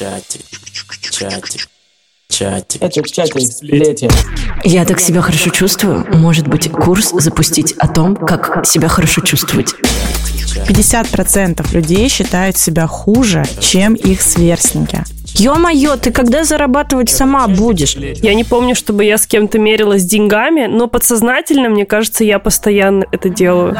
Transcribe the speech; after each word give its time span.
Чатик, 0.00 0.40
чатик, 1.10 1.68
чатик. 2.30 2.82
Это 2.82 3.02
чатик 3.02 3.38
сплетен. 3.52 4.08
Я 4.64 4.86
так 4.86 4.98
себя 4.98 5.20
хорошо 5.20 5.50
чувствую. 5.50 6.06
Может 6.16 6.48
быть, 6.48 6.70
курс 6.70 7.10
запустить 7.12 7.72
о 7.72 7.86
том, 7.86 8.16
как 8.16 8.64
себя 8.64 8.88
хорошо 8.88 9.20
чувствовать. 9.20 9.74
50% 10.66 11.74
людей 11.74 12.08
считают 12.08 12.56
себя 12.56 12.86
хуже, 12.86 13.44
чем 13.60 13.92
их 13.92 14.22
сверстники. 14.22 15.04
Ё-моё, 15.34 15.98
ты 15.98 16.12
когда 16.12 16.44
зарабатывать 16.44 17.10
сама 17.10 17.46
будешь? 17.46 17.94
Я 17.94 18.32
не 18.32 18.44
помню, 18.44 18.74
чтобы 18.74 19.04
я 19.04 19.18
с 19.18 19.26
кем-то 19.26 19.58
мерилась 19.58 20.04
деньгами, 20.04 20.64
но 20.64 20.86
подсознательно, 20.86 21.68
мне 21.68 21.84
кажется, 21.84 22.24
я 22.24 22.38
постоянно 22.38 23.04
это 23.12 23.28
делаю. 23.28 23.76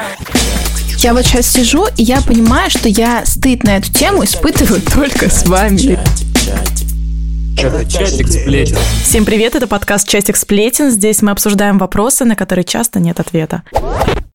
Я 1.03 1.15
вот 1.15 1.25
сейчас 1.25 1.47
сижу, 1.47 1.87
и 1.97 2.03
я 2.03 2.21
понимаю, 2.21 2.69
что 2.69 2.87
я 2.87 3.25
стыд 3.25 3.65
на 3.65 3.79
эту 3.79 3.91
тему 3.91 4.23
испытываю 4.23 4.83
только 4.95 5.31
с 5.31 5.47
вами. 5.47 5.99
Чатик 7.57 8.29
сплетен. 8.29 8.77
Всем 9.03 9.25
привет, 9.25 9.55
это 9.55 9.67
подкаст 9.67 10.07
«Частик 10.07 10.37
сплетен». 10.37 10.91
Здесь 10.91 11.23
мы 11.23 11.31
обсуждаем 11.31 11.79
вопросы, 11.79 12.27
на 12.27 12.37
которые 12.37 12.67
часто 12.67 13.01
нет 13.01 13.19
ответа. 13.19 13.63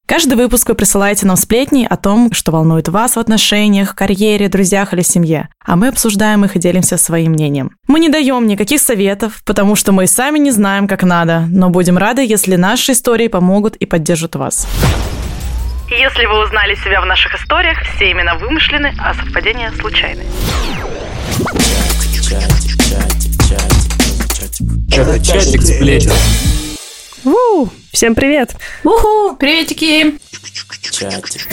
Каждый 0.08 0.38
выпуск 0.38 0.70
вы 0.70 0.74
присылаете 0.74 1.28
нам 1.28 1.36
сплетни 1.36 1.86
о 1.88 1.98
том, 1.98 2.32
что 2.32 2.52
волнует 2.52 2.90
вас 2.90 3.16
в 3.16 3.20
отношениях, 3.20 3.94
карьере, 3.94 4.50
друзьях 4.50 4.92
или 4.96 5.04
семье. 5.04 5.50
А 5.64 5.76
мы 5.76 5.90
обсуждаем 5.90 6.46
их 6.46 6.56
и 6.56 6.60
делимся 6.60 6.98
своим 6.98 7.34
мнением. 7.34 7.74
Мы 7.88 8.00
не 8.00 8.10
даем 8.10 8.48
никаких 8.48 8.82
советов, 8.82 9.44
потому 9.46 9.76
что 9.76 9.92
мы 9.92 10.06
и 10.06 10.08
сами 10.08 10.40
не 10.40 10.50
знаем, 10.50 10.88
как 10.88 11.04
надо, 11.04 11.46
но 11.48 11.70
будем 11.70 12.00
рады, 12.00 12.26
если 12.26 12.56
наши 12.56 12.94
истории 12.94 13.28
помогут 13.28 13.76
и 13.76 13.86
поддержат 13.86 14.36
вас. 14.36 14.66
Если 15.90 16.26
вы 16.26 16.44
узнали 16.44 16.76
себя 16.76 17.00
в 17.00 17.06
наших 17.06 17.36
историях, 17.36 17.78
все 17.96 18.12
имена 18.12 18.36
вымышлены, 18.36 18.94
а 19.00 19.14
совпадения 19.14 19.72
случайны. 19.80 20.24
Чатик, 22.24 22.84
чатик, 22.84 23.44
чатик, 23.48 24.34
чатик. 24.34 24.98
Это 24.98 25.24
чатик 25.24 25.62
сплетен. 25.62 26.12
У, 27.24 27.68
всем 27.92 28.16
привет! 28.16 28.56
Уху, 28.84 29.36
приветики! 29.36 30.18
Чатик. 30.92 31.48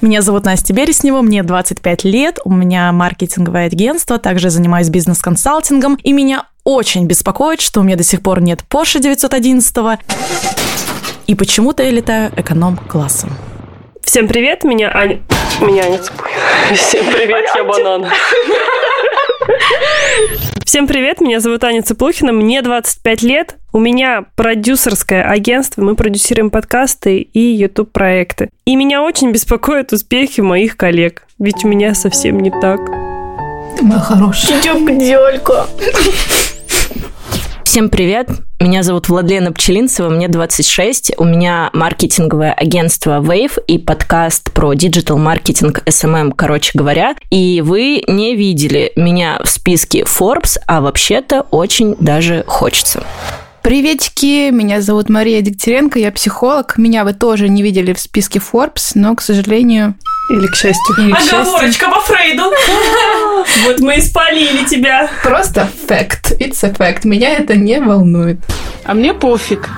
Меня 0.00 0.22
зовут 0.22 0.44
Настя 0.44 0.72
Береснева, 0.72 1.20
мне 1.20 1.42
25 1.42 2.04
лет, 2.04 2.38
у 2.44 2.52
меня 2.52 2.92
маркетинговое 2.92 3.66
агентство, 3.66 4.18
также 4.18 4.50
занимаюсь 4.50 4.88
бизнес-консалтингом, 4.88 5.96
и 5.96 6.12
меня 6.12 6.44
очень 6.64 7.06
беспокоит, 7.06 7.60
что 7.60 7.80
у 7.80 7.82
меня 7.82 7.96
до 7.96 8.04
сих 8.04 8.22
пор 8.22 8.40
нет 8.40 8.64
Porsche 8.70 9.00
911 9.00 10.00
и 11.26 11.34
почему-то 11.34 11.82
я 11.82 11.90
летаю 11.90 12.32
эконом-классом. 12.36 13.30
Всем 14.06 14.28
привет, 14.28 14.62
меня 14.62 14.90
Аня... 14.94 15.20
Меня 15.60 15.82
Аня. 15.82 15.98
Всем 16.74 17.04
привет, 17.12 17.44
я 17.54 17.64
банан. 17.64 18.06
Всем 20.64 20.86
привет, 20.86 21.20
меня 21.20 21.40
зовут 21.40 21.64
Аня 21.64 21.82
Цыплухина, 21.82 22.32
мне 22.32 22.62
25 22.62 23.22
лет, 23.22 23.56
у 23.72 23.80
меня 23.80 24.24
продюсерское 24.36 25.28
агентство, 25.28 25.82
мы 25.82 25.96
продюсируем 25.96 26.50
подкасты 26.50 27.18
и 27.18 27.40
YouTube-проекты. 27.40 28.50
И 28.64 28.76
меня 28.76 29.02
очень 29.02 29.32
беспокоят 29.32 29.92
успехи 29.92 30.40
моих 30.40 30.76
коллег, 30.76 31.26
ведь 31.40 31.64
у 31.64 31.68
меня 31.68 31.92
совсем 31.94 32.38
не 32.38 32.52
так. 32.52 32.78
Моя 33.82 34.00
хорошая. 34.00 34.62
Дёлька. 34.62 35.66
Всем 37.64 37.90
привет, 37.90 38.28
меня 38.60 38.82
зовут 38.82 39.08
Владлена 39.08 39.52
Пчелинцева, 39.52 40.08
мне 40.08 40.28
26, 40.28 41.12
у 41.18 41.24
меня 41.24 41.68
маркетинговое 41.74 42.52
агентство 42.52 43.20
Wave 43.20 43.62
и 43.66 43.78
подкаст 43.78 44.50
про 44.52 44.72
digital 44.72 45.18
маркетинг 45.18 45.82
SMM, 45.84 46.32
короче 46.34 46.70
говоря. 46.74 47.16
И 47.30 47.62
вы 47.64 48.02
не 48.06 48.34
видели 48.34 48.92
меня 48.96 49.38
в 49.44 49.48
списке 49.48 50.04
Forbes, 50.04 50.56
а 50.66 50.80
вообще-то 50.80 51.42
очень 51.50 51.96
даже 52.00 52.44
хочется. 52.46 53.04
Приветики, 53.62 54.50
меня 54.50 54.80
зовут 54.80 55.10
Мария 55.10 55.42
Дегтяренко, 55.42 55.98
я 55.98 56.10
психолог. 56.12 56.78
Меня 56.78 57.04
вы 57.04 57.12
тоже 57.12 57.48
не 57.48 57.62
видели 57.62 57.92
в 57.92 57.98
списке 57.98 58.38
Forbes, 58.38 58.92
но, 58.94 59.14
к 59.16 59.20
сожалению, 59.20 59.96
Или 60.28 60.46
к 60.48 60.56
счастью. 60.56 60.96
или 60.98 61.12
к 61.12 61.18
счастью, 61.18 61.40
Оговорочка 61.40 61.88
по 61.88 62.00
Фрейду. 62.00 62.42
Вот 63.64 63.80
мы 63.80 63.96
и 63.96 64.00
спалили 64.00 64.64
тебя. 64.64 65.08
просто 65.22 65.68
fact, 65.88 66.36
it's 66.38 66.64
a 66.64 66.70
fact. 66.70 67.00
Меня 67.04 67.34
это 67.34 67.54
не 67.54 67.80
волнует. 67.80 68.38
А 68.84 68.94
мне 68.94 69.14
пофиг. 69.14 69.68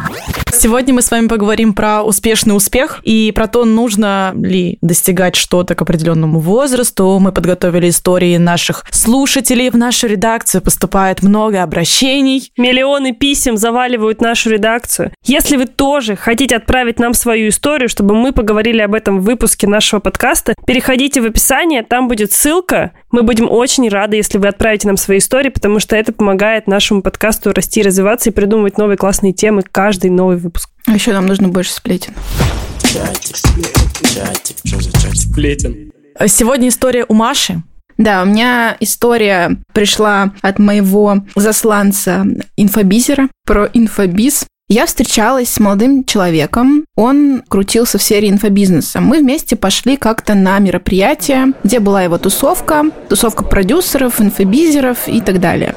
Сегодня 0.61 0.93
мы 0.93 1.03
с 1.03 1.13
вами 1.13 1.29
поговорим 1.29 1.73
про 1.73 2.03
успешный 2.03 2.57
успех 2.57 2.99
и 3.05 3.31
про 3.31 3.47
то, 3.47 3.65
нужно 3.65 4.33
ли 4.35 4.79
достигать 4.83 5.37
что-то 5.37 5.77
к 5.77 5.83
определенному 5.83 6.41
возрасту. 6.41 7.17
Мы 7.21 7.31
подготовили 7.31 7.91
истории 7.91 8.37
наших 8.39 8.85
слушателей. 8.91 9.71
В 9.71 9.77
нашу 9.77 10.09
редакцию 10.09 10.61
поступает 10.61 11.23
много 11.23 11.63
обращений. 11.63 12.51
Миллионы 12.57 13.13
писем 13.13 13.57
заваливают 13.57 14.21
нашу 14.21 14.51
редакцию. 14.51 15.13
Если 15.25 15.57
вы 15.57 15.67
тоже 15.67 16.17
хотите 16.17 16.57
отправить 16.57 16.99
нам 16.99 17.15
свою 17.15 17.51
историю, 17.51 17.89
чтобы 17.89 18.17
мы 18.17 18.33
поговорили 18.33 18.81
об 18.81 18.97
этом 18.97 19.21
в 19.21 19.25
выпуске 19.25 19.69
нашего 19.69 20.01
подкаста, 20.01 20.55
переходите 20.67 21.21
в 21.21 21.27
описание, 21.27 21.85
там 21.85 22.09
будет 22.09 22.33
ссылка. 22.33 22.91
Мы 23.13 23.23
будем 23.23 23.49
очень 23.49 23.89
рады, 23.89 24.17
если 24.17 24.39
вы 24.39 24.49
отправите 24.49 24.89
нам 24.89 24.97
свои 24.97 25.19
истории, 25.19 25.51
потому 25.51 25.79
что 25.79 25.95
это 25.95 26.13
помогает 26.13 26.67
нашему 26.67 27.01
подкасту 27.01 27.53
расти, 27.53 27.81
развиваться 27.81 28.31
и 28.31 28.33
придумывать 28.33 28.77
новые 28.77 28.97
классные 28.97 29.33
темы 29.33 29.63
каждый 29.63 30.11
новый 30.11 30.48
выпуск. 30.49 30.71
А 30.87 30.93
еще 30.93 31.13
нам 31.13 31.27
нужно 31.27 31.49
больше 31.49 31.73
сплетен. 31.73 32.15
Чатик, 32.83 33.37
чатик, 34.03 34.57
что 34.65 34.81
за 34.81 34.93
чатик? 34.93 35.17
Сплетен. 35.17 35.93
Сегодня 36.27 36.69
история 36.69 37.05
у 37.07 37.15
Маши. 37.15 37.63
Да, 37.99 38.23
у 38.23 38.27
меня 38.27 38.77
история 38.81 39.57
пришла 39.73 40.33
от 40.41 40.59
моего 40.59 41.19
засланца 41.35 42.27
инфобизера 42.57 43.29
про 43.45 43.69
инфобиз. 43.73 44.47
Я 44.71 44.87
встречалась 44.87 45.49
с 45.49 45.61
молодым 45.61 46.05
человеком, 46.05 46.85
он 46.95 47.43
крутился 47.49 47.97
в 47.97 48.03
сфере 48.03 48.29
инфобизнеса. 48.29 49.01
Мы 49.01 49.21
вместе 49.21 49.57
пошли 49.57 49.97
как-то 49.97 50.35
на 50.35 50.59
мероприятие, 50.59 51.55
где 51.65 51.81
была 51.81 52.03
его 52.03 52.19
тусовка, 52.19 52.85
тусовка 53.09 53.45
продюсеров, 53.45 54.21
инфобизеров 54.21 55.09
и 55.09 55.23
так 55.23 55.41
далее. 55.41 55.75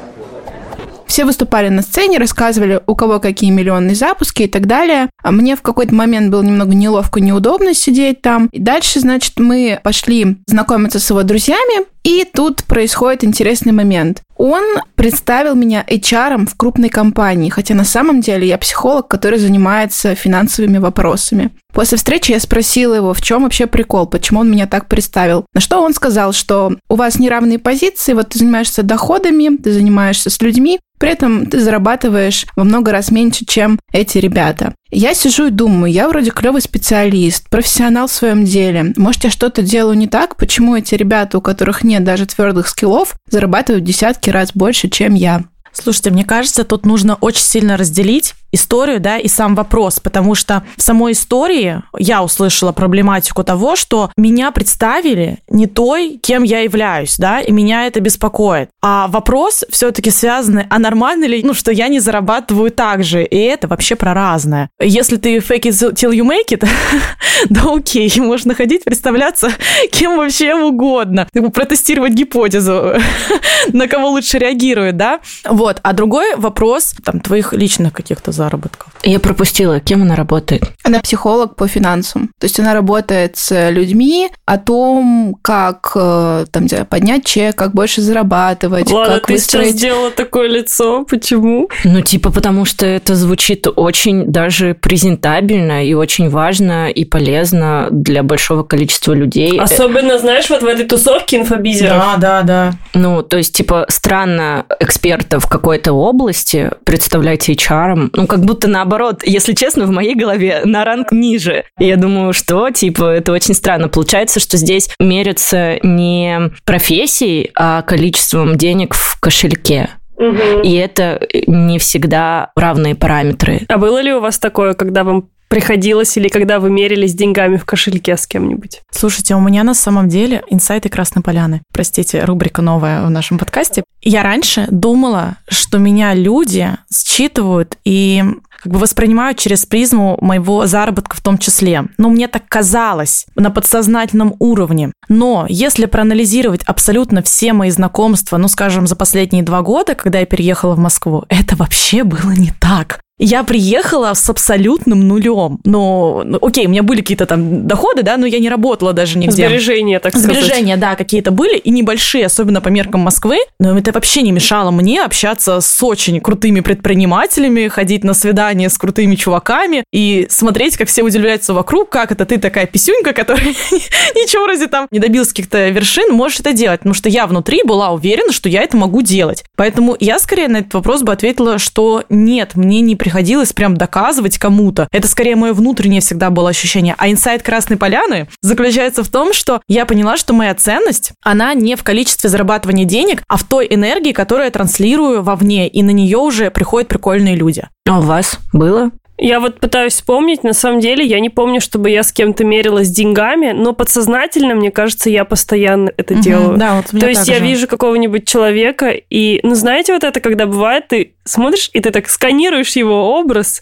Все 1.11 1.25
выступали 1.25 1.67
на 1.67 1.81
сцене, 1.81 2.19
рассказывали, 2.19 2.79
у 2.87 2.95
кого 2.95 3.19
какие 3.19 3.51
миллионные 3.51 3.95
запуски 3.95 4.43
и 4.43 4.47
так 4.47 4.65
далее. 4.65 5.09
А 5.21 5.31
мне 5.31 5.57
в 5.57 5.61
какой-то 5.61 5.93
момент 5.93 6.31
было 6.31 6.41
немного 6.41 6.73
неловко, 6.73 7.19
неудобно 7.19 7.73
сидеть 7.73 8.21
там. 8.21 8.45
И 8.53 8.59
дальше, 8.61 9.01
значит, 9.01 9.33
мы 9.37 9.77
пошли 9.83 10.37
знакомиться 10.47 11.01
с 11.01 11.09
его 11.09 11.23
друзьями, 11.23 11.85
и 12.03 12.25
тут 12.25 12.63
происходит 12.63 13.23
интересный 13.23 13.71
момент. 13.71 14.21
Он 14.37 14.63
представил 14.95 15.53
меня 15.53 15.85
HR 15.87 16.47
в 16.47 16.57
крупной 16.57 16.89
компании, 16.89 17.49
хотя 17.49 17.75
на 17.75 17.83
самом 17.83 18.21
деле 18.21 18.47
я 18.47 18.57
психолог, 18.57 19.07
который 19.07 19.37
занимается 19.37 20.15
финансовыми 20.15 20.79
вопросами. 20.79 21.51
После 21.73 21.97
встречи 21.97 22.31
я 22.31 22.39
спросила 22.39 22.95
его, 22.95 23.13
в 23.13 23.21
чем 23.21 23.43
вообще 23.43 23.67
прикол, 23.67 24.07
почему 24.07 24.39
он 24.39 24.49
меня 24.49 24.65
так 24.65 24.87
представил. 24.87 25.45
На 25.53 25.61
что 25.61 25.81
он 25.81 25.93
сказал, 25.93 26.33
что 26.33 26.75
у 26.89 26.95
вас 26.95 27.19
неравные 27.19 27.59
позиции, 27.59 28.13
вот 28.13 28.29
ты 28.29 28.39
занимаешься 28.39 28.83
доходами, 28.83 29.55
ты 29.57 29.71
занимаешься 29.71 30.29
с 30.29 30.41
людьми, 30.41 30.79
при 30.99 31.11
этом 31.11 31.45
ты 31.45 31.59
зарабатываешь 31.59 32.45
во 32.55 32.63
много 32.63 32.91
раз 32.91 33.11
меньше, 33.11 33.45
чем 33.45 33.79
эти 33.93 34.17
ребята. 34.17 34.73
Я 34.91 35.13
сижу 35.13 35.47
и 35.47 35.51
думаю, 35.51 35.91
я 35.91 36.09
вроде 36.09 36.31
клевый 36.31 36.61
специалист, 36.61 37.49
профессионал 37.49 38.07
в 38.07 38.11
своем 38.11 38.43
деле. 38.43 38.93
Может, 38.97 39.23
я 39.23 39.29
что-то 39.29 39.61
делаю 39.61 39.97
не 39.97 40.07
так? 40.07 40.35
Почему 40.35 40.75
эти 40.75 40.95
ребята, 40.95 41.37
у 41.37 41.41
которых 41.41 41.85
нет 41.85 42.03
даже 42.03 42.25
твердых 42.25 42.67
скиллов, 42.67 43.15
зарабатывают 43.29 43.85
в 43.85 43.87
десятки 43.87 44.29
раз 44.29 44.51
больше, 44.53 44.89
чем 44.89 45.13
я? 45.13 45.45
Слушайте, 45.71 46.11
мне 46.11 46.25
кажется, 46.25 46.65
тут 46.65 46.85
нужно 46.85 47.15
очень 47.15 47.43
сильно 47.43 47.77
разделить 47.77 48.33
историю, 48.51 48.99
да, 48.99 49.17
и 49.17 49.27
сам 49.27 49.55
вопрос, 49.55 49.99
потому 49.99 50.35
что 50.35 50.63
в 50.77 50.81
самой 50.81 51.13
истории 51.13 51.81
я 51.97 52.23
услышала 52.23 52.71
проблематику 52.71 53.43
того, 53.43 53.75
что 53.75 54.11
меня 54.17 54.51
представили 54.51 55.39
не 55.49 55.67
той, 55.67 56.19
кем 56.21 56.43
я 56.43 56.59
являюсь, 56.59 57.17
да, 57.17 57.41
и 57.41 57.51
меня 57.51 57.87
это 57.87 57.99
беспокоит. 57.99 58.69
А 58.81 59.07
вопрос 59.07 59.63
все-таки 59.69 60.09
связанный, 60.09 60.65
а 60.69 60.79
нормально 60.79 61.25
ли, 61.25 61.41
ну, 61.43 61.53
что 61.53 61.71
я 61.71 61.87
не 61.87 61.99
зарабатываю 61.99 62.71
так 62.71 63.03
же, 63.03 63.23
и 63.23 63.37
это 63.37 63.67
вообще 63.67 63.95
про 63.95 64.13
разное. 64.13 64.69
Если 64.79 65.17
ты 65.17 65.37
fake 65.37 65.63
it 65.63 65.93
till 65.93 66.11
you 66.11 66.27
make 66.27 66.49
it, 66.49 66.67
да 67.49 67.61
окей, 67.73 68.11
можно 68.17 68.53
ходить, 68.55 68.83
представляться 68.83 69.51
кем 69.91 70.17
вообще 70.17 70.55
угодно, 70.55 71.27
бы 71.33 71.49
протестировать 71.49 72.13
гипотезу, 72.13 72.93
на 73.73 73.87
кого 73.87 74.09
лучше 74.09 74.37
реагирует, 74.37 74.97
да, 74.97 75.19
вот. 75.45 75.79
А 75.83 75.93
другой 75.93 76.35
вопрос, 76.35 76.93
там, 77.03 77.19
твоих 77.19 77.53
личных 77.53 77.93
каких-то 77.93 78.31
заработков. 78.41 78.89
Я 79.03 79.19
пропустила, 79.19 79.79
кем 79.79 80.01
она 80.01 80.15
работает. 80.15 80.63
Она 80.83 80.99
психолог 80.99 81.55
по 81.55 81.67
финансам. 81.67 82.29
То 82.39 82.45
есть 82.45 82.59
она 82.59 82.73
работает 82.73 83.37
с 83.37 83.69
людьми 83.69 84.29
о 84.45 84.57
том, 84.57 85.35
как 85.41 85.91
э, 85.95 86.45
там, 86.51 86.67
знаю, 86.67 86.85
поднять 86.85 87.25
чек, 87.25 87.55
как 87.55 87.73
больше 87.73 88.01
зарабатывать, 88.01 88.91
Ладно, 88.91 89.15
как 89.15 89.27
ты 89.27 89.37
сейчас 89.37 89.53
выстроить... 89.53 89.75
сделала 89.75 90.11
такое 90.11 90.47
лицо. 90.47 91.05
Почему? 91.05 91.69
Ну, 91.83 92.01
типа, 92.01 92.31
потому 92.31 92.65
что 92.65 92.85
это 92.85 93.15
звучит 93.15 93.67
очень 93.75 94.25
даже 94.25 94.73
презентабельно 94.73 95.85
и 95.85 95.93
очень 95.93 96.29
важно 96.29 96.89
и 96.89 97.05
полезно 97.05 97.87
для 97.91 98.23
большого 98.23 98.63
количества 98.63 99.13
людей. 99.13 99.59
Особенно, 99.59 100.17
знаешь, 100.19 100.49
вот 100.49 100.63
в 100.63 100.67
этой 100.67 100.85
тусовке 100.85 101.37
инфобизеров. 101.37 101.97
Да, 101.97 102.17
да, 102.17 102.41
да. 102.41 102.73
Ну, 102.93 103.21
то 103.21 103.37
есть, 103.37 103.55
типа, 103.55 103.85
странно 103.89 104.65
эксперта 104.79 105.39
в 105.39 105.47
какой-то 105.47 105.93
области 105.93 106.71
представлять 106.83 107.49
HR. 107.49 108.09
Ну, 108.13 108.27
как 108.31 108.45
будто 108.45 108.69
наоборот, 108.69 109.23
если 109.25 109.51
честно, 109.51 109.85
в 109.85 109.91
моей 109.91 110.15
голове 110.15 110.61
на 110.63 110.85
ранг 110.85 111.11
ниже. 111.11 111.65
И 111.77 111.85
я 111.85 111.97
думаю, 111.97 112.31
что, 112.31 112.69
типа, 112.69 113.03
это 113.03 113.33
очень 113.33 113.53
странно. 113.53 113.89
Получается, 113.89 114.39
что 114.39 114.55
здесь 114.55 114.89
мерятся 115.01 115.79
не 115.83 116.51
профессией, 116.63 117.51
а 117.55 117.81
количеством 117.81 118.57
денег 118.57 118.93
в 118.93 119.19
кошельке. 119.19 119.89
Мгм. 120.17 120.61
И 120.63 120.73
это 120.75 121.27
не 121.45 121.77
всегда 121.77 122.51
равные 122.55 122.95
параметры. 122.95 123.63
А 123.67 123.77
было 123.77 124.01
ли 124.01 124.13
у 124.13 124.21
вас 124.21 124.39
такое, 124.39 124.75
когда 124.75 125.03
вам 125.03 125.27
приходилось 125.51 126.15
или 126.15 126.29
когда 126.29 126.61
вы 126.61 126.69
мерились 126.69 127.13
деньгами 127.13 127.57
в 127.57 127.65
кошельке 127.65 128.15
с 128.15 128.25
кем-нибудь? 128.25 128.81
Слушайте, 128.89 129.35
у 129.35 129.41
меня 129.41 129.65
на 129.65 129.73
самом 129.73 130.07
деле 130.07 130.43
инсайты 130.49 130.87
Красной 130.87 131.21
Поляны. 131.21 131.61
Простите, 131.73 132.23
рубрика 132.23 132.61
новая 132.61 133.05
в 133.05 133.09
нашем 133.09 133.37
подкасте. 133.37 133.83
Я 134.01 134.23
раньше 134.23 134.65
думала, 134.71 135.35
что 135.49 135.77
меня 135.77 136.13
люди 136.13 136.69
считывают 136.89 137.77
и 137.83 138.23
как 138.63 138.71
бы 138.71 138.79
воспринимают 138.79 139.39
через 139.39 139.65
призму 139.65 140.17
моего 140.21 140.67
заработка 140.67 141.17
в 141.17 141.21
том 141.21 141.37
числе. 141.37 141.83
Но 141.97 142.09
мне 142.09 142.29
так 142.29 142.43
казалось 142.47 143.25
на 143.35 143.51
подсознательном 143.51 144.35
уровне. 144.39 144.93
Но 145.09 145.45
если 145.49 145.85
проанализировать 145.85 146.63
абсолютно 146.63 147.21
все 147.23 147.51
мои 147.51 147.71
знакомства, 147.71 148.37
ну, 148.37 148.47
скажем, 148.47 148.87
за 148.87 148.95
последние 148.95 149.43
два 149.43 149.63
года, 149.63 149.95
когда 149.95 150.19
я 150.19 150.25
переехала 150.25 150.75
в 150.75 150.79
Москву, 150.79 151.25
это 151.27 151.57
вообще 151.57 152.05
было 152.05 152.31
не 152.31 152.53
так. 152.57 153.01
Я 153.23 153.43
приехала 153.43 154.15
с 154.15 154.27
абсолютным 154.31 155.07
нулем. 155.07 155.59
Но, 155.63 156.23
ну, 156.25 156.39
окей, 156.41 156.65
у 156.65 156.69
меня 156.69 156.81
были 156.81 157.01
какие-то 157.01 157.27
там 157.27 157.67
доходы, 157.67 158.01
да, 158.01 158.17
но 158.17 158.25
я 158.25 158.39
не 158.39 158.49
работала 158.49 158.93
даже 158.93 159.19
нигде. 159.19 159.47
Сбережения, 159.47 159.99
так 159.99 160.13
сказать. 160.17 160.43
Сбережения, 160.43 160.75
да, 160.75 160.95
какие-то 160.95 161.29
были, 161.29 161.55
и 161.55 161.69
небольшие, 161.69 162.25
особенно 162.25 162.61
по 162.61 162.69
меркам 162.69 163.01
Москвы, 163.01 163.37
но 163.59 163.77
это 163.77 163.91
вообще 163.91 164.23
не 164.23 164.31
мешало 164.31 164.71
мне 164.71 165.03
общаться 165.03 165.61
с 165.61 165.83
очень 165.83 166.19
крутыми 166.19 166.61
предпринимателями, 166.61 167.67
ходить 167.67 168.03
на 168.03 168.15
свидания 168.15 168.71
с 168.71 168.77
крутыми 168.79 169.13
чуваками 169.13 169.83
и 169.93 170.25
смотреть, 170.31 170.75
как 170.75 170.87
все 170.87 171.03
удивляются 171.03 171.53
вокруг, 171.53 171.89
как 171.89 172.11
это 172.11 172.25
ты 172.25 172.39
такая 172.39 172.65
писюнька, 172.65 173.13
которая 173.13 173.45
ничего 174.15 174.45
вроде 174.45 174.65
там 174.65 174.87
не 174.89 174.97
добилась 174.97 175.27
каких-то 175.27 175.69
вершин, 175.69 176.11
можешь 176.11 176.39
это 176.39 176.53
делать, 176.53 176.79
потому 176.79 176.95
что 176.95 177.07
я 177.07 177.27
внутри 177.27 177.61
была 177.63 177.91
уверена, 177.91 178.33
что 178.33 178.49
я 178.49 178.63
это 178.63 178.77
могу 178.77 179.03
делать. 179.03 179.43
Поэтому 179.55 179.95
я 179.99 180.17
скорее 180.17 180.47
на 180.47 180.57
этот 180.57 180.73
вопрос 180.73 181.03
бы 181.03 181.11
ответила, 181.11 181.59
что 181.59 182.03
нет, 182.09 182.55
мне 182.55 182.81
не 182.81 182.95
приходилось 182.95 183.10
прям 183.53 183.75
доказывать 183.77 184.37
кому-то. 184.37 184.87
Это 184.91 185.07
скорее 185.07 185.35
мое 185.35 185.53
внутреннее 185.53 186.01
всегда 186.01 186.29
было 186.29 186.49
ощущение. 186.49 186.95
А 186.97 187.09
инсайт 187.09 187.43
Красной 187.43 187.77
Поляны 187.77 188.27
заключается 188.41 189.03
в 189.03 189.09
том, 189.09 189.33
что 189.33 189.61
я 189.67 189.85
поняла, 189.85 190.17
что 190.17 190.33
моя 190.33 190.55
ценность, 190.55 191.13
она 191.23 191.53
не 191.53 191.75
в 191.75 191.83
количестве 191.83 192.29
зарабатывания 192.29 192.85
денег, 192.85 193.23
а 193.27 193.37
в 193.37 193.43
той 193.43 193.67
энергии, 193.69 194.11
которую 194.11 194.45
я 194.45 194.51
транслирую 194.51 195.23
вовне, 195.23 195.67
и 195.67 195.83
на 195.83 195.91
нее 195.91 196.17
уже 196.17 196.51
приходят 196.51 196.87
прикольные 196.87 197.35
люди. 197.35 197.67
А 197.87 197.99
у 197.99 198.01
вас 198.01 198.39
было? 198.53 198.91
Я 199.21 199.39
вот 199.39 199.59
пытаюсь 199.59 199.93
вспомнить, 199.93 200.43
на 200.43 200.53
самом 200.53 200.79
деле, 200.79 201.05
я 201.05 201.19
не 201.19 201.29
помню, 201.29 201.61
чтобы 201.61 201.91
я 201.91 202.01
с 202.01 202.11
кем-то 202.11 202.43
мерилась 202.43 202.89
деньгами, 202.89 203.51
но 203.51 203.71
подсознательно, 203.71 204.55
мне 204.55 204.71
кажется, 204.71 205.11
я 205.11 205.25
постоянно 205.25 205.93
это 205.95 206.15
делаю. 206.15 206.57
Да, 206.57 206.77
вот 206.77 206.99
То 206.99 207.07
есть 207.07 207.27
я 207.27 207.37
же. 207.37 207.45
вижу 207.45 207.67
какого-нибудь 207.67 208.27
человека, 208.27 208.89
и, 208.89 209.39
ну, 209.43 209.53
знаете, 209.53 209.93
вот 209.93 210.03
это, 210.03 210.19
когда 210.21 210.47
бывает, 210.47 210.87
ты 210.87 211.13
смотришь, 211.23 211.69
и 211.71 211.79
ты 211.79 211.91
так 211.91 212.09
сканируешь 212.09 212.75
его 212.75 213.19
образ, 213.19 213.61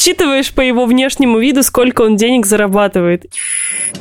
считываешь 0.00 0.52
по 0.52 0.62
его 0.62 0.86
внешнему 0.86 1.38
виду, 1.38 1.62
сколько 1.62 2.02
он 2.02 2.16
денег 2.16 2.46
зарабатывает, 2.46 3.26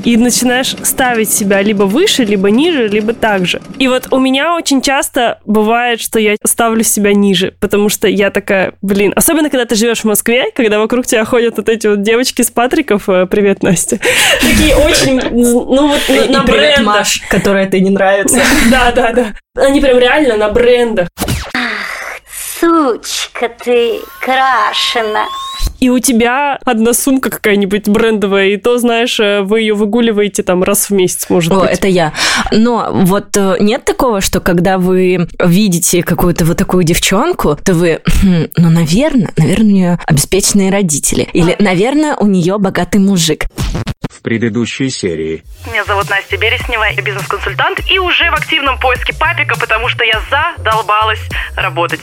и 0.05 0.15
начинаешь 0.17 0.75
ставить 0.83 1.31
себя 1.31 1.61
либо 1.61 1.83
выше, 1.83 2.23
либо 2.23 2.49
ниже, 2.49 2.87
либо 2.87 3.13
так 3.13 3.45
же. 3.45 3.61
И 3.77 3.87
вот 3.87 4.07
у 4.11 4.19
меня 4.19 4.55
очень 4.55 4.81
часто 4.81 5.39
бывает, 5.45 5.99
что 5.99 6.19
я 6.19 6.35
ставлю 6.45 6.83
себя 6.83 7.13
ниже, 7.13 7.53
потому 7.59 7.89
что 7.89 8.07
я 8.07 8.31
такая, 8.31 8.73
блин, 8.81 9.11
особенно 9.15 9.49
когда 9.49 9.65
ты 9.65 9.75
живешь 9.75 9.99
в 10.01 10.05
Москве, 10.05 10.45
когда 10.55 10.79
вокруг 10.79 11.05
тебя 11.05 11.25
ходят 11.25 11.57
вот 11.57 11.67
эти 11.67 11.87
вот 11.87 12.01
девочки 12.01 12.41
с 12.43 12.49
Патриков, 12.49 13.09
э, 13.09 13.25
привет, 13.25 13.61
Настя, 13.61 13.99
такие 14.41 14.75
очень, 14.75 15.19
ну 15.31 15.87
вот 15.87 16.29
на- 16.29 16.43
брендах. 16.43 17.07
которая 17.29 17.69
ты 17.69 17.79
не 17.81 17.89
нравится. 17.89 18.39
Да, 18.69 18.91
да, 18.91 19.13
да. 19.13 19.33
Они 19.55 19.81
прям 19.81 19.97
реально 19.99 20.37
на 20.37 20.49
брендах. 20.49 21.09
Сучка 22.59 23.49
ты 23.63 24.01
крашена. 24.21 25.25
И 25.79 25.89
у 25.89 25.99
тебя 25.99 26.59
одна 26.65 26.93
сумка 26.93 27.29
какая-нибудь 27.29 27.87
брендовая, 27.87 28.49
и 28.49 28.57
то, 28.57 28.77
знаешь, 28.79 29.17
э, 29.19 29.41
вы 29.43 29.61
ее 29.61 29.75
выгуливаете 29.75 30.43
там 30.43 30.63
раз 30.63 30.89
в 30.89 30.93
месяц, 30.93 31.29
может 31.29 31.53
О, 31.53 31.61
быть. 31.61 31.69
это 31.71 31.87
я. 31.87 32.11
Но 32.51 32.89
вот 32.91 33.37
э, 33.37 33.55
нет 33.61 33.85
такого, 33.85 34.19
что 34.19 34.41
когда 34.41 34.77
вы 34.77 35.29
видите 35.39 36.03
какую-то 36.03 36.43
вот 36.43 36.57
такую 36.57 36.83
девчонку, 36.83 37.55
то 37.55 37.73
вы, 37.73 38.01
«Хм, 38.05 38.47
ну, 38.57 38.69
наверное, 38.69 39.31
наверное, 39.37 39.65
у 39.65 39.69
нее 39.69 39.99
обеспеченные 40.05 40.69
родители. 40.69 41.23
Или, 41.31 41.55
наверное, 41.59 42.17
у 42.17 42.25
нее 42.25 42.57
богатый 42.57 42.97
мужик. 42.97 43.45
В 44.09 44.21
предыдущей 44.21 44.89
серии. 44.89 45.43
Меня 45.71 45.85
зовут 45.85 46.09
Настя 46.09 46.35
Береснева, 46.35 46.83
я 46.83 47.01
бизнес-консультант 47.01 47.79
и 47.89 47.99
уже 47.99 48.29
в 48.31 48.33
активном 48.33 48.77
поиске 48.79 49.13
папика, 49.17 49.57
потому 49.57 49.87
что 49.87 50.03
я 50.03 50.21
задолбалась 50.29 51.21
работать. 51.55 52.01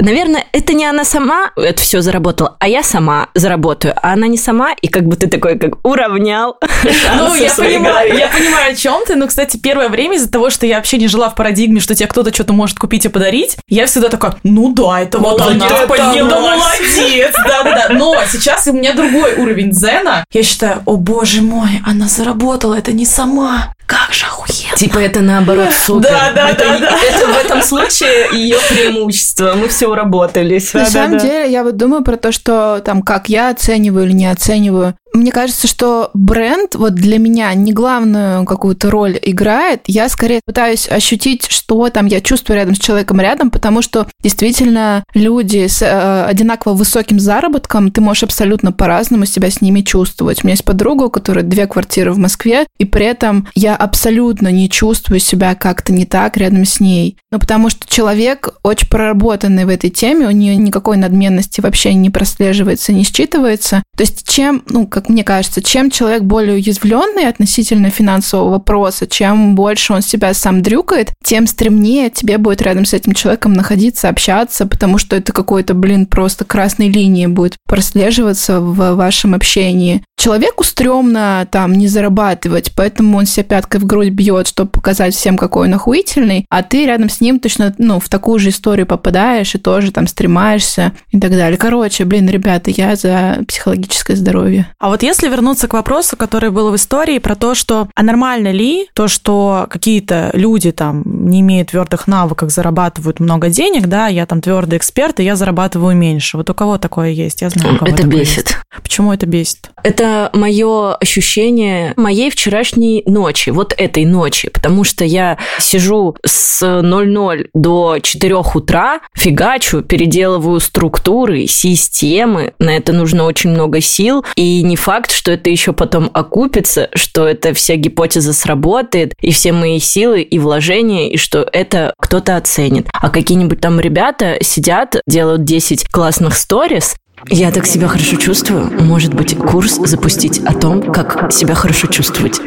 Наверное, 0.00 0.44
это 0.52 0.72
не 0.72 0.84
она 0.84 1.04
сама 1.04 1.50
это 1.56 1.82
все 1.82 2.00
заработала, 2.00 2.56
а 2.58 2.68
я 2.68 2.82
сама 2.82 3.28
заработаю. 3.34 3.94
А 4.02 4.12
она 4.12 4.26
не 4.26 4.38
сама, 4.38 4.72
и 4.72 4.88
как 4.88 5.04
бы 5.04 5.16
ты 5.16 5.28
такой 5.28 5.58
как 5.58 5.84
уравнял. 5.84 6.56
Ну, 7.14 7.34
я 7.34 7.52
понимаю, 7.54 8.16
я 8.16 8.28
понимаю, 8.28 8.72
о 8.72 8.74
чем 8.74 9.04
ты. 9.06 9.14
Но, 9.14 9.26
кстати, 9.26 9.56
первое 9.56 9.88
время 9.88 10.16
из-за 10.16 10.30
того, 10.30 10.50
что 10.50 10.66
я 10.66 10.76
вообще 10.76 10.96
не 10.98 11.08
жила 11.08 11.28
в 11.28 11.34
парадигме, 11.34 11.80
что 11.80 11.94
тебе 11.94 12.08
кто-то 12.08 12.34
что-то 12.34 12.52
может 12.52 12.78
купить 12.78 13.04
и 13.04 13.08
подарить, 13.08 13.56
я 13.68 13.86
всегда 13.86 14.08
такая, 14.08 14.36
ну 14.42 14.72
да, 14.72 15.00
это 15.00 15.18
вот 15.18 15.40
она 15.40 15.54
Настя. 15.54 15.86
молодец, 16.26 17.34
да-да-да. 17.46 17.94
Но 17.94 18.16
сейчас 18.30 18.66
у 18.66 18.72
меня 18.72 18.94
другой 18.94 19.34
уровень 19.34 19.70
дзена. 19.70 20.24
Я 20.32 20.42
считаю, 20.42 20.82
о 20.86 20.96
боже 20.96 21.42
мой, 21.42 21.80
она 21.86 22.08
заработала, 22.08 22.74
это 22.74 22.92
не 22.92 23.06
сама. 23.06 23.74
Как 23.86 24.12
же 24.12 24.24
охуенно. 24.24 24.76
Типа 24.76 24.98
это 24.98 25.20
наоборот 25.20 25.68
супер. 25.72 26.08
Да, 26.08 26.32
да, 26.32 26.50
это, 26.50 26.64
да, 26.64 26.78
да. 26.78 26.98
это 27.02 27.26
в 27.26 27.36
этом 27.44 27.62
случае 27.62 28.28
ее 28.32 28.56
преимущество. 28.68 29.54
Мы 29.54 29.68
все 29.68 29.88
уработались. 29.88 30.72
На 30.74 30.86
самом 30.86 31.18
деле, 31.18 31.50
я 31.50 31.62
вот 31.62 31.76
думаю 31.76 32.02
про 32.02 32.16
то, 32.16 32.32
что 32.32 32.80
там, 32.84 33.02
как 33.02 33.28
я 33.28 33.50
оцениваю 33.50 34.06
или 34.06 34.12
не 34.12 34.26
оцениваю. 34.26 34.94
Мне 35.12 35.30
кажется, 35.30 35.66
что 35.66 36.10
бренд 36.14 36.74
вот 36.74 36.94
для 36.94 37.18
меня 37.18 37.52
не 37.54 37.72
главную 37.72 38.44
какую-то 38.44 38.90
роль 38.90 39.18
играет. 39.20 39.82
Я 39.86 40.08
скорее 40.08 40.40
пытаюсь 40.44 40.88
ощутить, 40.88 41.46
что 41.50 41.90
там 41.90 42.06
я 42.06 42.20
чувствую 42.20 42.56
рядом 42.56 42.74
с 42.74 42.78
человеком 42.78 43.20
рядом, 43.20 43.50
потому 43.50 43.82
что 43.82 44.06
действительно 44.22 45.04
люди 45.14 45.66
с 45.66 45.82
э, 45.82 46.24
одинаково 46.24 46.74
высоким 46.74 47.20
заработком, 47.20 47.90
ты 47.90 48.00
можешь 48.00 48.22
абсолютно 48.22 48.72
по-разному 48.72 49.26
себя 49.26 49.50
с 49.50 49.60
ними 49.60 49.82
чувствовать. 49.82 50.42
У 50.42 50.46
меня 50.46 50.54
есть 50.54 50.64
подруга, 50.64 51.04
у 51.04 51.10
которой 51.10 51.44
две 51.44 51.66
квартиры 51.66 52.12
в 52.12 52.18
Москве, 52.18 52.66
и 52.78 52.84
при 52.84 53.06
этом 53.06 53.48
я 53.54 53.76
абсолютно 53.76 54.48
не 54.48 54.70
чувствую 54.70 55.20
себя 55.20 55.54
как-то 55.54 55.92
не 55.92 56.06
так 56.06 56.36
рядом 56.36 56.64
с 56.64 56.80
ней. 56.80 57.16
Ну, 57.30 57.38
потому 57.38 57.70
что 57.70 57.86
человек 57.86 58.54
очень 58.62 58.88
проработанный 58.88 59.64
в 59.64 59.68
этой 59.68 59.90
теме, 59.90 60.26
у 60.26 60.30
нее 60.30 60.56
никакой 60.56 60.96
надменности 60.96 61.60
вообще 61.60 61.94
не 61.94 62.10
прослеживается, 62.10 62.92
не 62.92 63.02
считывается. 63.02 63.82
То 63.96 64.02
есть 64.02 64.28
чем, 64.28 64.62
ну, 64.68 64.86
как 64.86 65.01
мне 65.08 65.24
кажется, 65.24 65.62
чем 65.62 65.90
человек 65.90 66.22
более 66.22 66.54
уязвленный 66.54 67.28
относительно 67.28 67.90
финансового 67.90 68.50
вопроса, 68.50 69.06
чем 69.06 69.54
больше 69.54 69.92
он 69.92 70.02
себя 70.02 70.34
сам 70.34 70.62
дрюкает, 70.62 71.12
тем 71.24 71.46
стремнее 71.46 72.10
тебе 72.10 72.38
будет 72.38 72.62
рядом 72.62 72.84
с 72.84 72.94
этим 72.94 73.14
человеком 73.14 73.52
находиться, 73.52 74.08
общаться, 74.08 74.66
потому 74.66 74.98
что 74.98 75.16
это 75.16 75.32
какой-то, 75.32 75.74
блин, 75.74 76.06
просто 76.06 76.44
красной 76.44 76.88
линии 76.88 77.26
будет 77.26 77.56
прослеживаться 77.66 78.60
в 78.60 78.94
вашем 78.94 79.34
общении. 79.34 80.02
Человеку 80.16 80.62
стрёмно 80.62 81.48
там 81.50 81.72
не 81.72 81.88
зарабатывать, 81.88 82.72
поэтому 82.76 83.18
он 83.18 83.26
себя 83.26 83.42
пяткой 83.42 83.80
в 83.80 83.86
грудь 83.86 84.10
бьет, 84.10 84.46
чтобы 84.46 84.70
показать 84.70 85.16
всем, 85.16 85.36
какой 85.36 85.66
он 85.66 85.74
охуительный, 85.74 86.46
а 86.48 86.62
ты 86.62 86.86
рядом 86.86 87.08
с 87.08 87.20
ним 87.20 87.40
точно, 87.40 87.74
ну, 87.78 87.98
в 87.98 88.08
такую 88.08 88.38
же 88.38 88.50
историю 88.50 88.86
попадаешь 88.86 89.54
и 89.56 89.58
тоже 89.58 89.90
там 89.90 90.06
стремаешься 90.06 90.92
и 91.10 91.18
так 91.18 91.32
далее. 91.32 91.58
Короче, 91.58 92.04
блин, 92.04 92.28
ребята, 92.28 92.70
я 92.70 92.94
за 92.94 93.40
психологическое 93.48 94.14
здоровье. 94.14 94.68
А 94.78 94.90
вот 94.92 95.02
если 95.02 95.30
вернуться 95.30 95.68
к 95.68 95.72
вопросу, 95.72 96.18
который 96.18 96.50
был 96.50 96.70
в 96.70 96.76
истории 96.76 97.18
про 97.18 97.34
то, 97.34 97.54
что 97.54 97.88
а 97.94 98.02
нормально 98.02 98.52
ли 98.52 98.88
то, 98.92 99.08
что 99.08 99.66
какие-то 99.70 100.28
люди 100.34 100.70
там 100.70 101.02
не 101.06 101.40
имеют 101.40 101.70
твердых 101.70 102.06
навыков, 102.06 102.50
зарабатывают 102.50 103.18
много 103.18 103.48
денег, 103.48 103.86
да, 103.86 104.08
я 104.08 104.26
там 104.26 104.42
твердый 104.42 104.76
эксперт, 104.76 105.18
и 105.18 105.24
я 105.24 105.34
зарабатываю 105.34 105.96
меньше. 105.96 106.36
Вот 106.36 106.50
у 106.50 106.54
кого 106.54 106.76
такое 106.76 107.08
есть? 107.08 107.40
Я 107.40 107.48
знаю, 107.48 107.76
у 107.76 107.78
кого 107.78 107.90
Это 107.90 108.06
бесит. 108.06 108.48
есть. 108.48 108.56
Почему 108.82 109.14
это 109.14 109.24
бесит? 109.24 109.70
Это 109.82 110.28
мое 110.34 110.94
ощущение 110.96 111.94
моей 111.96 112.30
вчерашней 112.30 113.02
ночи, 113.06 113.48
вот 113.48 113.74
этой 113.76 114.04
ночи, 114.04 114.50
потому 114.50 114.84
что 114.84 115.06
я 115.06 115.38
сижу 115.58 116.16
с 116.22 116.82
00 116.82 117.48
до 117.54 117.98
4 117.98 118.34
утра, 118.54 119.00
фигачу, 119.14 119.80
переделываю 119.80 120.60
структуры, 120.60 121.46
системы, 121.46 122.52
на 122.58 122.76
это 122.76 122.92
нужно 122.92 123.24
очень 123.24 123.50
много 123.50 123.80
сил, 123.80 124.22
и 124.36 124.62
не 124.62 124.76
факт, 124.82 125.12
что 125.12 125.30
это 125.30 125.48
еще 125.48 125.72
потом 125.72 126.10
окупится, 126.12 126.88
что 126.94 127.26
эта 127.26 127.54
вся 127.54 127.76
гипотеза 127.76 128.32
сработает, 128.32 129.14
и 129.20 129.30
все 129.30 129.52
мои 129.52 129.78
силы 129.78 130.22
и 130.22 130.38
вложения, 130.40 131.08
и 131.08 131.16
что 131.16 131.48
это 131.52 131.94
кто-то 131.98 132.36
оценит. 132.36 132.88
А 132.92 133.08
какие-нибудь 133.08 133.60
там 133.60 133.78
ребята 133.78 134.38
сидят, 134.42 135.00
делают 135.06 135.44
10 135.44 135.88
классных 135.88 136.36
сторис, 136.36 136.96
я 137.28 137.52
так 137.52 137.66
себя 137.66 137.86
хорошо 137.86 138.16
чувствую. 138.16 138.72
Может 138.82 139.14
быть, 139.14 139.36
курс 139.36 139.76
запустить 139.76 140.40
о 140.40 140.54
том, 140.54 140.82
как 140.82 141.32
себя 141.32 141.54
хорошо 141.54 141.86
чувствовать. 141.86 142.40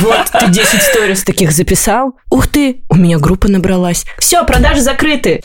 Вот 0.00 0.26
ты 0.40 0.48
10 0.48 0.82
сторис 0.82 1.22
таких 1.22 1.52
записал. 1.52 2.14
Ух 2.30 2.46
ты, 2.46 2.80
у 2.88 2.96
меня 2.96 3.18
группа 3.18 3.48
набралась. 3.48 4.06
Все, 4.18 4.42
продажи 4.46 4.80
закрыты. 4.80 5.42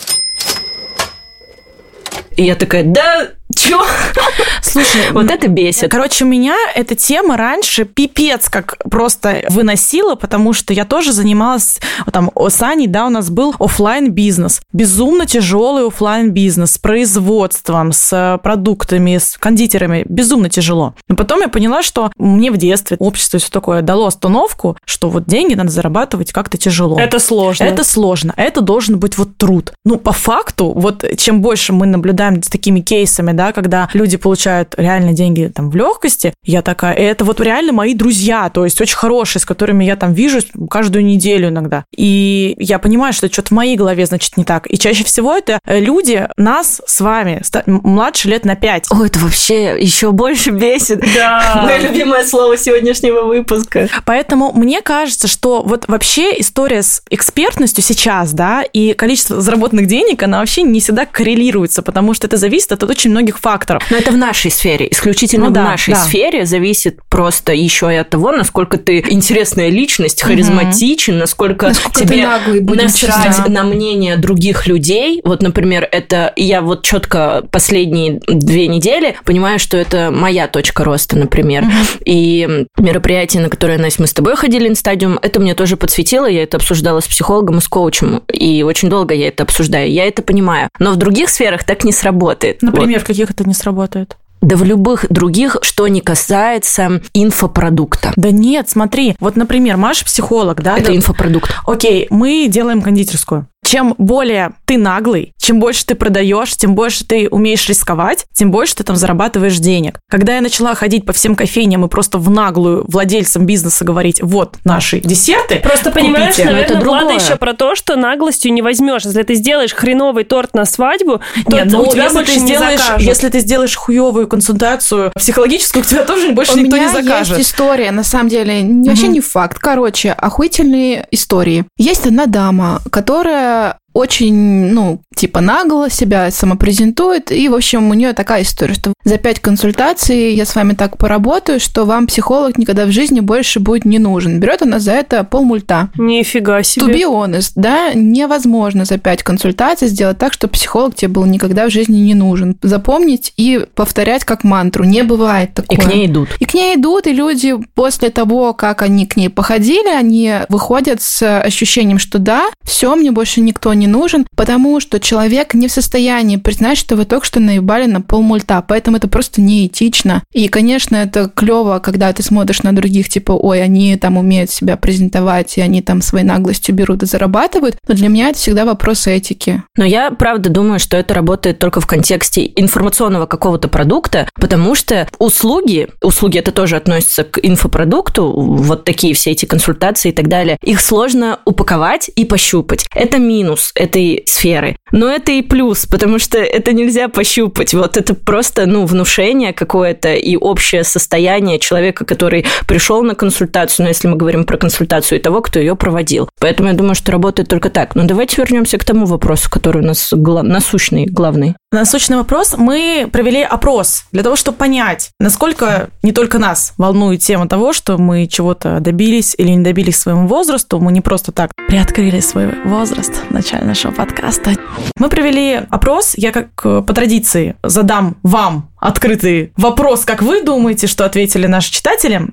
И 2.37 2.45
я 2.45 2.55
такая, 2.55 2.83
да, 2.83 3.31
чё? 3.61 3.83
Слушай, 4.61 5.11
Вот 5.11 5.29
это 5.29 5.47
бесит. 5.47 5.91
Короче, 5.91 6.25
меня 6.25 6.55
эта 6.75 6.95
тема 6.95 7.37
раньше 7.37 7.85
пипец 7.85 8.49
как 8.49 8.77
просто 8.89 9.43
выносила, 9.49 10.15
потому 10.15 10.53
что 10.53 10.73
я 10.73 10.85
тоже 10.85 11.13
занималась, 11.13 11.79
там, 12.11 12.31
с 12.35 12.61
Аней, 12.61 12.87
да, 12.87 13.05
у 13.05 13.09
нас 13.09 13.29
был 13.29 13.55
оффлайн 13.59 14.11
бизнес 14.11 14.61
безумно 14.73 15.25
тяжелый 15.25 15.87
оффлайн 15.87 16.31
бизнес 16.31 16.71
с 16.71 16.77
производством, 16.77 17.91
с 17.91 18.39
продуктами, 18.43 19.17
с 19.17 19.37
кондитерами, 19.37 20.05
безумно 20.07 20.49
тяжело. 20.49 20.95
Но 21.07 21.15
потом 21.15 21.41
я 21.41 21.49
поняла, 21.49 21.83
что 21.83 22.11
мне 22.17 22.51
в 22.51 22.57
детстве 22.57 22.97
общество 22.99 23.39
все 23.39 23.49
такое 23.51 23.81
дало 23.81 24.07
установку, 24.07 24.77
что 24.85 25.09
вот 25.09 25.25
деньги 25.25 25.53
надо 25.53 25.69
зарабатывать 25.69 26.31
как-то 26.31 26.57
тяжело. 26.57 26.99
Это 26.99 27.19
сложно. 27.19 27.63
Это 27.63 27.83
сложно. 27.83 28.33
Это 28.37 28.61
должен 28.61 28.99
быть 28.99 29.17
вот 29.17 29.37
труд. 29.37 29.73
Ну, 29.85 29.97
по 29.97 30.13
факту, 30.13 30.71
вот 30.71 31.05
чем 31.17 31.41
больше 31.41 31.73
мы 31.73 31.85
наблюдаем 31.85 32.41
с 32.41 32.47
такими 32.47 32.79
кейсами, 32.79 33.33
да, 33.33 33.50
когда 33.51 33.89
люди 33.93 34.17
получают 34.17 34.75
реально 34.77 35.13
деньги 35.13 35.51
там 35.53 35.69
в 35.69 35.75
легкости, 35.75 36.33
я 36.43 36.61
такая, 36.61 36.93
это 36.93 37.25
вот 37.25 37.39
реально 37.39 37.73
мои 37.73 37.93
друзья, 37.93 38.49
то 38.49 38.65
есть 38.65 38.79
очень 38.81 38.95
хорошие, 38.95 39.41
с 39.41 39.45
которыми 39.45 39.83
я 39.83 39.95
там 39.95 40.13
вижусь 40.13 40.47
каждую 40.69 41.05
неделю 41.05 41.49
иногда. 41.49 41.85
И 41.95 42.55
я 42.57 42.79
понимаю, 42.79 43.13
что 43.13 43.31
что-то 43.31 43.49
в 43.49 43.51
моей 43.51 43.75
голове, 43.75 44.05
значит, 44.05 44.37
не 44.37 44.43
так. 44.43 44.69
И 44.71 44.77
чаще 44.77 45.03
всего 45.03 45.35
это 45.35 45.59
э, 45.65 45.79
люди 45.79 46.27
нас 46.37 46.81
с 46.85 47.01
вами, 47.01 47.41
младше 47.65 48.29
лет 48.29 48.45
на 48.45 48.55
5. 48.55 48.87
О, 48.91 49.05
это 49.05 49.19
вообще 49.19 49.79
еще 49.79 50.11
больше 50.11 50.51
бесит. 50.51 51.03
Да. 51.13 51.63
Мое 51.65 51.77
любимое 51.89 52.25
слово 52.25 52.57
сегодняшнего 52.57 53.23
выпуска. 53.23 53.89
Поэтому 54.05 54.53
мне 54.53 54.81
кажется, 54.81 55.27
что 55.27 55.61
вот 55.61 55.87
вообще 55.87 56.39
история 56.39 56.83
с 56.83 57.03
экспертностью 57.09 57.83
сейчас, 57.83 58.31
да, 58.31 58.63
и 58.63 58.93
количество 58.93 59.41
заработанных 59.41 59.87
денег, 59.87 60.23
она 60.23 60.39
вообще 60.39 60.63
не 60.63 60.79
всегда 60.79 61.05
коррелируется, 61.05 61.81
потому 61.81 62.13
что 62.13 62.27
это 62.27 62.37
зависит 62.37 62.71
от 62.71 62.83
очень 62.83 63.11
многих 63.11 63.40
факторов. 63.41 63.83
Но 63.89 63.97
это 63.97 64.11
в 64.11 64.17
нашей 64.17 64.51
сфере. 64.51 64.87
Исключительно 64.91 65.45
Ну 65.45 65.51
в 65.51 65.53
да, 65.53 65.63
нашей 65.63 65.93
да. 65.93 65.99
сфере 66.03 66.45
зависит 66.45 66.99
просто 67.09 67.53
еще 67.53 67.91
и 67.91 67.95
от 67.95 68.09
того, 68.09 68.31
насколько 68.31 68.77
ты 68.77 69.03
интересная 69.09 69.69
личность, 69.69 70.21
харизматичен, 70.21 71.17
насколько, 71.17 71.67
Насколько 71.67 71.99
ты 71.99 72.05
тебе 72.05 72.27
насрать 72.75 73.37
честны. 73.37 73.49
на 73.53 73.63
мнение 73.63 74.17
других 74.17 74.67
людей. 74.67 75.21
Вот, 75.23 75.41
например, 75.41 75.87
это 75.91 76.33
я 76.35 76.61
вот 76.61 76.83
четко 76.83 77.43
последние 77.51 78.19
две 78.27 78.67
недели 78.67 79.15
понимаю, 79.25 79.59
что 79.59 79.77
это 79.77 80.11
моя 80.11 80.47
точка 80.47 80.83
роста, 80.83 81.17
например. 81.17 81.65
И 82.05 82.65
мероприятие, 82.77 83.43
на 83.43 83.49
которое, 83.49 83.77
Настя, 83.77 84.01
мы 84.01 84.07
с 84.07 84.13
тобой 84.13 84.35
ходили, 84.35 84.67
Инстадиум, 84.67 85.19
это 85.21 85.39
мне 85.39 85.55
тоже 85.55 85.77
подсветило. 85.77 86.25
Я 86.25 86.43
это 86.43 86.57
обсуждала 86.57 86.99
с 86.99 87.07
психологом 87.07 87.57
и 87.57 87.61
с 87.61 87.67
коучем. 87.67 88.23
И 88.31 88.63
очень 88.63 88.89
долго 88.89 89.13
я 89.13 89.27
это 89.29 89.43
обсуждаю. 89.43 89.91
Я 89.91 90.05
это 90.05 90.21
понимаю. 90.21 90.69
Но 90.79 90.91
в 90.91 90.95
других 90.97 91.29
сферах 91.29 91.63
так 91.63 91.83
не 91.83 91.91
сработает. 91.91 92.57
Вот. 92.61 92.73
Например, 92.73 92.99
в 92.99 93.05
каких 93.05 93.30
это 93.31 93.47
не 93.47 93.53
сработает? 93.53 94.17
Да 94.41 94.55
в 94.55 94.63
любых 94.63 95.05
других, 95.09 95.57
что 95.61 95.87
не 95.87 96.01
касается 96.01 97.01
инфопродукта. 97.13 98.11
Да 98.15 98.31
нет, 98.31 98.69
смотри, 98.69 99.15
вот, 99.19 99.35
например, 99.35 99.77
Маша 99.77 100.03
психолог, 100.05 100.63
да? 100.63 100.77
Это 100.77 100.87
да- 100.87 100.95
инфопродукт. 100.95 101.51
Окей, 101.65 102.07
мы 102.09 102.47
делаем 102.49 102.81
кондитерскую. 102.81 103.47
Чем 103.65 103.95
более 103.97 104.51
ты 104.65 104.77
наглый, 104.77 105.33
чем 105.39 105.59
больше 105.59 105.85
ты 105.85 105.95
продаешь, 105.95 106.55
тем 106.57 106.75
больше 106.75 107.05
ты 107.05 107.29
умеешь 107.29 107.69
рисковать, 107.69 108.25
тем 108.33 108.51
больше 108.51 108.75
ты 108.75 108.83
там 108.83 108.95
зарабатываешь 108.95 109.57
денег. 109.59 109.99
Когда 110.09 110.35
я 110.35 110.41
начала 110.41 110.73
ходить 110.75 111.05
по 111.05 111.13
всем 111.13 111.35
кофейням 111.35 111.85
и 111.85 111.87
просто 111.87 112.17
в 112.17 112.29
наглую 112.29 112.85
владельцам 112.87 113.45
бизнеса 113.45 113.85
говорить, 113.85 114.19
вот 114.21 114.57
наши 114.65 114.99
десерты, 114.99 115.59
Просто 115.61 115.91
понимаешь, 115.91 116.31
купите». 116.35 116.45
наверное, 116.45 116.65
это 116.65 116.73
Влада 116.85 117.05
другое. 117.05 117.23
еще 117.23 117.35
про 117.37 117.53
то, 117.53 117.75
что 117.75 117.95
наглостью 117.95 118.51
не 118.51 118.61
возьмешь. 118.61 119.05
Если 119.05 119.23
ты 119.23 119.35
сделаешь 119.35 119.73
хреновый 119.73 120.23
торт 120.23 120.53
на 120.55 120.65
свадьбу, 120.65 121.21
то 121.45 121.55
Нет, 121.55 121.67
ну 121.71 121.83
у 121.83 121.91
тебя 121.91 122.03
если 122.05 122.15
больше 122.17 122.33
ты 122.33 122.39
не 122.41 122.45
сделаешь, 122.47 122.81
закажут. 122.81 123.07
если 123.07 123.29
ты 123.29 123.39
сделаешь 123.39 123.75
хуевую 123.75 124.27
консультацию 124.27 125.11
психологическую, 125.15 125.85
тебя 125.85 126.03
тоже 126.03 126.31
больше 126.31 126.53
У 126.53 126.57
никто 126.57 126.75
меня 126.77 126.87
не 126.87 126.91
закажет. 126.93 127.37
есть 127.37 127.51
история, 127.51 127.91
на 127.91 128.03
самом 128.03 128.27
деле, 128.29 128.61
не- 128.63 128.89
вообще 128.89 129.07
не 129.07 129.21
факт. 129.21 129.59
Короче, 129.59 130.11
охуительные 130.11 131.07
истории. 131.11 131.65
Есть 131.77 132.07
одна 132.07 132.25
дама, 132.25 132.81
которая 132.91 133.50
это 133.51 133.79
очень, 133.93 134.33
ну, 134.71 135.01
типа 135.15 135.41
нагло 135.41 135.89
себя 135.89 136.31
самопрезентует, 136.31 137.31
и, 137.31 137.49
в 137.49 137.55
общем, 137.55 137.89
у 137.89 137.93
нее 137.93 138.13
такая 138.13 138.43
история, 138.43 138.73
что 138.73 138.93
за 139.03 139.17
пять 139.17 139.39
консультаций 139.39 140.33
я 140.33 140.45
с 140.45 140.55
вами 140.55 140.73
так 140.73 140.97
поработаю, 140.97 141.59
что 141.59 141.85
вам 141.85 142.07
психолог 142.07 142.57
никогда 142.57 142.85
в 142.85 142.91
жизни 142.91 143.19
больше 143.19 143.59
будет 143.59 143.85
не 143.85 143.99
нужен. 143.99 144.39
Берет 144.39 144.61
она 144.61 144.79
за 144.79 144.93
это 144.93 145.23
полмульта. 145.23 145.89
Нифига 145.97 146.59
To 146.59 146.63
себе. 146.63 146.93
be 146.93 147.03
honest, 147.03 147.51
да, 147.55 147.93
невозможно 147.93 148.85
за 148.85 148.97
пять 148.97 149.23
консультаций 149.23 149.87
сделать 149.87 150.17
так, 150.17 150.33
чтобы 150.33 150.53
психолог 150.53 150.95
тебе 150.95 151.09
был 151.09 151.25
никогда 151.25 151.67
в 151.67 151.71
жизни 151.71 151.97
не 151.99 152.13
нужен. 152.13 152.57
Запомнить 152.61 153.33
и 153.37 153.65
повторять 153.75 154.23
как 154.23 154.43
мантру. 154.43 154.83
Не 154.83 155.03
бывает 155.03 155.51
И 155.51 155.53
такое. 155.53 155.77
к 155.77 155.85
ней 155.93 156.05
идут. 156.07 156.29
И 156.39 156.45
к 156.45 156.53
ней 156.53 156.75
идут, 156.75 157.07
и 157.07 157.13
люди 157.13 157.55
после 157.75 158.09
того, 158.09 158.53
как 158.53 158.81
они 158.81 159.05
к 159.05 159.15
ней 159.17 159.29
походили, 159.29 159.89
они 159.89 160.33
выходят 160.49 161.01
с 161.01 161.39
ощущением, 161.41 161.99
что 161.99 162.19
да, 162.19 162.45
все, 162.63 162.95
мне 162.95 163.11
больше 163.11 163.41
никто 163.41 163.73
не 163.73 163.80
нужен, 163.87 164.25
потому 164.35 164.79
что 164.79 164.99
человек 164.99 165.53
не 165.53 165.67
в 165.67 165.71
состоянии 165.71 166.37
признать, 166.37 166.77
что 166.77 166.95
вы 166.95 167.05
только 167.05 167.25
что 167.25 167.39
наебали 167.39 167.85
на 167.85 168.01
полмульта, 168.01 168.63
поэтому 168.67 168.97
это 168.97 169.07
просто 169.07 169.41
неэтично. 169.41 170.23
И, 170.33 170.47
конечно, 170.47 170.95
это 170.95 171.29
клево, 171.29 171.79
когда 171.79 172.11
ты 172.13 172.23
смотришь 172.23 172.63
на 172.63 172.75
других, 172.75 173.09
типа, 173.09 173.31
ой, 173.31 173.61
они 173.61 173.95
там 173.97 174.17
умеют 174.17 174.49
себя 174.49 174.77
презентовать, 174.77 175.57
и 175.57 175.61
они 175.61 175.81
там 175.81 176.01
своей 176.01 176.25
наглостью 176.25 176.75
берут 176.75 177.03
и 177.03 177.05
зарабатывают, 177.05 177.77
но 177.87 177.93
для 177.93 178.09
меня 178.09 178.29
это 178.29 178.39
всегда 178.39 178.65
вопрос 178.65 179.07
этики. 179.07 179.63
Но 179.77 179.85
я 179.85 180.11
правда 180.11 180.49
думаю, 180.49 180.79
что 180.79 180.97
это 180.97 181.13
работает 181.13 181.59
только 181.59 181.81
в 181.81 181.87
контексте 181.87 182.51
информационного 182.55 183.25
какого-то 183.25 183.67
продукта, 183.67 184.27
потому 184.35 184.75
что 184.75 185.07
услуги, 185.19 185.87
услуги 186.01 186.37
это 186.37 186.51
тоже 186.51 186.75
относится 186.75 187.23
к 187.23 187.39
инфопродукту, 187.41 188.31
вот 188.31 188.85
такие 188.85 189.13
все 189.13 189.31
эти 189.31 189.45
консультации 189.45 190.09
и 190.09 190.13
так 190.13 190.27
далее, 190.27 190.57
их 190.61 190.81
сложно 190.81 191.39
упаковать 191.45 192.09
и 192.15 192.25
пощупать. 192.25 192.85
Это 192.93 193.17
минус 193.17 193.70
этой 193.75 194.23
сферы. 194.25 194.75
Но 194.91 195.09
это 195.09 195.31
и 195.31 195.41
плюс, 195.41 195.85
потому 195.85 196.19
что 196.19 196.37
это 196.37 196.73
нельзя 196.73 197.07
пощупать. 197.07 197.73
Вот 197.73 197.97
это 197.97 198.13
просто, 198.13 198.65
ну, 198.65 198.85
внушение 198.85 199.53
какое-то 199.53 200.13
и 200.13 200.35
общее 200.35 200.83
состояние 200.83 201.59
человека, 201.59 202.05
который 202.05 202.45
пришел 202.67 203.03
на 203.03 203.15
консультацию, 203.15 203.85
ну, 203.85 203.89
если 203.89 204.07
мы 204.07 204.15
говорим 204.15 204.43
про 204.43 204.57
консультацию, 204.57 205.19
и 205.19 205.21
того, 205.21 205.41
кто 205.41 205.59
ее 205.59 205.75
проводил. 205.75 206.29
Поэтому 206.39 206.69
я 206.69 206.75
думаю, 206.75 206.95
что 206.95 207.11
работает 207.11 207.49
только 207.49 207.69
так. 207.69 207.95
Но 207.95 208.03
давайте 208.05 208.41
вернемся 208.41 208.77
к 208.77 208.83
тому 208.83 209.05
вопросу, 209.05 209.49
который 209.49 209.81
у 209.81 209.85
нас 209.85 210.09
гла- 210.11 210.43
насущный, 210.43 211.05
главный. 211.05 211.55
Насущный 211.71 212.17
вопрос. 212.17 212.55
Мы 212.57 213.07
провели 213.11 213.41
опрос 213.41 214.03
для 214.11 214.23
того, 214.23 214.35
чтобы 214.35 214.57
понять, 214.57 215.11
насколько 215.19 215.89
не 216.03 216.11
только 216.11 216.37
нас 216.37 216.73
волнует 216.77 217.21
тема 217.21 217.47
того, 217.47 217.73
что 217.73 217.97
мы 217.97 218.27
чего-то 218.27 218.79
добились 218.79 219.35
или 219.37 219.49
не 219.49 219.63
добились 219.63 219.97
своему 219.97 220.27
возрасту. 220.27 220.79
Мы 220.79 220.91
не 220.91 221.01
просто 221.01 221.31
так 221.31 221.51
приоткрыли 221.67 222.19
свой 222.19 222.49
возраст 222.65 223.13
в 223.29 223.31
начале 223.31 223.60
нашего 223.65 223.91
подкаста. 223.91 224.51
Мы 224.97 225.09
провели 225.09 225.61
опрос. 225.69 226.13
Я, 226.15 226.31
как 226.31 226.47
э, 226.63 226.81
по 226.85 226.93
традиции, 226.93 227.55
задам 227.63 228.17
вам 228.23 228.69
открытый 228.77 229.51
вопрос, 229.57 230.05
как 230.05 230.21
вы 230.21 230.43
думаете, 230.43 230.87
что 230.87 231.05
ответили 231.05 231.47
наши 231.47 231.71
читатели. 231.71 232.27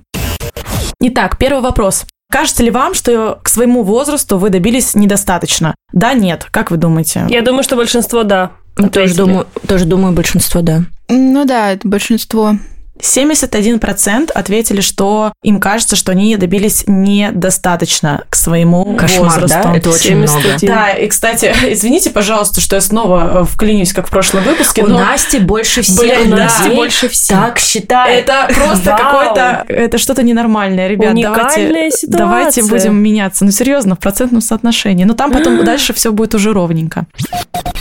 Итак, 1.00 1.38
первый 1.38 1.62
вопрос. 1.62 2.04
Кажется 2.30 2.62
ли 2.62 2.70
вам, 2.70 2.92
что 2.94 3.38
к 3.42 3.48
своему 3.48 3.82
возрасту 3.82 4.36
вы 4.36 4.50
добились 4.50 4.94
недостаточно? 4.94 5.74
Да, 5.92 6.12
нет. 6.12 6.46
Как 6.50 6.70
вы 6.70 6.76
думаете? 6.76 7.26
Я 7.28 7.42
думаю, 7.42 7.62
что 7.62 7.76
большинство 7.76 8.22
да. 8.22 8.52
Тоже 8.74 8.88
ответили. 8.88 9.16
думаю, 9.16 9.46
тоже 9.66 9.84
думаю, 9.86 10.14
большинство, 10.14 10.60
да. 10.60 10.82
Ну 11.08 11.44
да, 11.44 11.72
это 11.72 11.88
большинство. 11.88 12.54
71% 13.00 14.30
ответили, 14.32 14.80
что 14.80 15.32
им 15.42 15.60
кажется, 15.60 15.96
что 15.96 16.12
они 16.12 16.36
добились 16.36 16.84
недостаточно 16.86 18.24
к 18.30 18.36
своему 18.36 18.96
Кошмар, 18.96 19.24
возрасту. 19.24 19.58
да? 19.64 19.76
Это 19.76 19.90
очень 19.90 20.16
много. 20.16 20.56
Да, 20.62 20.90
и, 20.90 21.08
кстати, 21.08 21.52
извините, 21.68 22.10
пожалуйста, 22.10 22.60
что 22.60 22.76
я 22.76 22.80
снова 22.80 23.42
э, 23.42 23.44
вклинюсь, 23.44 23.92
как 23.92 24.08
в 24.08 24.10
прошлом 24.10 24.44
выпуске, 24.44 24.82
У 24.82 24.86
но... 24.86 24.98
Насти 24.98 25.38
больше 25.38 25.82
всех 25.82 25.98
Блин, 25.98 26.30
да. 26.30 26.50
людей 26.62 26.76
больше 26.76 27.10
так 27.28 27.58
считает. 27.58 28.28
Это 28.28 28.48
просто 28.54 28.96
какое-то... 28.96 29.64
Это 29.68 29.98
что-то 29.98 30.22
ненормальное, 30.22 30.88
ребят. 30.88 31.12
Уникальная 31.12 31.68
давайте, 31.68 31.96
ситуация. 31.96 32.18
давайте 32.18 32.62
будем 32.64 32.96
меняться. 32.96 33.44
Ну, 33.44 33.50
серьезно, 33.50 33.94
в 33.94 33.98
процентном 33.98 34.40
соотношении. 34.40 35.04
Но 35.04 35.14
там 35.14 35.32
потом 35.32 35.64
дальше 35.64 35.92
все 35.92 36.12
будет 36.12 36.34
уже 36.34 36.52
ровненько. 36.52 37.06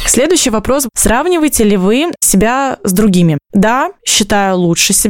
Следующий 0.08 0.50
вопрос. 0.50 0.88
Сравниваете 0.96 1.64
ли 1.64 1.78
вы 1.78 2.12
себя 2.22 2.78
с 2.84 2.94
другими? 2.94 3.38
Да, 3.54 3.92
считаю 4.06 4.58
лучше 4.58 4.94
себя, 4.94 5.07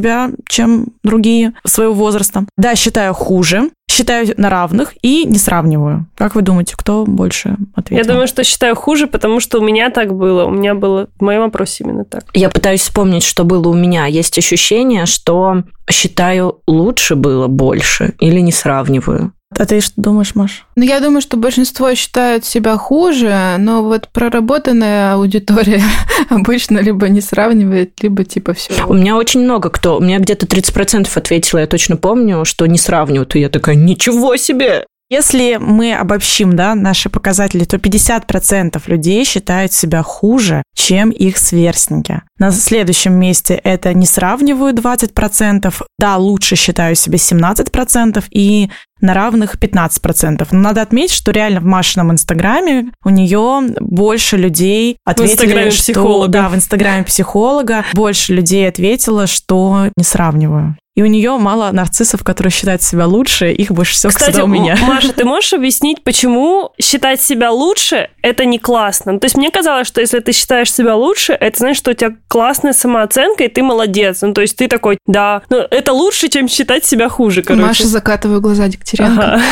чем 0.48 0.88
другие 1.02 1.54
своего 1.64 1.94
возраста. 1.94 2.44
Да, 2.56 2.74
считаю 2.74 3.14
хуже. 3.14 3.70
Считаю 3.90 4.28
на 4.36 4.50
равных 4.50 4.94
и 5.02 5.24
не 5.24 5.38
сравниваю. 5.38 6.06
Как 6.14 6.34
вы 6.34 6.42
думаете, 6.42 6.74
кто 6.76 7.04
больше 7.04 7.56
ответил? 7.74 8.04
Я 8.04 8.12
думаю, 8.12 8.28
что 8.28 8.44
считаю 8.44 8.76
хуже, 8.76 9.06
потому 9.06 9.40
что 9.40 9.58
у 9.58 9.64
меня 9.64 9.90
так 9.90 10.14
было. 10.14 10.44
У 10.44 10.50
меня 10.50 10.74
было 10.74 11.08
в 11.18 11.22
моем 11.22 11.40
вопросе 11.40 11.84
именно 11.84 12.04
так. 12.04 12.24
Я 12.34 12.50
пытаюсь 12.50 12.82
вспомнить, 12.82 13.24
что 13.24 13.44
было 13.44 13.68
у 13.68 13.74
меня. 13.74 14.06
Есть 14.06 14.36
ощущение, 14.38 15.06
что 15.06 15.64
считаю 15.90 16.60
лучше 16.66 17.16
было 17.16 17.46
больше 17.46 18.14
или 18.20 18.40
не 18.40 18.52
сравниваю. 18.52 19.32
А 19.56 19.66
ты 19.66 19.80
что 19.80 19.94
думаешь, 19.96 20.34
Маш? 20.34 20.66
Ну, 20.76 20.84
я 20.84 21.00
думаю, 21.00 21.20
что 21.20 21.36
большинство 21.36 21.94
считают 21.94 22.44
себя 22.44 22.76
хуже, 22.76 23.56
но 23.58 23.82
вот 23.82 24.08
проработанная 24.12 25.14
аудитория 25.14 25.82
обычно 26.28 26.78
либо 26.78 27.08
не 27.08 27.20
сравнивает, 27.20 28.00
либо 28.02 28.24
типа 28.24 28.52
все. 28.52 28.86
У 28.86 28.94
меня 28.94 29.16
очень 29.16 29.40
много 29.40 29.70
кто, 29.70 29.96
у 29.96 30.00
меня 30.00 30.18
где-то 30.18 30.46
30% 30.46 31.08
ответило, 31.12 31.58
я 31.60 31.66
точно 31.66 31.96
помню, 31.96 32.44
что 32.44 32.66
не 32.66 32.78
сравнивают. 32.78 33.34
И 33.34 33.40
я 33.40 33.48
такая, 33.48 33.74
ничего 33.74 34.36
себе! 34.36 34.84
Если 35.10 35.56
мы 35.58 35.94
обобщим 35.94 36.54
да, 36.54 36.74
наши 36.74 37.08
показатели, 37.08 37.64
то 37.64 37.78
50% 37.78 38.82
людей 38.86 39.24
считают 39.24 39.72
себя 39.72 40.02
хуже, 40.02 40.62
чем 40.74 41.10
их 41.10 41.38
сверстники. 41.38 42.22
На 42.38 42.50
следующем 42.50 43.14
месте 43.14 43.54
это 43.54 43.94
не 43.94 44.04
сравниваю 44.04 44.74
20%, 44.74 45.74
да, 45.98 46.16
лучше 46.18 46.56
считаю 46.56 46.94
себя 46.94 47.16
17% 47.16 48.22
и 48.30 48.70
на 49.00 49.14
равных 49.14 49.56
15%. 49.56 50.46
Но 50.50 50.58
надо 50.58 50.82
отметить, 50.82 51.14
что 51.14 51.30
реально 51.30 51.60
в 51.60 51.64
Машином 51.64 52.12
инстаграме 52.12 52.92
у 53.02 53.08
нее 53.08 53.62
больше 53.80 54.36
людей 54.36 54.98
ответили, 55.06 55.34
инстаграме 55.34 55.70
что... 55.70 55.82
психолога. 55.82 56.28
Да, 56.28 56.48
в 56.50 56.54
инстаграме 56.54 57.04
психолога 57.04 57.84
больше 57.94 58.34
людей 58.34 58.68
ответило, 58.68 59.26
что 59.26 59.88
не 59.96 60.04
сравниваю. 60.04 60.76
И 60.98 61.02
у 61.02 61.06
нее 61.06 61.38
мало 61.38 61.70
нарциссов, 61.70 62.24
которые 62.24 62.50
считают 62.50 62.82
себя 62.82 63.06
лучше, 63.06 63.52
их 63.52 63.70
больше 63.70 63.92
всего, 63.92 64.10
Кстати, 64.10 64.30
всегда 64.32 64.42
у 64.42 64.48
меня. 64.48 64.76
Маша, 64.82 65.12
ты 65.12 65.24
можешь 65.24 65.52
объяснить, 65.52 66.02
почему 66.02 66.72
считать 66.82 67.20
себя 67.22 67.52
лучше– 67.52 68.10
это 68.22 68.44
не 68.44 68.58
классно? 68.58 69.12
Ну, 69.12 69.20
то 69.20 69.26
есть 69.26 69.36
мне 69.36 69.52
казалось, 69.52 69.86
что 69.86 70.00
если 70.00 70.18
ты 70.18 70.32
считаешь 70.32 70.72
себя 70.72 70.96
лучше, 70.96 71.34
это 71.34 71.56
значит, 71.56 71.78
что 71.78 71.92
у 71.92 71.94
тебя 71.94 72.16
классная 72.26 72.72
самооценка, 72.72 73.44
и 73.44 73.48
ты 73.48 73.62
молодец. 73.62 74.22
Ну, 74.22 74.34
то 74.34 74.40
есть 74.40 74.56
ты 74.56 74.66
такой, 74.66 74.98
да, 75.06 75.42
ну, 75.50 75.58
это 75.70 75.92
лучше, 75.92 76.26
чем 76.30 76.48
считать 76.48 76.84
себя 76.84 77.08
хуже, 77.08 77.44
короче. 77.44 77.64
Маша, 77.64 77.86
закатываю 77.86 78.40
глаза 78.40 78.66
Дегтяренко. 78.66 79.34
Ага. 79.34 79.42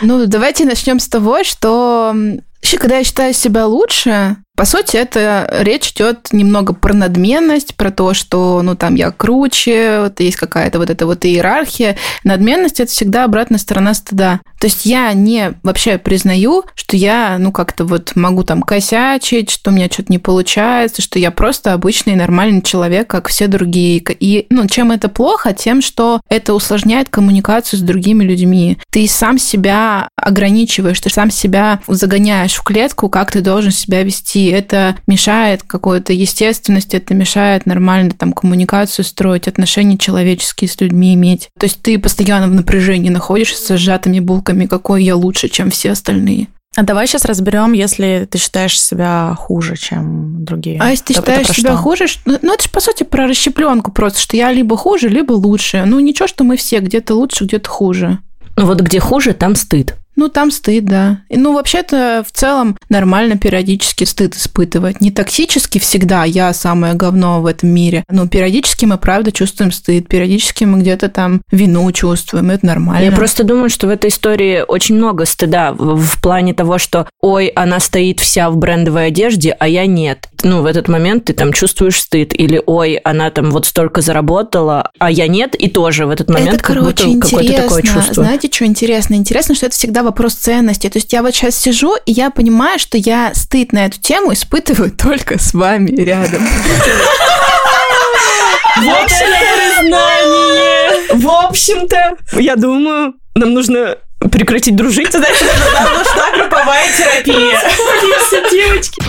Ну, 0.00 0.24
давайте 0.24 0.64
начнем 0.64 1.00
с 1.00 1.08
того, 1.08 1.44
что 1.44 2.16
вообще, 2.64 2.78
когда 2.78 2.96
я 2.96 3.04
считаю 3.04 3.34
себя 3.34 3.66
лучше, 3.66 4.38
по 4.56 4.66
сути, 4.66 4.96
это 4.96 5.48
речь 5.62 5.90
идет 5.90 6.28
немного 6.32 6.74
про 6.74 6.94
надменность, 6.94 7.74
про 7.74 7.90
то, 7.90 8.14
что, 8.14 8.62
ну, 8.62 8.76
там, 8.76 8.94
я 8.94 9.10
круче, 9.10 10.02
вот 10.02 10.20
есть 10.20 10.36
какая-то 10.36 10.78
вот 10.78 10.90
эта 10.90 11.06
вот 11.06 11.24
иерархия. 11.24 11.96
Надменность– 12.22 12.78
это 12.80 12.90
всегда 12.90 13.24
обратная 13.24 13.58
сторона 13.58 13.94
стыда. 13.94 14.40
То 14.60 14.68
есть 14.68 14.86
я 14.86 15.12
не 15.12 15.54
вообще 15.64 15.98
признаю, 15.98 16.62
что 16.76 16.96
я, 16.96 17.36
ну, 17.40 17.50
как-то 17.50 17.84
вот 17.84 18.12
могу 18.14 18.44
там 18.44 18.62
косячить, 18.62 19.50
что 19.50 19.72
у 19.72 19.74
меня 19.74 19.88
что-то 19.90 20.12
не 20.12 20.20
получается, 20.20 21.02
что 21.02 21.18
я 21.18 21.32
просто 21.32 21.72
обычный 21.72 22.14
нормальный 22.14 22.62
человек, 22.62 23.08
как 23.08 23.26
все 23.26 23.48
другие. 23.48 24.00
И, 24.20 24.46
ну, 24.50 24.68
чем 24.68 24.92
это 24.92 25.08
плохо? 25.08 25.52
Тем, 25.52 25.82
что 25.82 26.20
это 26.28 26.54
усложняет 26.54 27.08
коммуникацию 27.08 27.80
с 27.80 27.82
другими 27.82 28.22
людьми. 28.22 28.78
Ты 28.90 29.08
сам 29.08 29.36
себя 29.36 30.08
ограничиваешь, 30.14 31.00
ты 31.00 31.10
сам 31.10 31.32
себя 31.32 31.80
загоняешь 31.88 32.53
в 32.54 32.62
клетку, 32.62 33.08
как 33.08 33.30
ты 33.30 33.40
должен 33.40 33.70
себя 33.70 34.02
вести. 34.02 34.46
Это 34.46 34.96
мешает 35.06 35.62
какой-то 35.62 36.12
естественности, 36.12 36.96
это 36.96 37.14
мешает 37.14 37.66
нормально 37.66 38.12
там 38.12 38.32
коммуникацию 38.32 39.04
строить, 39.04 39.48
отношения 39.48 39.98
человеческие 39.98 40.68
с 40.68 40.80
людьми 40.80 41.14
иметь. 41.14 41.48
То 41.58 41.64
есть 41.64 41.82
ты 41.82 41.98
постоянно 41.98 42.48
в 42.48 42.54
напряжении 42.54 43.10
находишься 43.10 43.64
со 43.64 43.76
сжатыми 43.76 44.20
булками, 44.20 44.66
какой 44.66 45.04
я 45.04 45.16
лучше, 45.16 45.48
чем 45.48 45.70
все 45.70 45.92
остальные. 45.92 46.48
А 46.76 46.82
давай 46.82 47.06
сейчас 47.06 47.24
разберем, 47.24 47.72
если 47.72 48.26
ты 48.28 48.38
считаешь 48.38 48.80
себя 48.80 49.34
хуже, 49.38 49.76
чем 49.76 50.44
другие. 50.44 50.80
А 50.80 50.90
если 50.90 51.04
ты 51.04 51.12
это 51.12 51.22
считаешь 51.22 51.48
себя 51.48 51.72
что? 51.72 51.82
хуже, 51.82 52.06
ну 52.24 52.38
ну, 52.42 52.54
это 52.54 52.64
же 52.64 52.70
по 52.70 52.80
сути 52.80 53.04
про 53.04 53.28
расщепленку 53.28 53.92
просто, 53.92 54.18
что 54.20 54.36
я 54.36 54.50
либо 54.50 54.76
хуже, 54.76 55.08
либо 55.08 55.32
лучше. 55.32 55.84
Ну 55.86 56.00
ничего, 56.00 56.26
что 56.26 56.42
мы 56.42 56.56
все 56.56 56.80
где-то 56.80 57.14
лучше, 57.14 57.44
где-то 57.44 57.70
хуже. 57.70 58.18
Ну 58.56 58.66
вот 58.66 58.80
где 58.80 58.98
хуже, 58.98 59.34
там 59.34 59.54
стыд. 59.54 59.94
Ну, 60.16 60.28
там 60.28 60.50
стыд, 60.50 60.84
да. 60.84 61.20
Ну, 61.28 61.54
вообще-то, 61.54 62.24
в 62.26 62.32
целом, 62.32 62.76
нормально 62.88 63.36
периодически 63.36 64.04
стыд 64.04 64.34
испытывать. 64.34 65.00
Не 65.00 65.10
токсически 65.10 65.78
всегда 65.78 66.24
я 66.24 66.52
самое 66.52 66.94
говно 66.94 67.40
в 67.40 67.46
этом 67.46 67.70
мире. 67.70 68.04
Но 68.08 68.28
периодически 68.28 68.84
мы, 68.84 68.98
правда, 68.98 69.32
чувствуем 69.32 69.72
стыд. 69.72 70.08
Периодически 70.08 70.64
мы 70.64 70.80
где-то 70.80 71.08
там 71.08 71.42
вину 71.50 71.90
чувствуем. 71.92 72.50
Это 72.50 72.66
нормально. 72.66 73.04
Я 73.04 73.12
просто 73.12 73.44
думаю, 73.44 73.70
что 73.70 73.86
в 73.86 73.90
этой 73.90 74.10
истории 74.10 74.64
очень 74.66 74.96
много 74.96 75.24
стыда 75.24 75.72
в, 75.72 75.96
в 75.96 76.22
плане 76.22 76.54
того, 76.54 76.78
что 76.78 77.08
ой, 77.20 77.48
она 77.48 77.80
стоит 77.80 78.20
вся 78.20 78.50
в 78.50 78.56
брендовой 78.56 79.08
одежде, 79.08 79.56
а 79.58 79.68
я 79.68 79.86
нет. 79.86 80.28
Ну, 80.44 80.60
в 80.60 80.66
этот 80.66 80.88
момент 80.88 81.24
ты 81.24 81.32
там 81.32 81.52
чувствуешь 81.52 81.98
стыд. 82.00 82.38
Или 82.38 82.62
ой, 82.64 82.96
она 82.96 83.30
там 83.30 83.50
вот 83.50 83.64
столько 83.66 84.02
заработала, 84.02 84.90
а 84.98 85.10
я 85.10 85.26
нет. 85.26 85.54
И 85.54 85.68
тоже 85.68 86.06
в 86.06 86.10
этот 86.10 86.28
момент 86.28 86.56
это, 86.56 86.62
как 86.62 86.76
короче, 86.76 87.06
будто 87.06 87.28
какое-то 87.28 87.62
такое 87.62 87.82
чувство. 87.82 88.22
Знаете, 88.24 88.50
что 88.52 88.66
интересно? 88.66 89.14
Интересно, 89.14 89.54
что 89.54 89.66
это 89.66 89.74
всегда 89.74 90.02
вопрос 90.02 90.34
ценности. 90.34 90.88
То 90.90 90.98
есть 90.98 91.12
я 91.14 91.22
вот 91.22 91.34
сейчас 91.34 91.56
сижу, 91.56 91.96
и 92.04 92.12
я 92.12 92.30
понимаю, 92.30 92.78
что 92.78 92.98
я 92.98 93.32
стыд 93.34 93.72
на 93.72 93.86
эту 93.86 93.98
тему 94.00 94.34
испытываю 94.34 94.90
только 94.96 95.38
с 95.38 95.54
вами 95.54 95.90
рядом. 95.90 96.46
Вот 98.76 99.06
это 99.06 99.80
признание! 99.80 101.14
В 101.14 101.28
общем-то, 101.28 102.16
я 102.32 102.56
думаю, 102.56 103.14
нам 103.34 103.54
нужно 103.54 103.96
прекратить 104.30 104.76
дружить. 104.76 105.12
Знаете, 105.12 105.46
нам 105.72 105.94
нужна 105.94 106.32
групповая 106.36 106.86
терапия. 106.96 107.60
девочки. 108.50 109.02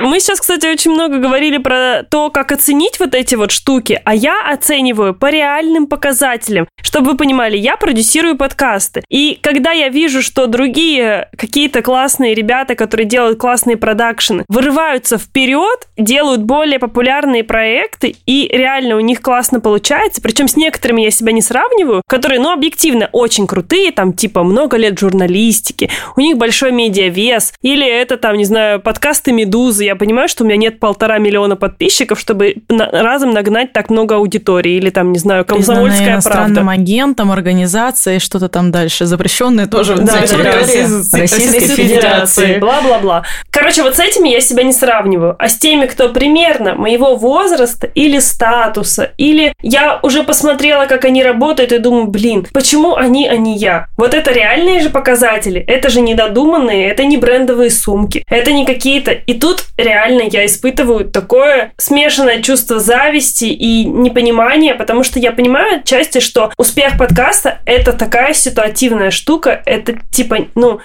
Мы 0.00 0.18
сейчас, 0.18 0.40
кстати, 0.40 0.66
очень 0.66 0.90
много 0.90 1.18
говорили 1.18 1.58
про 1.58 2.02
то, 2.02 2.28
как 2.30 2.50
оценить 2.50 2.98
вот 2.98 3.14
эти 3.14 3.36
вот 3.36 3.52
штуки, 3.52 4.00
а 4.04 4.14
я 4.14 4.40
оцениваю 4.50 5.14
по 5.14 5.30
реальным 5.30 5.86
показателям. 5.86 6.66
Чтобы 6.82 7.12
вы 7.12 7.16
понимали, 7.16 7.56
я 7.56 7.76
продюсирую 7.76 8.36
подкасты. 8.36 9.04
И 9.08 9.38
когда 9.40 9.70
я 9.70 9.88
вижу, 9.90 10.20
что 10.20 10.48
другие 10.48 11.28
какие-то 11.36 11.80
классные 11.80 12.34
ребята, 12.34 12.74
которые 12.74 13.06
делают 13.06 13.38
классные 13.38 13.76
продакшены, 13.76 14.44
вырываются 14.48 15.16
вперед, 15.16 15.88
делают 15.96 16.42
более 16.42 16.80
популярные 16.80 17.44
проекты, 17.44 18.16
и 18.26 18.48
реально 18.48 18.96
у 18.96 19.00
них 19.00 19.22
классно 19.22 19.60
получается, 19.60 20.20
причем 20.20 20.48
с 20.48 20.56
некоторыми 20.56 21.02
я 21.02 21.12
себя 21.12 21.30
не 21.30 21.42
сравниваю, 21.42 22.02
которые, 22.08 22.40
ну, 22.40 22.50
объективно 22.50 23.08
очень 23.12 23.46
крутые, 23.46 23.92
там, 23.92 24.12
типа, 24.12 24.42
много 24.42 24.76
лет 24.76 24.98
журналистики, 24.98 25.88
у 26.16 26.20
них 26.20 26.36
большой 26.36 26.72
медиавес, 26.72 27.54
или 27.62 27.86
это, 27.86 28.16
там, 28.16 28.36
не 28.36 28.44
знаю, 28.44 28.80
подкасты 28.80 29.30
«Медузы», 29.30 29.83
я 29.84 29.96
понимаю, 29.96 30.28
что 30.28 30.44
у 30.44 30.46
меня 30.46 30.56
нет 30.56 30.80
полтора 30.80 31.18
миллиона 31.18 31.56
подписчиков, 31.56 32.18
чтобы 32.18 32.56
на- 32.68 32.90
разом 32.90 33.32
нагнать 33.32 33.72
так 33.72 33.90
много 33.90 34.16
аудитории, 34.16 34.72
или 34.74 34.90
там, 34.90 35.12
не 35.12 35.18
знаю, 35.18 35.44
«Комсомольская 35.44 36.20
правда». 36.20 36.64
агентом, 36.68 37.30
организацией, 37.30 38.18
что-то 38.18 38.48
там 38.48 38.70
дальше. 38.70 39.06
Запрещенные 39.06 39.66
тоже 39.66 39.96
Да, 39.96 40.04
да. 40.04 41.18
Российской 41.18 41.66
Федерации. 41.66 42.58
Бла-бла-бла. 42.58 43.24
Короче, 43.50 43.82
вот 43.82 43.96
с 43.96 44.00
этими 44.00 44.28
я 44.28 44.40
себя 44.40 44.62
не 44.62 44.72
сравниваю. 44.72 45.36
А 45.38 45.48
с 45.48 45.56
теми, 45.56 45.86
кто 45.86 46.08
примерно 46.08 46.74
моего 46.74 47.16
возраста 47.16 47.86
или 47.94 48.18
статуса, 48.18 49.12
или 49.16 49.52
я 49.62 50.00
уже 50.02 50.22
посмотрела, 50.24 50.86
как 50.86 51.04
они 51.04 51.22
работают, 51.22 51.72
и 51.72 51.78
думаю, 51.78 52.06
блин, 52.06 52.46
почему 52.52 52.96
они, 52.96 53.28
а 53.28 53.36
не 53.36 53.56
я? 53.56 53.86
Вот 53.96 54.14
это 54.14 54.32
реальные 54.32 54.80
же 54.80 54.90
показатели. 54.90 55.60
Это 55.60 55.88
же 55.90 56.00
недодуманные, 56.00 56.88
это 56.88 57.04
не 57.04 57.16
брендовые 57.16 57.70
сумки, 57.70 58.24
это 58.28 58.52
не 58.52 58.64
какие-то... 58.64 59.12
И 59.12 59.34
тут 59.34 59.64
реально 59.76 60.22
я 60.30 60.46
испытываю 60.46 61.04
такое 61.04 61.72
смешанное 61.76 62.42
чувство 62.42 62.78
зависти 62.78 63.46
и 63.46 63.84
непонимания, 63.84 64.74
потому 64.74 65.04
что 65.04 65.18
я 65.18 65.32
понимаю 65.32 65.80
отчасти, 65.80 66.20
что 66.20 66.52
успех 66.56 66.98
подкаста— 66.98 67.58
это 67.66 67.92
такая 67.92 68.34
ситуативная 68.34 69.10
штука, 69.10 69.62
это 69.66 69.94
типа, 70.10 70.46
ну, 70.54 70.80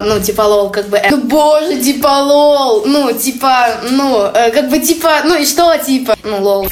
Ну, 0.00 0.20
типа, 0.20 0.42
лол, 0.42 0.70
как 0.70 0.88
бы, 0.88 0.96
э, 0.96 1.10
ну, 1.10 1.22
боже, 1.24 1.76
типа, 1.80 2.06
лол, 2.06 2.84
ну, 2.86 3.12
типа, 3.12 3.80
ну, 3.90 4.22
э, 4.32 4.50
как 4.50 4.70
бы, 4.70 4.78
типа, 4.78 5.22
ну, 5.24 5.38
и 5.38 5.44
что, 5.44 5.76
типа, 5.76 6.16
ну, 6.22 6.40
лол. 6.42 6.68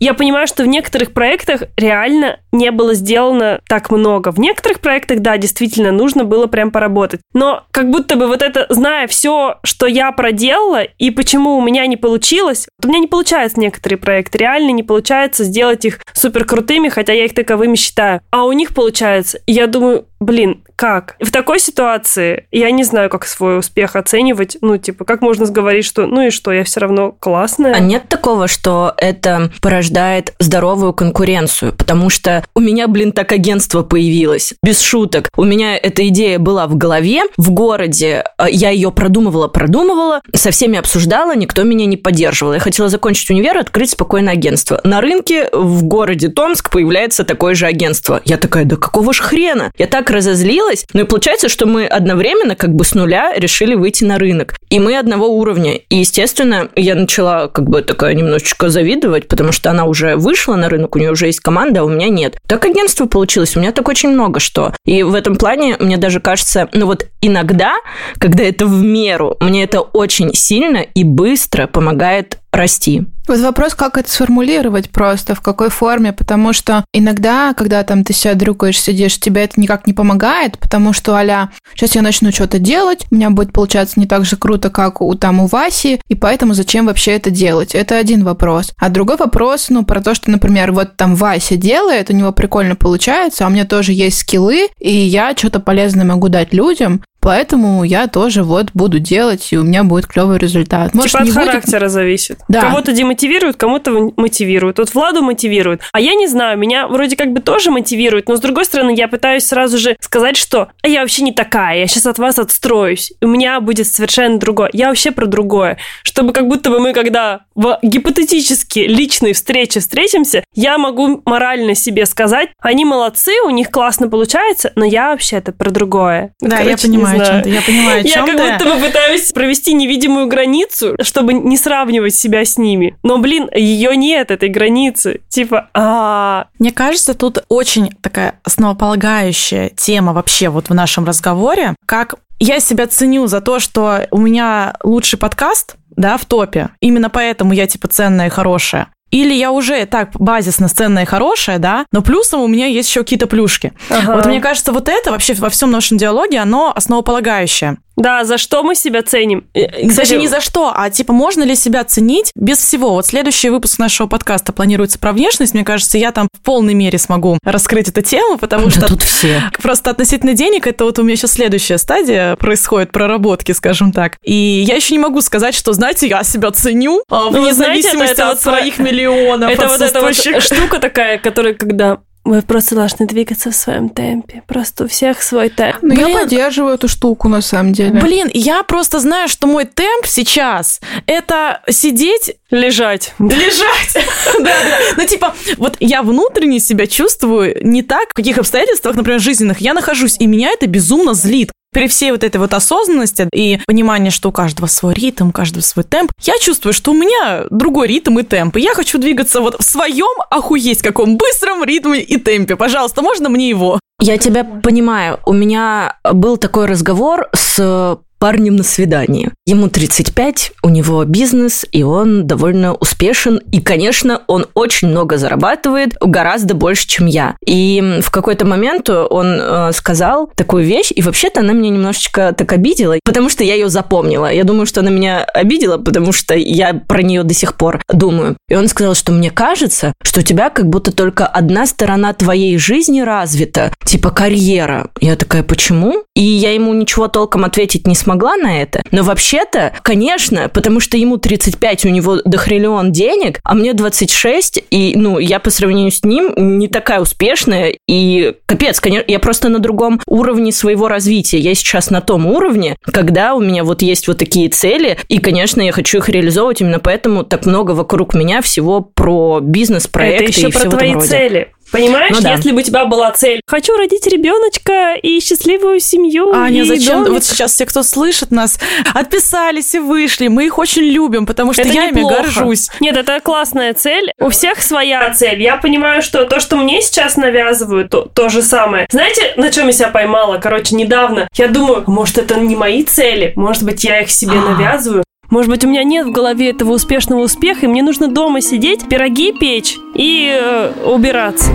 Я 0.00 0.14
понимаю, 0.14 0.46
что 0.46 0.62
в 0.62 0.66
некоторых 0.66 1.12
проектах 1.12 1.64
реально 1.76 2.38
не 2.52 2.70
было 2.70 2.94
сделано 2.94 3.60
так 3.68 3.90
много. 3.90 4.30
В 4.30 4.38
некоторых 4.38 4.80
проектах, 4.80 5.20
да, 5.20 5.36
действительно, 5.36 5.92
нужно 5.92 6.24
было 6.24 6.46
прям 6.46 6.70
поработать. 6.70 7.20
Но 7.32 7.64
как 7.70 7.90
будто 7.90 8.16
бы 8.16 8.26
вот 8.26 8.42
это, 8.42 8.66
зная 8.68 9.06
все, 9.06 9.58
что 9.62 9.86
я 9.86 10.12
проделала, 10.12 10.82
и 10.82 11.10
почему 11.10 11.56
у 11.56 11.62
меня 11.62 11.86
не 11.86 11.96
получилось, 11.96 12.68
у 12.82 12.88
меня 12.88 12.98
не 12.98 13.06
получается 13.06 13.60
некоторые 13.60 13.98
проекты, 13.98 14.38
реально 14.38 14.70
не 14.70 14.82
получается 14.82 15.44
сделать 15.44 15.84
их 15.84 16.00
супер 16.12 16.44
крутыми, 16.44 16.88
хотя 16.88 17.12
я 17.12 17.24
их 17.24 17.34
таковыми 17.34 17.76
считаю. 17.76 18.20
А 18.30 18.44
у 18.44 18.52
них 18.52 18.74
получается. 18.74 19.38
И 19.46 19.52
я 19.52 19.66
думаю, 19.66 20.06
блин, 20.20 20.64
как? 20.76 21.16
В 21.20 21.30
такой 21.30 21.58
ситуации 21.60 22.46
я 22.50 22.70
не 22.70 22.84
знаю, 22.84 23.08
как 23.10 23.26
свой 23.26 23.58
успех 23.58 23.96
оценивать. 23.96 24.56
Ну, 24.60 24.76
типа, 24.76 25.04
как 25.04 25.20
можно 25.20 25.46
говорить, 25.46 25.84
что 25.84 26.06
ну 26.06 26.26
и 26.26 26.30
что, 26.30 26.52
я 26.52 26.64
все 26.64 26.80
равно 26.80 27.12
классная. 27.12 27.74
А 27.74 27.80
нет 27.80 28.08
такого, 28.08 28.48
что 28.48 28.94
это 28.96 29.50
порождает 29.60 30.34
здоровую 30.38 30.92
конкуренцию? 30.92 31.72
Потому 31.74 32.10
что 32.10 32.44
у 32.54 32.60
меня, 32.60 32.88
блин, 32.88 33.12
так 33.12 33.30
агентство 33.32 33.82
появилось. 33.82 34.54
Без 34.62 34.80
шуток. 34.80 35.28
У 35.36 35.44
меня 35.44 35.76
эта 35.76 36.08
идея 36.08 36.38
была 36.38 36.66
в 36.66 36.76
голове, 36.76 37.22
в 37.36 37.50
городе. 37.50 38.24
э, 38.38 38.46
Я 38.50 38.70
ее 38.70 38.90
продумывала, 38.90 39.48
продумывала, 39.48 40.22
со 40.34 40.50
всеми 40.50 40.78
обсуждала, 40.78 41.36
никто 41.36 41.62
меня 41.62 41.86
не 41.86 41.96
поддерживал. 41.96 42.54
Я 42.54 42.60
хотела 42.60 42.88
закончить 42.88 43.30
универ, 43.30 43.58
открыть 43.58 43.90
спокойное 43.90 44.32
агентство. 44.32 44.80
На 44.84 45.00
рынке 45.00 45.48
в 45.52 45.84
городе 45.84 46.28
Томск 46.28 46.70
появляется 46.70 47.24
такое 47.24 47.54
же 47.54 47.66
агентство. 47.66 48.20
Я 48.24 48.38
такая, 48.38 48.64
да 48.64 48.76
какого 48.76 49.12
ж 49.12 49.20
хрена? 49.20 49.72
Я 49.78 49.86
так 49.86 50.10
разозлилась. 50.10 50.63
Ну 50.92 51.02
и 51.02 51.04
получается, 51.04 51.48
что 51.48 51.66
мы 51.66 51.86
одновременно 51.86 52.56
как 52.56 52.74
бы 52.74 52.84
с 52.84 52.94
нуля 52.94 53.32
решили 53.36 53.74
выйти 53.74 54.04
на 54.04 54.18
рынок. 54.18 54.54
И 54.70 54.80
мы 54.80 54.96
одного 54.98 55.28
уровня. 55.28 55.76
И, 55.76 55.96
естественно, 55.96 56.68
я 56.76 56.94
начала 56.94 57.48
как 57.48 57.68
бы 57.68 57.82
такая 57.82 58.14
немножечко 58.14 58.68
завидовать, 58.68 59.28
потому 59.28 59.52
что 59.52 59.70
она 59.70 59.84
уже 59.84 60.16
вышла 60.16 60.56
на 60.56 60.68
рынок, 60.68 60.96
у 60.96 60.98
нее 60.98 61.10
уже 61.10 61.26
есть 61.26 61.40
команда, 61.40 61.80
а 61.80 61.84
у 61.84 61.88
меня 61.88 62.08
нет. 62.08 62.36
Так 62.46 62.64
агентство 62.64 63.06
получилось. 63.06 63.56
У 63.56 63.60
меня 63.60 63.72
так 63.72 63.88
очень 63.88 64.10
много 64.10 64.40
что. 64.40 64.72
И 64.84 65.02
в 65.02 65.14
этом 65.14 65.36
плане 65.36 65.76
мне 65.78 65.96
даже 65.96 66.20
кажется, 66.20 66.68
ну 66.72 66.86
вот 66.86 67.06
иногда, 67.20 67.74
когда 68.18 68.44
это 68.44 68.66
в 68.66 68.82
меру, 68.82 69.36
мне 69.40 69.64
это 69.64 69.80
очень 69.80 70.34
сильно 70.34 70.78
и 70.78 71.04
быстро 71.04 71.66
помогает 71.66 72.38
расти. 72.52 73.04
Вот 73.26 73.40
вопрос, 73.40 73.74
как 73.74 73.96
это 73.96 74.10
сформулировать 74.10 74.90
просто, 74.90 75.34
в 75.34 75.40
какой 75.40 75.70
форме, 75.70 76.12
потому 76.12 76.52
что 76.52 76.84
иногда, 76.92 77.54
когда 77.54 77.82
там 77.82 78.04
ты 78.04 78.12
себя 78.12 78.34
дрюкаешь, 78.34 78.78
сидишь, 78.78 79.18
тебе 79.18 79.44
это 79.44 79.58
никак 79.58 79.86
не 79.86 79.94
помогает, 79.94 80.58
потому 80.58 80.92
что, 80.92 81.14
аля, 81.14 81.50
сейчас 81.74 81.94
я 81.94 82.02
начну 82.02 82.32
что-то 82.32 82.58
делать, 82.58 83.06
у 83.10 83.14
меня 83.14 83.30
будет 83.30 83.54
получаться 83.54 83.98
не 83.98 84.06
так 84.06 84.26
же 84.26 84.36
круто, 84.36 84.68
как 84.68 85.00
у 85.00 85.14
там 85.14 85.40
у 85.40 85.46
Васи, 85.46 86.02
и 86.06 86.14
поэтому 86.14 86.52
зачем 86.52 86.84
вообще 86.86 87.12
это 87.12 87.30
делать? 87.30 87.74
Это 87.74 87.96
один 87.96 88.24
вопрос. 88.24 88.72
А 88.76 88.90
другой 88.90 89.16
вопрос, 89.16 89.70
ну, 89.70 89.86
про 89.86 90.02
то, 90.02 90.14
что, 90.14 90.30
например, 90.30 90.72
вот 90.72 90.96
там 90.96 91.14
Вася 91.14 91.56
делает, 91.56 92.10
у 92.10 92.12
него 92.12 92.30
прикольно 92.30 92.76
получается, 92.76 93.44
а 93.44 93.48
у 93.48 93.50
меня 93.50 93.64
тоже 93.64 93.92
есть 93.92 94.18
скиллы, 94.18 94.68
и 94.78 94.94
я 94.94 95.34
что-то 95.34 95.60
полезное 95.60 96.04
могу 96.04 96.28
дать 96.28 96.52
людям, 96.52 97.02
Поэтому 97.24 97.84
я 97.84 98.06
тоже 98.06 98.42
вот 98.42 98.66
буду 98.74 98.98
делать, 98.98 99.48
и 99.50 99.56
у 99.56 99.62
меня 99.62 99.82
будет 99.82 100.06
клевый 100.06 100.36
результат. 100.36 100.92
Может, 100.92 101.12
типа 101.12 101.22
от 101.22 101.28
будет... 101.28 101.46
характера 101.46 101.88
зависит. 101.88 102.38
Да. 102.48 102.60
Кого-то 102.60 102.92
демотивирует, 102.92 103.56
кому-то 103.56 104.12
мотивирует. 104.16 104.78
Вот 104.78 104.92
Владу 104.92 105.22
мотивирует. 105.22 105.80
А 105.92 106.00
я 106.00 106.14
не 106.14 106.26
знаю, 106.26 106.58
меня 106.58 106.86
вроде 106.86 107.16
как 107.16 107.32
бы 107.32 107.40
тоже 107.40 107.70
мотивирует, 107.70 108.28
но 108.28 108.36
с 108.36 108.40
другой 108.40 108.66
стороны, 108.66 108.94
я 108.94 109.08
пытаюсь 109.08 109.46
сразу 109.46 109.78
же 109.78 109.96
сказать, 110.00 110.36
что 110.36 110.68
«А 110.82 110.88
я 110.88 111.00
вообще 111.00 111.22
не 111.22 111.32
такая, 111.32 111.78
я 111.78 111.86
сейчас 111.86 112.04
от 112.04 112.18
вас 112.18 112.38
отстроюсь, 112.38 113.14
у 113.22 113.26
меня 113.26 113.58
будет 113.60 113.86
совершенно 113.86 114.38
другое. 114.38 114.68
Я 114.74 114.88
вообще 114.88 115.10
про 115.10 115.24
другое. 115.24 115.78
Чтобы 116.02 116.34
как 116.34 116.46
будто 116.46 116.68
бы 116.68 116.78
мы, 116.78 116.92
когда 116.92 117.40
в 117.54 117.78
гипотетически 117.82 118.80
личной 118.80 119.32
встрече 119.32 119.80
встретимся, 119.80 120.44
я 120.54 120.76
могу 120.76 121.22
морально 121.24 121.74
себе 121.74 122.04
сказать, 122.04 122.50
они 122.60 122.84
молодцы, 122.84 123.32
у 123.46 123.50
них 123.50 123.70
классно 123.70 124.10
получается, 124.10 124.72
но 124.76 124.84
я 124.84 125.10
вообще-то 125.10 125.52
про 125.52 125.70
другое. 125.70 126.34
Да, 126.40 126.58
Короче, 126.58 126.70
я 126.70 126.76
понимаю, 126.76 127.13
чем 127.20 127.42
ты. 127.42 127.50
Я 127.50 127.62
понимаю, 127.62 128.00
о 128.00 128.04
чем 128.04 128.26
Я 128.26 128.32
как 128.32 128.36
ты. 128.36 128.64
будто 128.64 128.76
бы 128.76 128.86
пытаюсь 128.86 129.32
провести 129.32 129.72
невидимую 129.74 130.26
границу, 130.26 130.96
чтобы 131.02 131.34
не 131.34 131.56
сравнивать 131.56 132.14
себя 132.14 132.44
с 132.44 132.58
ними. 132.58 132.96
Но, 133.02 133.18
блин, 133.18 133.48
ее 133.54 133.96
нет, 133.96 134.30
этой 134.30 134.48
границы. 134.48 135.20
Типа, 135.28 135.68
а 135.74 136.46
Мне 136.58 136.72
кажется, 136.72 137.14
тут 137.14 137.44
очень 137.48 137.90
такая 138.00 138.40
основополагающая 138.44 139.70
тема 139.70 140.12
вообще 140.12 140.48
вот 140.48 140.68
в 140.68 140.74
нашем 140.74 141.04
разговоре, 141.04 141.74
как 141.86 142.16
я 142.40 142.60
себя 142.60 142.86
ценю 142.86 143.26
за 143.26 143.40
то, 143.40 143.58
что 143.60 144.06
у 144.10 144.18
меня 144.18 144.74
лучший 144.82 145.18
подкаст, 145.18 145.76
да, 145.96 146.16
в 146.16 146.24
топе. 146.24 146.70
Именно 146.80 147.08
поэтому 147.10 147.52
я 147.52 147.66
типа 147.66 147.88
ценная 147.88 148.26
и 148.26 148.30
хорошая. 148.30 148.88
Или 149.14 149.32
я 149.32 149.52
уже 149.52 149.86
так 149.86 150.10
базисно 150.14 150.68
ценная 150.68 151.04
и 151.04 151.06
хорошая, 151.06 151.58
да, 151.58 151.86
но 151.92 152.02
плюсом 152.02 152.40
у 152.40 152.48
меня 152.48 152.66
есть 152.66 152.88
еще 152.88 153.00
какие-то 153.04 153.28
плюшки. 153.28 153.72
Ага. 153.88 154.16
Вот 154.16 154.26
мне 154.26 154.40
кажется, 154.40 154.72
вот 154.72 154.88
это 154.88 155.12
вообще 155.12 155.34
во 155.34 155.50
всем 155.50 155.70
нашем 155.70 155.98
диалоге, 155.98 156.38
оно 156.40 156.72
основополагающее. 156.74 157.76
Да, 157.96 158.24
за 158.24 158.38
что 158.38 158.64
мы 158.64 158.74
себя 158.74 159.02
ценим? 159.02 159.46
И, 159.54 159.66
Кстати, 159.88 160.10
Даже 160.10 160.16
не 160.16 160.26
за 160.26 160.40
что, 160.40 160.72
а 160.74 160.90
типа 160.90 161.12
можно 161.12 161.44
ли 161.44 161.54
себя 161.54 161.84
ценить 161.84 162.32
без 162.34 162.58
всего? 162.58 162.90
Вот 162.90 163.06
следующий 163.06 163.50
выпуск 163.50 163.78
нашего 163.78 164.08
подкаста 164.08 164.52
планируется 164.52 164.98
про 164.98 165.12
внешность. 165.12 165.54
Мне 165.54 165.64
кажется, 165.64 165.96
я 165.96 166.10
там 166.10 166.26
в 166.32 166.40
полной 166.42 166.74
мере 166.74 166.98
смогу 166.98 167.38
раскрыть 167.44 167.88
эту 167.88 168.02
тему, 168.02 168.36
потому 168.36 168.64
Да 168.70 168.70
что 168.72 168.88
тут 168.88 169.02
все. 169.04 169.42
просто 169.62 169.90
относительно 169.90 170.34
денег 170.34 170.66
это 170.66 170.84
вот 170.84 170.98
у 170.98 171.04
меня 171.04 171.14
сейчас 171.14 171.34
следующая 171.34 171.78
стадия 171.78 172.34
происходит 172.34 172.90
проработки, 172.90 173.52
скажем 173.52 173.92
так. 173.92 174.16
И 174.24 174.34
я 174.34 174.74
еще 174.74 174.94
не 174.94 174.98
могу 175.00 175.20
сказать, 175.20 175.54
что, 175.54 175.72
знаете, 175.72 176.08
я 176.08 176.24
себя 176.24 176.50
ценю 176.50 177.04
а, 177.08 177.28
вне 177.28 177.38
Ну, 177.42 177.52
знаете, 177.52 177.80
это- 177.80 177.90
зависимости 177.92 178.12
это 178.14 178.30
от 178.30 178.34
вот 178.34 178.42
своих 178.42 178.78
миллионов 178.78 179.03
Это 179.48 179.68
вот 179.68 179.80
эта 179.80 180.00
вот 180.00 180.14
штука 180.14 180.78
такая, 180.78 181.18
которая 181.18 181.54
когда 181.54 181.98
вы 182.24 182.40
просто 182.40 182.74
должны 182.74 183.06
двигаться 183.06 183.50
в 183.50 183.54
своем 183.54 183.90
темпе. 183.90 184.42
Просто 184.46 184.84
у 184.84 184.88
всех 184.88 185.22
свой 185.22 185.50
темп. 185.50 185.76
Ну, 185.82 185.94
я 185.94 186.08
поддерживаю 186.08 186.74
эту 186.74 186.88
штуку, 186.88 187.28
на 187.28 187.42
самом 187.42 187.74
деле. 187.74 188.00
Блин, 188.00 188.30
я 188.32 188.62
просто 188.62 188.98
знаю, 188.98 189.28
что 189.28 189.46
мой 189.46 189.66
темп 189.66 190.06
сейчас 190.06 190.80
это 191.06 191.60
сидеть 191.68 192.36
Лежать. 192.50 193.14
Лежать. 193.18 194.06
Да, 194.38 194.44
да. 194.44 194.78
Ну, 194.96 195.06
типа, 195.06 195.34
вот 195.56 195.76
я 195.80 196.02
внутренне 196.02 196.60
себя 196.60 196.86
чувствую 196.86 197.56
не 197.62 197.82
так, 197.82 198.10
в 198.10 198.14
каких 198.14 198.38
обстоятельствах, 198.38 198.94
например, 198.94 199.20
жизненных 199.20 199.60
я 199.60 199.74
нахожусь, 199.74 200.16
и 200.18 200.26
меня 200.26 200.50
это 200.50 200.66
безумно 200.66 201.14
злит. 201.14 201.50
При 201.74 201.88
всей 201.88 202.12
вот 202.12 202.22
этой 202.22 202.36
вот 202.36 202.54
осознанности 202.54 203.28
и 203.34 203.58
понимании, 203.66 204.10
что 204.10 204.28
у 204.28 204.32
каждого 204.32 204.68
свой 204.68 204.94
ритм, 204.94 205.30
у 205.30 205.32
каждого 205.32 205.60
свой 205.60 205.84
темп, 205.84 206.12
я 206.22 206.38
чувствую, 206.38 206.72
что 206.72 206.92
у 206.92 206.94
меня 206.94 207.46
другой 207.50 207.88
ритм 207.88 208.20
и 208.20 208.22
темп. 208.22 208.56
И 208.56 208.60
я 208.60 208.74
хочу 208.74 208.96
двигаться 208.98 209.40
вот 209.40 209.56
в 209.58 209.64
своем 209.64 210.22
охуеть 210.30 210.82
каком 210.82 211.16
быстром 211.16 211.64
ритме 211.64 212.00
и 212.00 212.16
темпе. 212.16 212.54
Пожалуйста, 212.54 213.02
можно 213.02 213.28
мне 213.28 213.48
его? 213.48 213.80
Я 214.00 214.18
тебя 214.18 214.44
понимаю. 214.44 215.18
У 215.26 215.32
меня 215.32 215.98
был 216.12 216.36
такой 216.36 216.66
разговор 216.66 217.28
с 217.32 217.98
парнем 218.24 218.56
на 218.56 218.62
свидании. 218.62 219.32
Ему 219.44 219.68
35, 219.68 220.52
у 220.62 220.70
него 220.70 221.04
бизнес, 221.04 221.66
и 221.72 221.82
он 221.82 222.26
довольно 222.26 222.72
успешен. 222.72 223.38
И, 223.52 223.60
конечно, 223.60 224.22
он 224.28 224.46
очень 224.54 224.88
много 224.88 225.18
зарабатывает, 225.18 225.94
гораздо 226.00 226.54
больше, 226.54 226.88
чем 226.88 227.04
я. 227.04 227.36
И 227.44 228.00
в 228.02 228.10
какой-то 228.10 228.46
момент 228.46 228.88
он 228.88 229.38
э, 229.38 229.72
сказал 229.74 230.30
такую 230.36 230.64
вещь, 230.64 230.90
и 230.90 231.02
вообще-то 231.02 231.40
она 231.40 231.52
меня 231.52 231.68
немножечко 231.68 232.34
так 232.34 232.50
обидела, 232.52 232.98
потому 233.04 233.28
что 233.28 233.44
я 233.44 233.56
ее 233.56 233.68
запомнила. 233.68 234.32
Я 234.32 234.44
думаю, 234.44 234.64
что 234.64 234.80
она 234.80 234.88
меня 234.88 235.22
обидела, 235.22 235.76
потому 235.76 236.12
что 236.12 236.32
я 236.34 236.72
про 236.72 237.02
нее 237.02 237.24
до 237.24 237.34
сих 237.34 237.56
пор 237.56 237.82
думаю. 237.92 238.38
И 238.48 238.54
он 238.54 238.68
сказал, 238.68 238.94
что 238.94 239.12
мне 239.12 239.30
кажется, 239.30 239.92
что 240.02 240.20
у 240.20 240.22
тебя 240.22 240.48
как 240.48 240.66
будто 240.70 240.92
только 240.92 241.26
одна 241.26 241.66
сторона 241.66 242.14
твоей 242.14 242.56
жизни 242.56 243.02
развита, 243.02 243.74
типа 243.84 244.08
карьера. 244.08 244.88
Я 244.98 245.16
такая, 245.16 245.42
почему? 245.42 246.04
И 246.14 246.22
я 246.22 246.54
ему 246.54 246.72
ничего 246.72 247.08
толком 247.08 247.44
ответить 247.44 247.86
не 247.86 247.94
смогла 247.94 248.13
на 248.14 248.62
это. 248.62 248.82
Но 248.90 249.02
вообще-то, 249.02 249.72
конечно, 249.82 250.48
потому 250.48 250.80
что 250.80 250.96
ему 250.96 251.16
35, 251.16 251.84
у 251.84 251.88
него 251.88 252.18
дохриллион 252.24 252.92
денег, 252.92 253.40
а 253.44 253.54
мне 253.54 253.72
26, 253.72 254.62
и, 254.70 254.94
ну, 254.96 255.18
я 255.18 255.40
по 255.40 255.50
сравнению 255.50 255.90
с 255.90 256.02
ним 256.04 256.32
не 256.36 256.68
такая 256.68 257.00
успешная, 257.00 257.74
и 257.88 258.34
капец, 258.46 258.80
конечно, 258.80 259.04
я 259.08 259.18
просто 259.18 259.48
на 259.48 259.58
другом 259.58 260.00
уровне 260.06 260.52
своего 260.52 260.88
развития. 260.88 261.38
Я 261.38 261.54
сейчас 261.54 261.90
на 261.90 262.00
том 262.00 262.26
уровне, 262.26 262.76
когда 262.82 263.34
у 263.34 263.40
меня 263.40 263.64
вот 263.64 263.82
есть 263.82 264.08
вот 264.08 264.18
такие 264.18 264.48
цели, 264.48 264.98
и, 265.08 265.18
конечно, 265.18 265.60
я 265.60 265.72
хочу 265.72 265.98
их 265.98 266.08
реализовывать, 266.08 266.60
именно 266.60 266.78
поэтому 266.78 267.24
так 267.24 267.46
много 267.46 267.72
вокруг 267.72 268.14
меня 268.14 268.42
всего 268.42 268.80
про 268.80 269.40
бизнес, 269.40 269.86
проекты 269.86 270.24
Это 270.24 270.32
и 270.32 270.34
все 270.34 270.50
в 270.50 270.56
этом 270.56 270.70
твои 270.70 270.94
роде. 270.94 271.06
цели. 271.06 271.48
Понимаешь, 271.74 272.14
Ну 272.14 272.22
да. 272.22 272.30
если 272.32 272.52
бы 272.52 272.58
у 272.60 272.62
тебя 272.62 272.84
была 272.84 273.10
цель 273.10 273.40
«Хочу 273.46 273.76
родить 273.76 274.06
ребеночка 274.06 274.94
и 274.94 275.18
счастливую 275.20 275.80
семью». 275.80 276.32
Аня, 276.32 276.62
и 276.62 276.64
зачем? 276.64 276.98
домик». 277.00 277.12
Вот 277.14 277.24
сейчас 277.24 277.52
все, 277.52 277.66
кто 277.66 277.82
слышит 277.82 278.30
нас, 278.30 278.60
отписались 278.94 279.74
и 279.74 279.80
вышли. 279.80 280.28
Мы 280.28 280.46
их 280.46 280.58
очень 280.58 280.82
любим, 280.82 281.26
потому 281.26 281.52
что 281.52 281.62
Это 281.62 281.72
я 281.72 281.88
ими 281.88 282.02
горжусь. 282.02 282.70
Нет, 282.80 282.96
это 282.96 283.18
классная 283.20 283.74
цель. 283.74 284.12
У 284.20 284.28
всех 284.30 284.62
своя 284.62 285.12
цель. 285.12 285.42
Я 285.42 285.56
понимаю, 285.56 286.00
что 286.02 286.24
то, 286.26 286.38
что 286.38 286.56
мне 286.56 286.80
сейчас 286.80 287.16
навязывают, 287.16 287.90
то, 287.90 288.02
то 288.02 288.28
же 288.28 288.42
самое. 288.42 288.86
Знаете, 288.90 289.32
на 289.36 289.50
чем 289.50 289.66
я 289.66 289.72
себя 289.72 289.88
поймала? 289.88 290.38
Короче, 290.38 290.76
недавно. 290.76 291.28
Я 291.34 291.48
думаю, 291.48 291.82
может, 291.88 292.18
это 292.18 292.36
не 292.38 292.54
мои 292.54 292.84
цели. 292.84 293.32
Может 293.34 293.64
быть, 293.64 293.82
я 293.82 294.00
их 294.00 294.10
себе 294.10 294.38
А. 294.38 294.50
навязываю. 294.50 295.02
Может 295.30 295.50
быть, 295.50 295.64
у 295.64 295.68
меня 295.68 295.84
нет 295.84 296.06
в 296.06 296.10
голове 296.10 296.50
этого 296.50 296.72
успешного 296.72 297.20
успеха, 297.22 297.66
и 297.66 297.68
мне 297.68 297.82
нужно 297.82 298.08
дома 298.08 298.40
сидеть, 298.40 298.88
пироги 298.88 299.32
печь 299.32 299.76
и 299.94 300.30
э, 300.32 300.72
убираться. 300.84 301.50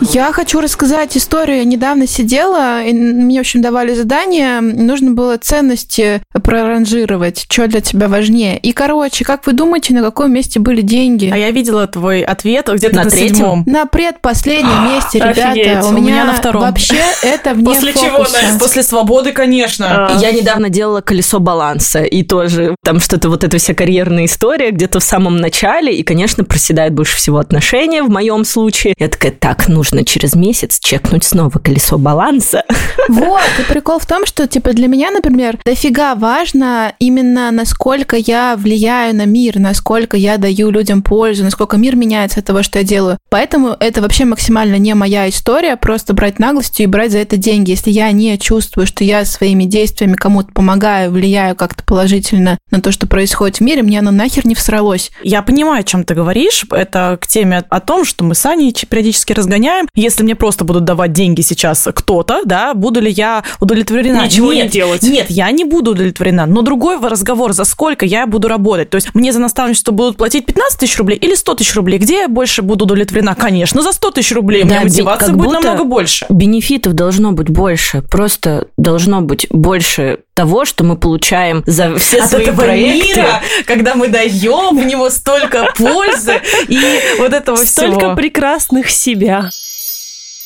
Я 0.00 0.32
хочу 0.32 0.60
рассказать 0.60 1.16
историю. 1.16 1.58
Я 1.58 1.64
недавно 1.64 2.06
сидела, 2.06 2.82
и 2.84 2.92
мне, 2.92 3.38
в 3.38 3.40
общем, 3.40 3.62
давали 3.62 3.94
задание. 3.94 4.60
Нужно 4.60 5.12
было 5.12 5.38
ценности 5.38 6.20
проранжировать, 6.42 7.46
что 7.48 7.66
для 7.68 7.80
тебя 7.80 8.08
важнее. 8.08 8.58
И, 8.58 8.72
короче, 8.72 9.24
как 9.24 9.46
вы 9.46 9.52
думаете, 9.52 9.94
на 9.94 10.02
каком 10.02 10.32
месте 10.32 10.60
были 10.60 10.82
деньги? 10.82 11.30
А 11.32 11.36
я 11.36 11.50
видела 11.50 11.86
твой 11.86 12.22
ответ 12.22 12.68
где-то 12.72 12.94
На 12.96 13.04
на, 13.04 13.10
третьем? 13.10 13.34
седьмом. 13.34 13.64
На 13.66 13.86
предпоследнем 13.86 14.88
месте, 14.94 15.20
Офигеть. 15.22 15.54
ребята. 15.66 15.86
У 15.86 15.90
У 15.90 15.92
меня, 15.92 16.00
меня 16.12 16.24
на 16.26 16.34
втором. 16.34 16.62
Вообще 16.62 17.00
это 17.22 17.54
вне 17.54 17.64
После 17.64 17.92
чего, 17.92 18.04
фокуса. 18.18 18.42
Настя? 18.42 18.58
После 18.58 18.82
свободы, 18.82 19.32
конечно. 19.32 20.08
А, 20.08 20.18
Я 20.20 20.32
недавно 20.32 20.68
делала 20.68 21.00
колесо 21.00 21.38
баланса, 21.40 22.02
и 22.02 22.22
тоже 22.22 22.74
там 22.84 23.00
что-то 23.00 23.28
вот 23.28 23.42
эта 23.44 23.58
вся 23.58 23.74
карьерная 23.74 24.26
история 24.26 24.70
где-то 24.70 25.00
в 25.00 25.04
самом 25.04 25.36
начале, 25.38 25.94
и, 25.94 26.02
конечно, 26.02 26.44
проседает 26.44 26.92
больше 26.94 27.16
всего 27.16 27.38
отношения 27.38 28.02
в 28.02 28.10
моем 28.10 28.44
случае. 28.44 28.94
Я 28.98 29.08
такая, 29.08 29.32
так, 29.32 29.68
нужно 29.84 30.04
через 30.04 30.34
месяц 30.34 30.78
чекнуть 30.80 31.24
снова 31.24 31.58
колесо 31.58 31.98
баланса. 31.98 32.64
Вот, 33.08 33.42
и 33.58 33.70
прикол 33.70 33.98
в 33.98 34.06
том, 34.06 34.24
что, 34.24 34.48
типа, 34.48 34.72
для 34.72 34.88
меня, 34.88 35.10
например, 35.10 35.58
дофига 35.66 36.14
важно 36.14 36.94
именно 36.98 37.50
насколько 37.50 38.16
я 38.16 38.56
влияю 38.56 39.14
на 39.14 39.26
мир, 39.26 39.58
насколько 39.58 40.16
я 40.16 40.38
даю 40.38 40.70
людям 40.70 41.02
пользу, 41.02 41.44
насколько 41.44 41.76
мир 41.76 41.96
меняется 41.96 42.40
от 42.40 42.46
того, 42.46 42.62
что 42.62 42.78
я 42.78 42.84
делаю. 42.84 43.18
Поэтому 43.34 43.76
это 43.80 44.00
вообще 44.00 44.26
максимально 44.26 44.76
не 44.76 44.94
моя 44.94 45.28
история, 45.28 45.74
просто 45.74 46.14
брать 46.14 46.38
наглостью 46.38 46.84
и 46.84 46.86
брать 46.86 47.10
за 47.10 47.18
это 47.18 47.36
деньги. 47.36 47.72
Если 47.72 47.90
я 47.90 48.12
не 48.12 48.38
чувствую, 48.38 48.86
что 48.86 49.02
я 49.02 49.24
своими 49.24 49.64
действиями 49.64 50.14
кому-то 50.14 50.52
помогаю, 50.52 51.10
влияю 51.10 51.56
как-то 51.56 51.82
положительно 51.82 52.58
на 52.70 52.80
то, 52.80 52.92
что 52.92 53.08
происходит 53.08 53.56
в 53.56 53.60
мире, 53.62 53.82
мне 53.82 53.98
оно 53.98 54.12
нахер 54.12 54.46
не 54.46 54.54
всралось. 54.54 55.10
Я 55.24 55.42
понимаю, 55.42 55.80
о 55.80 55.82
чем 55.82 56.04
ты 56.04 56.14
говоришь. 56.14 56.64
Это 56.70 57.18
к 57.20 57.26
теме 57.26 57.64
о 57.68 57.80
том, 57.80 58.04
что 58.04 58.22
мы 58.22 58.36
с 58.36 58.46
Аней 58.46 58.72
периодически 58.88 59.32
разгоняем. 59.32 59.88
Если 59.96 60.22
мне 60.22 60.36
просто 60.36 60.62
будут 60.62 60.84
давать 60.84 61.12
деньги 61.12 61.40
сейчас 61.40 61.88
кто-то, 61.92 62.42
да, 62.44 62.72
буду 62.72 63.00
ли 63.00 63.10
я 63.10 63.42
удовлетворена? 63.58 64.26
Ничего 64.26 64.52
не 64.52 64.62
Нет, 64.62 64.70
делать. 64.70 65.02
Нет, 65.02 65.26
я 65.28 65.50
не 65.50 65.64
буду 65.64 65.90
удовлетворена. 65.90 66.46
Но 66.46 66.62
другой 66.62 67.00
разговор, 67.00 67.52
за 67.52 67.64
сколько 67.64 68.06
я 68.06 68.28
буду 68.28 68.46
работать. 68.46 68.90
То 68.90 68.94
есть 68.94 69.12
мне 69.12 69.32
за 69.32 69.40
наставничество 69.40 69.90
будут 69.90 70.18
платить 70.18 70.46
15 70.46 70.78
тысяч 70.78 70.96
рублей 70.98 71.18
или 71.18 71.34
100 71.34 71.54
тысяч 71.56 71.74
рублей. 71.74 71.98
Где 71.98 72.20
я 72.20 72.28
больше 72.28 72.62
буду 72.62 72.84
удовлетворена? 72.84 73.23
Конечно, 73.34 73.80
за 73.80 73.92
100 73.92 74.10
тысяч 74.10 74.32
рублей. 74.32 74.64
Да, 74.64 74.80
мотивация 74.82 75.28
как 75.28 75.36
будет 75.36 75.52
намного 75.62 75.84
больше. 75.84 76.26
Бенефитов 76.28 76.92
должно 76.92 77.32
быть 77.32 77.48
больше, 77.48 78.02
просто 78.02 78.68
должно 78.76 79.22
быть 79.22 79.46
больше 79.50 80.18
того, 80.34 80.64
что 80.64 80.84
мы 80.84 80.96
получаем 80.96 81.62
за 81.66 81.96
все 81.96 82.22
От 82.22 82.28
свои 82.30 82.42
этого 82.42 82.62
проекты. 82.62 83.08
мира, 83.20 83.40
когда 83.66 83.94
мы 83.94 84.08
даем 84.08 84.76
в 84.78 84.84
него 84.84 85.08
столько 85.08 85.72
пользы 85.78 86.40
и 86.68 86.80
вот 87.18 87.32
этого 87.32 87.56
Столько 87.56 87.98
всего. 88.00 88.16
прекрасных 88.16 88.90
себя. 88.90 89.48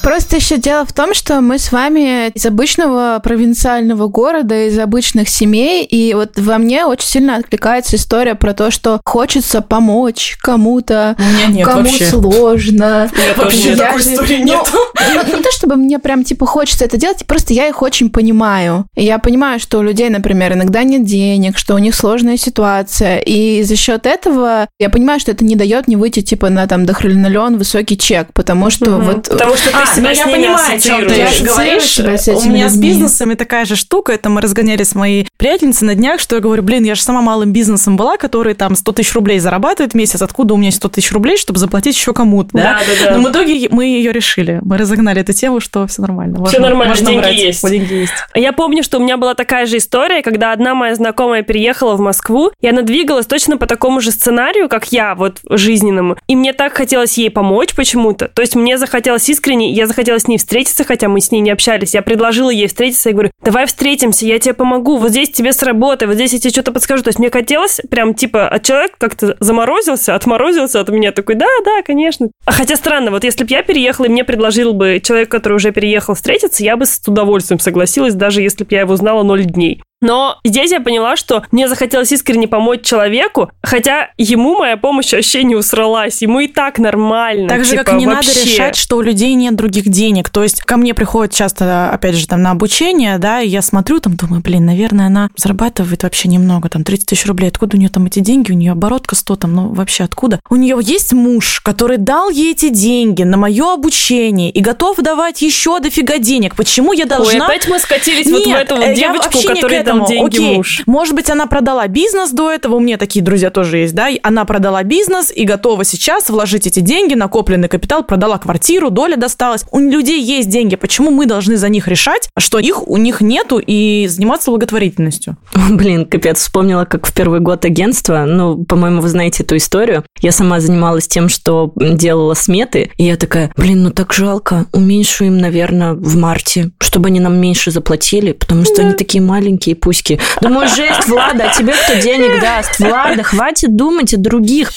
Просто 0.03 0.37
еще 0.37 0.59
дело 0.59 0.85
в 0.87 0.93
том, 0.93 1.13
что 1.15 1.41
мы 1.41 1.59
с 1.59 1.73
вами 1.73 2.29
из 2.31 2.47
обычного 2.47 3.21
провинциального 3.23 4.07
города, 4.09 4.67
из 4.69 4.79
обычных 4.79 5.29
семей, 5.29 5.85
и 5.85 6.15
вот 6.15 6.39
во 6.39 6.59
мне 6.59 6.85
очень 6.87 7.09
сильно 7.09 7.37
откликается 7.37 7.97
история 7.97 8.35
про 8.35 8.55
то, 8.55 8.71
что 8.71 9.01
хочется 9.05 9.61
помочь 9.61 10.37
кому-то, 10.41 11.17
нет 11.49 11.67
кому 11.67 11.83
вообще. 11.83 12.07
сложно. 12.07 13.11
Вообще 13.37 13.71
Я 13.71 13.77
такой 13.77 14.03
же- 14.03 14.15
истории 14.15 14.39
ну, 14.39 14.45
нету. 14.45 14.71
ну, 15.15 15.37
не 15.39 15.43
то 15.43 15.51
чтобы 15.53 15.77
мне 15.77 15.99
прям 15.99 16.25
типа 16.25 16.47
хочется 16.47 16.85
это 16.85 16.97
делать, 16.97 17.27
просто 17.27 17.53
я 17.53 17.67
их 17.69 17.83
очень 17.83 18.11
понимаю. 18.11 18.87
И 18.95 19.05
я 19.05 19.19
понимаю, 19.19 19.59
что 19.61 19.79
у 19.79 19.83
людей, 19.83 20.09
например, 20.11 20.53
иногда 20.53 20.83
нет 20.85 21.05
денег, 21.05 21.59
что 21.59 21.75
у 21.75 21.79
них 21.79 21.95
сложная 21.95 22.37
ситуация. 22.37 23.19
И 23.19 23.63
за 23.65 23.77
счет 23.77 24.07
этого 24.07 24.69
я 24.79 24.91
понимаю, 24.91 25.19
что 25.21 25.33
это 25.33 25.45
не 25.45 25.57
дает 25.57 25.89
мне 25.89 25.97
выйти 25.97 26.21
типа 26.21 26.49
на 26.51 26.67
там 26.67 26.87
дохренолен 26.87 27.57
высокий 27.59 27.99
чек, 27.99 28.29
потому 28.33 28.71
что 28.71 28.93
вот 28.99 29.29
Потому 29.29 29.57
что 29.57 29.71
ты 29.71 29.88
себя 29.95 30.15
с 30.15 30.19
я 30.19 30.25
ними 30.25 30.37
понимаю, 30.37 30.77
о 30.77 30.81
чем 30.81 31.07
ты 31.07 31.23
ассоциируешь. 31.23 31.43
говоришь. 31.43 32.21
с 32.21 32.29
У 32.29 32.49
меня 32.49 32.69
с 32.69 32.77
бизнесами 32.77 33.35
такая 33.35 33.65
же 33.65 33.77
штука, 33.77 34.13
это 34.13 34.29
мы 34.29 34.41
разгоняли 34.41 34.83
с 34.83 34.95
моей 34.95 35.29
приятельницей 35.37 35.87
на 35.87 35.95
днях, 35.95 36.21
что 36.21 36.37
я 36.37 36.41
говорю, 36.41 36.63
блин, 36.63 36.85
я 36.85 36.95
же 36.95 37.03
сама 37.03 37.23
малым 37.23 37.53
бизнесом 37.53 37.97
была, 37.97 38.17
который 38.17 38.55
там 38.55 38.75
100 38.75 38.93
тысяч 38.93 39.15
рублей 39.15 39.39
зарабатывает 39.39 39.93
в 39.93 39.97
месяц, 39.97 40.23
откуда 40.23 40.55
у 40.55 40.57
меня 40.57 40.71
100 40.71 40.89
тысяч 40.89 41.13
рублей, 41.13 41.37
чтобы 41.37 41.59
заплатить 41.59 41.97
еще 41.97 42.13
кому-то, 42.13 42.51
да? 42.53 42.81
Да, 42.81 43.11
да. 43.11 43.17
Но 43.17 43.29
в 43.29 43.33
итоге 43.33 43.69
мы 43.71 43.87
ее 43.87 44.13
решили, 44.13 44.61
мы 44.63 44.79
разогнали 44.79 45.21
эту 45.21 45.33
тему, 45.33 45.61
что 45.61 45.87
все 45.87 46.03
нормально. 46.03 46.45
Всё 46.47 46.61
нормально, 46.61 46.95
деньги 46.97 47.19
брать. 47.19 47.35
есть. 47.35 47.69
Деньги 47.69 47.95
есть. 47.95 48.13
Я 48.35 48.53
помню, 48.53 48.83
что 48.83 48.99
у 48.99 49.03
меня 49.03 49.17
была 49.17 49.35
такая 49.35 49.67
же 49.67 49.79
история, 49.79 50.23
когда 50.23 50.53
одна 50.53 50.75
моя 50.75 50.95
знакомая 50.95 51.43
переехала 51.43 51.95
в 51.95 52.01
Москву, 52.01 52.53
и 52.61 52.69
она 52.69 52.83
двигалась 52.83 53.27
точно 53.27 53.57
по 53.57 53.67
такому 53.67 54.01
же 54.01 54.11
сценарию, 54.11 54.69
как 54.69 54.93
я, 54.93 55.15
вот 55.15 55.39
жизненному. 55.49 56.17
И 56.27 56.37
мне 56.37 56.53
так 56.53 56.75
хотелось 56.75 57.19
ей 57.19 57.31
помочь 57.31 57.75
почему-то. 57.75 58.29
То 58.29 58.43
есть 58.43 58.55
мне 58.55 58.79
захотелось 58.79 59.29
искренне, 59.29 59.73
я 59.79 59.87
захотела 59.87 60.19
с 60.19 60.29
ней 60.29 60.39
встретиться, 60.39 60.85
хотя 60.85 61.09
мы 61.09 61.21
с 61.21 61.31
ней 61.31 61.41
не 61.41 61.51
общались. 61.51 61.95
Я 61.95 62.03
предложила 62.03 62.51
ей 62.51 62.67
встретиться, 62.67 63.09
я 63.09 63.15
говорю, 63.15 63.31
давай 63.43 63.67
встретимся, 63.67 64.27
я 64.27 64.39
тебе 64.39 64.55
помогу, 64.55 64.99
вот 64.99 65.11
здесь 65.11 65.31
тебе 65.31 65.53
сработай, 65.53 66.07
вот 66.07 66.15
здесь 66.15 66.33
я 66.33 66.39
тебе 66.39 66.51
что-то 66.51 66.73
подскажу. 66.73 67.03
То 67.03 67.09
есть 67.09 67.19
мне 67.19 67.31
хотелось 67.31 67.81
прям, 67.91 68.15
типа, 68.15 68.49
от 68.49 68.63
человека 68.65 68.95
как-то 68.99 69.37
заморозился, 69.41 70.15
отморозился 70.15 70.81
от 70.81 70.89
меня, 70.89 71.13
такой, 71.13 71.37
да, 71.37 71.47
да, 71.65 71.83
конечно. 71.83 72.29
А 72.45 72.53
хотя 72.53 72.77
странно, 72.77 73.11
вот 73.11 73.25
если 73.25 73.45
бы 73.45 73.51
я 73.51 73.63
переехала, 73.63 74.07
и 74.07 74.09
мне 74.09 74.25
предложил 74.25 74.73
бы 74.73 75.01
человек, 75.03 75.31
который 75.31 75.55
уже 75.55 75.73
переехал, 75.73 76.15
встретиться, 76.15 76.65
я 76.65 76.77
бы 76.77 76.87
с 76.87 77.01
удовольствием 77.07 77.61
согласилась, 77.61 78.15
даже 78.15 78.43
если 78.43 78.65
бы 78.65 78.71
я 78.73 78.81
его 78.81 78.97
знала 78.97 79.23
ноль 79.23 79.45
дней. 79.45 79.83
Но 80.01 80.39
здесь 80.45 80.71
я 80.71 80.81
поняла, 80.81 81.17
что 81.17 81.43
мне 81.51 81.69
захотелось 81.69 82.13
искренне 82.13 82.47
помочь 82.47 82.83
человеку, 82.83 83.51
хотя 83.63 84.11
ему 84.17 84.59
моя 84.59 84.77
помощь 84.77 85.13
вообще 85.13 85.43
не 85.43 85.57
усралась, 85.57 86.23
ему 86.23 86.41
и 86.41 86.47
так 86.47 86.79
нормально. 86.79 87.49
Так 87.49 87.65
же, 87.65 87.73
типа, 87.73 87.85
как 87.85 87.95
не 87.95 88.07
вообще. 88.07 88.29
надо 88.29 88.45
решать, 88.45 88.77
что 88.77 88.97
у 88.97 89.01
людей 89.01 89.35
нет 89.35 89.57
других 89.57 89.89
денег. 89.89 90.31
То 90.31 90.45
есть 90.45 90.63
ко 90.63 90.77
мне 90.77 90.95
приходят 90.95 91.35
часто, 91.35 91.91
опять 91.91 92.15
же, 92.15 92.29
там 92.29 92.43
на 92.43 92.53
обучение, 92.53 93.19
да, 93.19 93.41
и 93.41 93.49
я 93.49 93.61
смотрю, 93.61 93.99
там 93.99 94.15
думаю, 94.15 94.41
блин, 94.41 94.67
наверное, 94.67 95.07
она 95.07 95.31
зарабатывает 95.37 96.05
вообще 96.05 96.29
немного, 96.29 96.69
там 96.69 96.85
30 96.85 97.07
тысяч 97.07 97.27
рублей. 97.27 97.49
Откуда 97.49 97.77
у 97.77 97.81
нее 97.81 97.89
там 97.89 98.07
эти 98.07 98.21
деньги? 98.21 98.53
У 98.53 98.55
нее 98.55 98.73
оборотка 98.73 99.17
100, 99.17 99.37
там, 99.37 99.55
ну 99.55 99.69
вообще 99.73 100.05
откуда? 100.05 100.39
У 100.49 100.57
нее 100.57 100.79
есть 100.81 101.13
муж, 101.13 101.61
который 101.61 101.97
дал 101.97 102.31
ей 102.31 102.53
эти 102.53 102.69
деньги 102.69 103.25
на 103.25 103.37
мое 103.37 103.75
обучение 103.75 104.51
и 104.51 104.61
готов 104.61 104.99
давать 104.99 105.43
еще 105.43 105.81
дофига 105.81 106.19
денег. 106.19 106.55
Почему 106.55 106.93
я 106.93 107.05
Ой, 107.05 107.09
должна... 107.09 107.47
опять 107.47 107.67
мы 107.69 107.81
скатились 107.81 108.31
вот 108.31 108.45
в 108.45 108.47
Нет, 108.47 108.63
эту 108.63 108.77
вот 108.77 108.85
э, 108.85 108.95
девочку, 108.95 109.31
вообще 109.35 109.55
не 109.93 110.01
к 110.01 110.03
которой 110.03 110.19
дал 110.19 110.27
этому. 110.27 110.29
деньги 110.29 110.37
Окей, 110.37 110.57
муж. 110.57 110.83
Может 110.87 111.15
быть, 111.15 111.31
она 111.31 111.47
продала 111.47 111.87
бизнес 111.89 112.31
до 112.31 112.51
этого. 112.51 112.77
У 112.77 112.81
меня 112.81 112.97
такие 112.97 113.25
друзья 113.25 113.51
тоже 113.51 113.79
есть, 113.79 113.95
да. 113.95 114.09
Она 114.23 114.45
продала 114.45 114.83
бизнес 114.83 115.33
и 115.35 115.45
готова 115.45 115.85
сейчас 115.85 116.29
вложить 116.31 116.67
эти 116.67 116.81
деньги, 116.81 117.15
накопленный 117.15 117.69
капитал, 117.69 118.05
продала 118.05 118.39
квартиру, 118.39 118.91
доля 118.91 119.17
досталась. 119.17 119.65
У 119.71 119.79
людей 119.79 120.23
есть 120.23 120.49
деньги. 120.49 120.77
Почему 120.77 121.11
мы 121.11 121.27
должны 121.27 121.57
за 121.57 121.69
них 121.69 121.89
решать, 121.89 122.29
что 122.39 122.59
их 122.59 122.87
у 122.89 122.97
них 122.97 123.21
нету 123.21 123.61
и 123.65 124.07
заниматься 124.09 124.51
благотворительностью? 124.51 125.37
Блин, 125.71 126.07
капец, 126.07 126.41
вспомнила, 126.41 126.85
как 126.85 127.07
в 127.07 127.13
первый 127.13 127.41
год 127.41 127.65
агентства, 127.65 128.25
ну, 128.27 128.65
по-моему, 128.65 129.01
вы 129.01 129.09
знаете 129.09 129.43
эту 129.43 129.57
историю. 129.57 130.05
Я 130.21 130.33
сама 130.33 130.61
занималась 130.61 131.09
тем, 131.09 131.29
что 131.29 131.73
делала 131.77 132.35
сметы, 132.35 132.91
и 132.97 133.05
я 133.05 133.17
такая, 133.17 133.53
блин, 133.57 133.85
ну 133.85 133.91
так 133.91 134.13
жалко, 134.13 134.67
уменьшу 134.73 135.25
им, 135.25 135.39
наверное, 135.39 135.95
в 135.95 136.17
марте, 136.17 136.71
чтобы 136.81 137.09
они 137.09 137.21
нам 137.21 137.39
меньше 137.41 137.71
заплатили, 137.71 138.33
потому 138.33 138.65
что 138.65 138.83
они 138.83 138.95
такие 138.95 139.23
маленькие 139.23 139.77
пуськи. 139.81 140.21
Думаю, 140.41 140.69
жесть, 140.69 141.09
Влада, 141.09 141.51
а 141.51 141.55
тебе 141.55 141.73
кто 141.73 141.95
денег 141.95 142.41
даст? 142.41 142.79
Влада, 142.79 143.23
хватит 143.23 143.77
думать 143.77 144.15
о 144.15 144.19
других. 144.19 144.71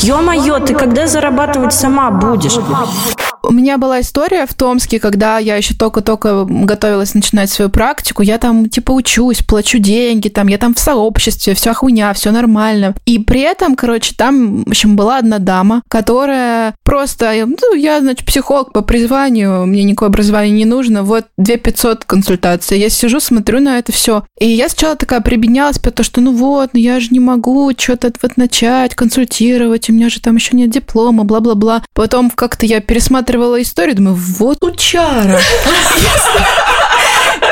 Ё-моё, 0.00 0.58
ты 0.60 0.74
когда 0.74 1.06
зарабатывать 1.06 1.72
сама 1.72 2.10
будешь? 2.10 2.58
У 3.44 3.52
меня 3.52 3.76
была 3.76 4.00
история 4.00 4.46
в 4.46 4.54
Томске, 4.54 5.00
когда 5.00 5.38
я 5.38 5.56
еще 5.56 5.74
только-только 5.74 6.46
готовилась 6.48 7.14
начинать 7.14 7.50
свою 7.50 7.70
практику. 7.70 8.22
Я 8.22 8.38
там 8.38 8.68
типа 8.68 8.92
учусь, 8.92 9.42
плачу 9.42 9.78
деньги, 9.78 10.28
там 10.28 10.46
я 10.46 10.58
там 10.58 10.74
в 10.74 10.78
сообществе, 10.78 11.54
вся 11.54 11.74
хуйня, 11.74 12.12
все 12.12 12.30
нормально. 12.30 12.94
И 13.04 13.18
при 13.18 13.40
этом, 13.40 13.74
короче, 13.74 14.14
там, 14.16 14.62
в 14.64 14.68
общем, 14.68 14.94
была 14.94 15.18
одна 15.18 15.38
дама, 15.38 15.82
которая 15.88 16.74
просто, 16.84 17.32
ну, 17.46 17.74
я, 17.74 18.00
значит, 18.00 18.24
психолог 18.24 18.72
по 18.72 18.82
призванию, 18.82 19.66
мне 19.66 19.82
никакое 19.82 20.08
образование 20.08 20.54
не 20.54 20.64
нужно, 20.64 21.02
вот 21.02 21.26
2500 21.36 22.04
консультаций. 22.04 22.78
Я 22.78 22.90
сижу, 22.90 23.18
смотрю 23.18 23.60
на 23.60 23.78
это 23.78 23.90
все. 23.90 24.22
И 24.42 24.46
я 24.48 24.68
сначала 24.68 24.96
такая 24.96 25.20
прибеднялась, 25.20 25.78
потому 25.78 26.04
что, 26.04 26.20
ну 26.20 26.32
вот, 26.34 26.70
ну 26.72 26.80
я 26.80 26.98
же 26.98 27.10
не 27.10 27.20
могу 27.20 27.70
что-то 27.78 28.12
вот 28.22 28.36
начать 28.36 28.92
консультировать, 28.96 29.88
у 29.88 29.92
меня 29.92 30.08
же 30.08 30.20
там 30.20 30.34
еще 30.34 30.56
нет 30.56 30.70
диплома, 30.70 31.22
бла-бла-бла. 31.22 31.84
Потом 31.94 32.28
как-то 32.28 32.66
я 32.66 32.80
пересматривала 32.80 33.62
историю, 33.62 33.94
думаю, 33.94 34.16
вот 34.16 34.64
учара. 34.64 35.40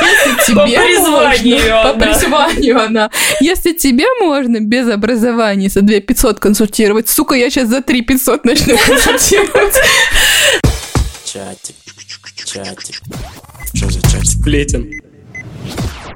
Если 0.03 0.47
тебе 0.47 0.57
По 0.57 0.67
призванию 0.67 1.59
можно- 1.61 1.81
она. 1.81 1.93
По 1.93 1.99
призванию 2.01 2.81
она. 2.85 3.11
Если 3.41 3.73
тебе 3.73 4.07
можно 4.21 4.59
без 4.59 4.89
образования 4.89 5.69
за 5.69 5.83
2500 5.83 6.41
консультировать, 6.41 7.09
сука, 7.09 7.37
я 7.37 7.51
сейчас 7.51 7.69
за 7.69 7.83
3500 7.83 8.45
начну 8.45 8.77
консультировать. 8.77 9.77
Чатик, 11.25 11.77
чатик. 12.45 13.01
Что 13.75 13.91
за 13.91 14.03
чатик? 14.03 14.25
Сплетен. 14.27 14.91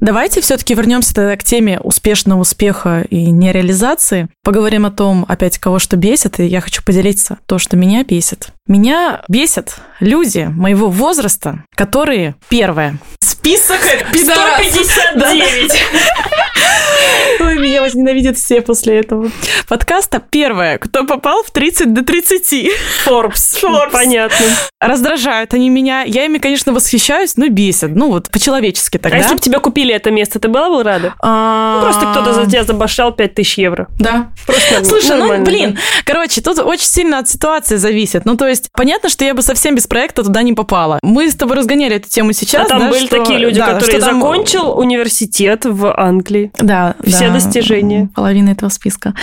Давайте 0.00 0.40
все-таки 0.40 0.74
вернемся 0.74 1.14
тогда 1.14 1.37
к 1.37 1.44
теме 1.44 1.80
успешного 1.80 2.40
успеха 2.40 3.04
и 3.09 3.30
нереализации. 3.30 4.28
Поговорим 4.42 4.87
о 4.87 4.90
том, 4.90 5.24
опять, 5.28 5.59
кого 5.59 5.78
что 5.78 5.96
бесит, 5.96 6.40
и 6.40 6.44
я 6.44 6.61
хочу 6.61 6.83
поделиться 6.83 7.38
то, 7.46 7.59
что 7.59 7.76
меня 7.76 8.02
бесит. 8.04 8.48
Меня 8.66 9.22
бесят 9.28 9.76
люди 10.00 10.48
моего 10.50 10.88
возраста, 10.88 11.64
которые, 11.74 12.35
первое, 12.48 12.98
список 13.20 13.78
159. 14.14 15.72
Ой, 17.40 17.59
меня 17.59 17.83
возненавидят 17.83 18.38
все 18.38 18.61
после 18.62 19.00
этого 19.00 19.30
подкаста. 19.68 20.20
Первое, 20.30 20.78
кто 20.78 21.04
попал 21.04 21.42
в 21.42 21.50
30 21.50 21.92
до 21.92 22.02
30. 22.04 22.70
Forbes. 23.07 23.61
Forbes. 23.62 23.90
Понятно. 23.92 24.46
Раздражают 24.80 25.52
они 25.54 25.68
меня. 25.68 26.02
Я 26.02 26.24
ими, 26.24 26.38
конечно, 26.38 26.72
восхищаюсь, 26.72 27.37
но 27.37 27.48
бесят. 27.48 27.90
Ну 27.94 28.09
вот, 28.11 28.30
по-человечески 28.30 28.96
А 28.96 29.00
тогда. 29.00 29.18
если 29.18 29.35
бы 29.35 29.40
тебе 29.40 29.59
купили 29.59 29.92
это 29.96 30.11
место, 30.11 30.38
ты 30.38 30.48
была 30.48 30.68
бы 30.70 30.83
рада? 30.83 31.14
А, 31.20 31.76
Ну, 31.76 31.83
Просто 31.83 32.07
кто-то 32.11 32.33
за 32.35 32.46
тебя 32.50 32.64
забашлял 32.64 33.12
5000 33.12 33.59
евро. 33.59 33.88
Да. 33.98 34.30
Просто 34.46 34.85
Слушай, 34.88 35.16
ну, 35.16 35.44
блин, 35.44 35.78
короче, 36.04 36.40
тут 36.40 36.59
очень 36.59 36.87
сильно 36.87 37.18
от 37.18 37.28
ситуации 37.28 37.76
зависит. 37.76 38.24
Ну, 38.24 38.37
то 38.37 38.46
есть, 38.46 38.68
понятно, 38.72 39.09
что 39.09 39.24
я 39.24 39.35
бы 39.35 39.42
совсем 39.42 39.74
без 39.74 39.87
проекта 39.87 40.22
туда 40.22 40.42
не 40.42 40.52
попала. 40.52 40.98
Мы 41.02 41.30
с 41.30 41.35
тобой 41.35 41.57
разгоняли 41.57 41.96
эту 41.96 42.09
тему 42.09 42.33
сейчас. 42.33 42.66
а 42.66 42.68
там 42.68 42.78
да, 42.80 42.88
были 42.90 43.07
что- 43.07 43.18
такие 43.18 43.38
люди, 43.38 43.59
да, 43.59 43.74
которые 43.74 44.00
там- 44.00 44.14
закончил 44.20 44.78
университет 44.78 45.64
в 45.64 45.92
Англии. 45.98 46.50
Да, 46.59 46.94
Все 47.07 47.28
да, 47.28 47.35
достижения. 47.35 48.09
Половина 48.14 48.50
этого 48.50 48.68
списка. 48.70 49.14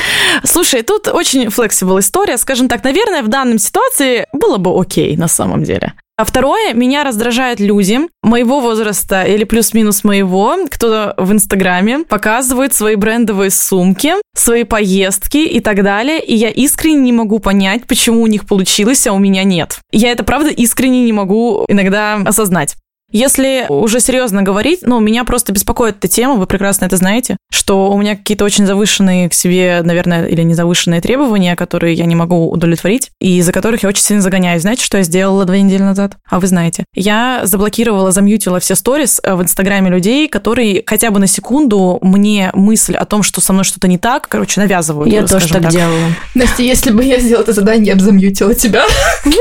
Слушай, 0.43 0.81
тут 0.83 1.07
очень 1.07 1.49
флексибл 1.49 1.99
история. 1.99 2.37
Скажем 2.37 2.67
так, 2.67 2.83
наверное, 2.83 3.23
в 3.23 3.27
данном 3.27 3.57
ситуации 3.59 4.25
было 4.33 4.57
бы 4.57 4.79
окей 4.79 5.15
на 5.17 5.27
самом 5.27 5.63
деле. 5.63 5.93
А 6.17 6.23
второе, 6.23 6.73
меня 6.73 7.03
раздражают 7.03 7.59
люди 7.59 7.99
моего 8.21 8.59
возраста 8.59 9.23
или 9.23 9.43
плюс-минус 9.43 10.03
моего, 10.03 10.55
кто 10.69 11.13
в 11.17 11.31
Инстаграме 11.31 11.99
показывает 11.99 12.73
свои 12.73 12.95
брендовые 12.95 13.49
сумки, 13.49 14.13
свои 14.35 14.63
поездки 14.63 15.37
и 15.37 15.59
так 15.61 15.83
далее, 15.83 16.23
и 16.23 16.35
я 16.35 16.49
искренне 16.49 16.99
не 16.99 17.13
могу 17.13 17.39
понять, 17.39 17.87
почему 17.87 18.21
у 18.21 18.27
них 18.27 18.45
получилось, 18.45 19.07
а 19.07 19.13
у 19.13 19.19
меня 19.19 19.43
нет. 19.43 19.79
Я 19.91 20.11
это, 20.11 20.23
правда, 20.23 20.49
искренне 20.49 21.05
не 21.05 21.13
могу 21.13 21.65
иногда 21.67 22.15
осознать. 22.15 22.75
Если 23.11 23.65
уже 23.69 23.99
серьезно 23.99 24.41
говорить, 24.41 24.79
ну, 24.83 24.99
меня 24.99 25.23
просто 25.23 25.51
беспокоит 25.51 25.97
эта 25.97 26.07
тема, 26.07 26.35
вы 26.35 26.45
прекрасно 26.45 26.85
это 26.85 26.97
знаете, 26.97 27.37
что 27.51 27.91
у 27.91 27.97
меня 27.97 28.15
какие-то 28.15 28.45
очень 28.45 28.65
завышенные 28.65 29.29
к 29.29 29.33
себе, 29.33 29.81
наверное, 29.83 30.25
или 30.27 30.41
не 30.43 30.53
завышенные 30.53 31.01
требования, 31.01 31.55
которые 31.55 31.93
я 31.93 32.05
не 32.05 32.15
могу 32.15 32.49
удовлетворить, 32.49 33.11
и 33.19 33.37
из-за 33.37 33.51
которых 33.51 33.83
я 33.83 33.89
очень 33.89 34.03
сильно 34.03 34.21
загоняюсь. 34.21 34.61
Знаете, 34.61 34.83
что 34.83 34.97
я 34.97 35.03
сделала 35.03 35.45
две 35.45 35.61
недели 35.61 35.81
назад? 35.81 36.15
А 36.29 36.39
вы 36.39 36.47
знаете. 36.47 36.85
Я 36.95 37.41
заблокировала, 37.43 38.11
замьютила 38.11 38.59
все 38.59 38.75
сторис 38.75 39.19
э, 39.23 39.35
в 39.35 39.41
Инстаграме 39.41 39.89
людей, 39.89 40.27
которые 40.27 40.83
хотя 40.85 41.11
бы 41.11 41.19
на 41.19 41.27
секунду 41.27 41.99
мне 42.01 42.51
мысль 42.53 42.95
о 42.95 43.05
том, 43.05 43.23
что 43.23 43.41
со 43.41 43.53
мной 43.53 43.65
что-то 43.65 43.87
не 43.87 43.97
так, 43.97 44.27
короче, 44.27 44.59
навязывают. 44.61 45.11
Я 45.11 45.21
тоже 45.27 45.47
скажем 45.47 45.63
так 45.63 45.71
делала. 45.71 46.07
Настя, 46.35 46.63
если 46.63 46.91
бы 46.91 47.03
я 47.03 47.19
сделала 47.19 47.43
это 47.43 47.53
задание, 47.53 47.87
я 47.87 47.95
бы 47.95 48.01
замьютила 48.01 48.55
тебя. 48.55 48.83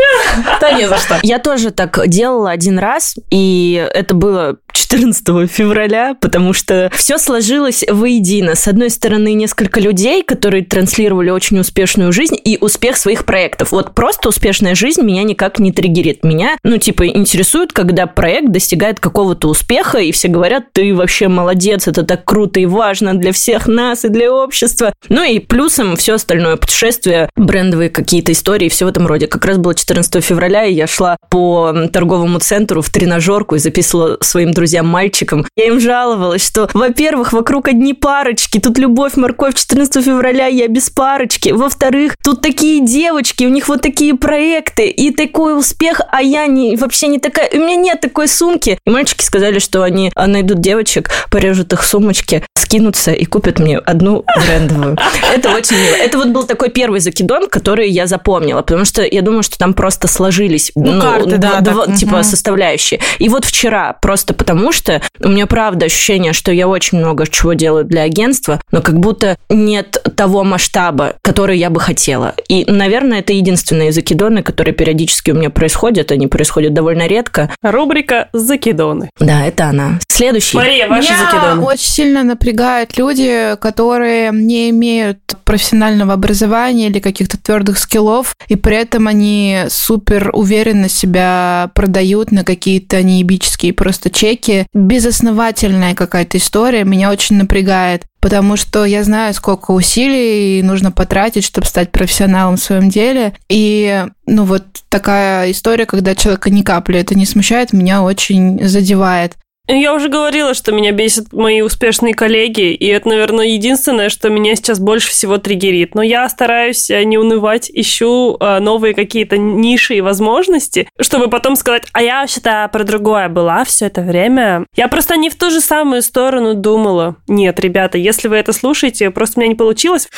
Да 0.60 0.72
не 0.72 0.88
за 0.88 0.98
что. 0.98 1.18
Я 1.22 1.38
тоже 1.38 1.70
так 1.70 2.06
делала 2.06 2.50
один 2.50 2.78
раз, 2.78 3.16
и 3.30 3.59
это 3.68 4.14
было 4.14 4.56
14 4.72 5.50
февраля, 5.50 6.16
потому 6.20 6.52
что 6.52 6.90
все 6.94 7.18
сложилось 7.18 7.84
воедино. 7.88 8.54
С 8.54 8.66
одной 8.66 8.90
стороны, 8.90 9.34
несколько 9.34 9.80
людей, 9.80 10.22
которые 10.22 10.64
транслировали 10.64 11.30
очень 11.30 11.58
успешную 11.58 12.12
жизнь 12.12 12.36
и 12.42 12.58
успех 12.60 12.96
своих 12.96 13.24
проектов. 13.24 13.72
Вот 13.72 13.94
просто 13.94 14.28
успешная 14.28 14.74
жизнь 14.74 15.02
меня 15.02 15.22
никак 15.22 15.58
не 15.58 15.72
триггерит. 15.72 16.24
Меня, 16.24 16.56
ну, 16.64 16.78
типа, 16.78 17.06
интересует, 17.06 17.72
когда 17.72 18.06
проект 18.06 18.50
достигает 18.50 19.00
какого-то 19.00 19.48
успеха, 19.48 19.98
и 19.98 20.12
все 20.12 20.28
говорят, 20.28 20.72
ты 20.72 20.94
вообще 20.94 21.28
молодец, 21.28 21.86
это 21.88 22.02
так 22.02 22.24
круто 22.24 22.60
и 22.60 22.66
важно 22.66 23.14
для 23.14 23.32
всех 23.32 23.66
нас 23.66 24.04
и 24.04 24.08
для 24.08 24.32
общества. 24.32 24.92
Ну 25.08 25.22
и 25.22 25.38
плюсом 25.38 25.96
все 25.96 26.14
остальное, 26.14 26.56
путешествия, 26.56 27.30
брендовые 27.36 27.90
какие-то 27.90 28.32
истории, 28.32 28.68
все 28.68 28.86
в 28.86 28.88
этом 28.88 29.06
роде. 29.06 29.26
Как 29.26 29.44
раз 29.44 29.58
было 29.58 29.74
14 29.74 30.22
февраля, 30.24 30.64
и 30.64 30.74
я 30.74 30.86
шла 30.86 31.16
по 31.30 31.72
торговому 31.92 32.38
центру 32.38 32.82
в 32.82 32.90
тренажерку 32.90 33.49
и 33.54 33.58
записывала 33.58 34.18
своим 34.20 34.52
друзьям 34.52 34.86
мальчикам. 34.86 35.46
Я 35.56 35.66
им 35.68 35.80
жаловалась, 35.80 36.46
что, 36.46 36.68
во-первых, 36.74 37.32
вокруг 37.32 37.68
одни 37.68 37.94
парочки, 37.94 38.58
тут 38.60 38.78
любовь, 38.78 39.16
морковь, 39.16 39.54
14 39.54 40.04
февраля 40.04 40.46
я 40.46 40.68
без 40.68 40.90
парочки. 40.90 41.50
Во-вторых, 41.50 42.14
тут 42.24 42.42
такие 42.42 42.84
девочки, 42.84 43.44
у 43.44 43.48
них 43.48 43.68
вот 43.68 43.82
такие 43.82 44.14
проекты 44.14 44.88
и 44.88 45.10
такой 45.12 45.58
успех, 45.58 46.00
а 46.10 46.22
я 46.22 46.46
не, 46.46 46.76
вообще 46.76 47.08
не 47.08 47.18
такая, 47.18 47.48
у 47.52 47.56
меня 47.58 47.76
нет 47.76 48.00
такой 48.00 48.28
сумки. 48.28 48.78
И 48.86 48.90
мальчики 48.90 49.22
сказали, 49.24 49.58
что 49.58 49.82
они 49.82 50.10
а, 50.14 50.26
найдут 50.26 50.60
девочек, 50.60 51.10
порежут 51.30 51.72
их 51.72 51.82
сумочки, 51.82 52.44
скинутся 52.56 53.12
и 53.12 53.24
купят 53.24 53.58
мне 53.58 53.78
одну 53.78 54.24
брендовую. 54.46 54.96
Это 55.34 55.50
очень 55.50 55.76
мило. 55.76 55.94
Это 55.96 56.18
вот 56.18 56.28
был 56.28 56.44
такой 56.44 56.70
первый 56.70 57.00
закидон, 57.00 57.48
который 57.48 57.88
я 57.90 58.06
запомнила, 58.06 58.62
потому 58.62 58.84
что 58.84 59.02
я 59.02 59.22
думаю, 59.22 59.42
что 59.42 59.58
там 59.58 59.74
просто 59.74 60.06
сложились 60.08 60.72
Ну, 60.74 61.00
карты, 61.00 61.36
да, 61.38 61.60
два- 61.60 61.86
так, 61.86 61.96
типа 61.96 62.16
мгм. 62.16 62.24
составляющие. 62.24 63.00
И 63.18 63.28
вот 63.28 63.39
вчера, 63.44 63.94
просто 64.00 64.34
потому 64.34 64.72
что 64.72 65.00
у 65.22 65.28
меня 65.28 65.46
правда 65.46 65.86
ощущение, 65.86 66.32
что 66.32 66.52
я 66.52 66.68
очень 66.68 66.98
много 66.98 67.26
чего 67.26 67.52
делаю 67.52 67.84
для 67.84 68.02
агентства, 68.02 68.60
но 68.70 68.80
как 68.80 68.98
будто 68.98 69.36
нет 69.48 70.02
того 70.16 70.44
масштаба, 70.44 71.14
который 71.22 71.58
я 71.58 71.70
бы 71.70 71.80
хотела. 71.80 72.34
И, 72.48 72.64
наверное, 72.70 73.20
это 73.20 73.32
единственные 73.32 73.92
закидоны, 73.92 74.42
которые 74.42 74.74
периодически 74.74 75.30
у 75.30 75.34
меня 75.34 75.50
происходят. 75.50 76.12
Они 76.12 76.26
происходят 76.26 76.74
довольно 76.74 77.06
редко. 77.06 77.50
Рубрика 77.62 78.28
«Закидоны». 78.32 79.10
Да, 79.18 79.44
это 79.46 79.66
она. 79.66 79.98
Следующий. 80.08 80.56
Мария, 80.56 80.88
ваши 80.88 81.12
Меня 81.12 81.24
закидоны. 81.24 81.62
очень 81.62 81.88
сильно 81.88 82.22
напрягают 82.22 82.98
люди, 82.98 83.56
которые 83.60 84.30
не 84.32 84.70
имеют 84.70 85.18
профессионального 85.44 86.12
образования 86.12 86.88
или 86.88 86.98
каких-то 86.98 87.38
твердых 87.38 87.78
скиллов, 87.78 88.34
и 88.48 88.56
при 88.56 88.76
этом 88.76 89.08
они 89.08 89.64
супер 89.68 90.30
уверенно 90.32 90.88
себя 90.88 91.70
продают 91.74 92.32
на 92.32 92.44
какие-то 92.44 93.02
неебические 93.30 93.72
просто 93.72 94.10
чеки. 94.10 94.66
Безосновательная 94.74 95.94
какая-то 95.94 96.38
история 96.38 96.84
меня 96.84 97.10
очень 97.10 97.36
напрягает. 97.36 98.04
Потому 98.20 98.56
что 98.56 98.84
я 98.84 99.02
знаю, 99.02 99.32
сколько 99.32 99.70
усилий 99.70 100.62
нужно 100.62 100.92
потратить, 100.92 101.44
чтобы 101.44 101.66
стать 101.66 101.90
профессионалом 101.90 102.56
в 102.56 102.62
своем 102.62 102.90
деле. 102.90 103.32
И, 103.48 104.04
ну, 104.26 104.44
вот 104.44 104.64
такая 104.90 105.50
история, 105.50 105.86
когда 105.86 106.14
человека 106.14 106.50
ни 106.50 106.60
капли 106.60 106.98
это 106.98 107.14
не 107.14 107.24
смущает, 107.24 107.72
меня 107.72 108.02
очень 108.02 108.62
задевает. 108.62 109.36
Я 109.72 109.94
уже 109.94 110.08
говорила, 110.08 110.52
что 110.52 110.72
меня 110.72 110.90
бесят 110.90 111.32
мои 111.32 111.60
успешные 111.60 112.12
коллеги, 112.12 112.72
и 112.72 112.86
это, 112.86 113.08
наверное, 113.08 113.46
единственное, 113.46 114.08
что 114.08 114.28
меня 114.28 114.56
сейчас 114.56 114.80
больше 114.80 115.10
всего 115.10 115.38
триггерит. 115.38 115.94
Но 115.94 116.02
я 116.02 116.28
стараюсь 116.28 116.90
э, 116.90 117.04
не 117.04 117.18
унывать, 117.18 117.70
ищу 117.72 118.36
э, 118.40 118.58
новые 118.58 118.94
какие-то 118.94 119.38
ниши 119.38 119.94
и 119.94 120.00
возможности, 120.00 120.88
чтобы 121.00 121.28
потом 121.28 121.54
сказать, 121.54 121.84
а 121.92 122.02
я 122.02 122.20
вообще-то 122.20 122.68
про 122.72 122.82
другое 122.82 123.28
была 123.28 123.64
все 123.64 123.86
это 123.86 124.00
время. 124.00 124.66
Я 124.74 124.88
просто 124.88 125.16
не 125.16 125.30
в 125.30 125.36
ту 125.36 125.50
же 125.50 125.60
самую 125.60 126.02
сторону 126.02 126.54
думала. 126.54 127.16
Нет, 127.28 127.60
ребята, 127.60 127.96
если 127.96 128.26
вы 128.26 128.36
это 128.36 128.52
слушаете, 128.52 129.10
просто 129.10 129.38
у 129.38 129.40
меня 129.42 129.50
не 129.50 129.56
получилось. 129.56 130.08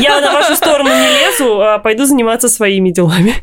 Я 0.00 0.20
на 0.20 0.32
вашу 0.32 0.56
сторону 0.56 0.90
не 0.90 1.08
лезу, 1.20 1.60
а 1.60 1.78
пойду 1.78 2.06
заниматься 2.06 2.48
своими 2.48 2.90
делами. 2.90 3.34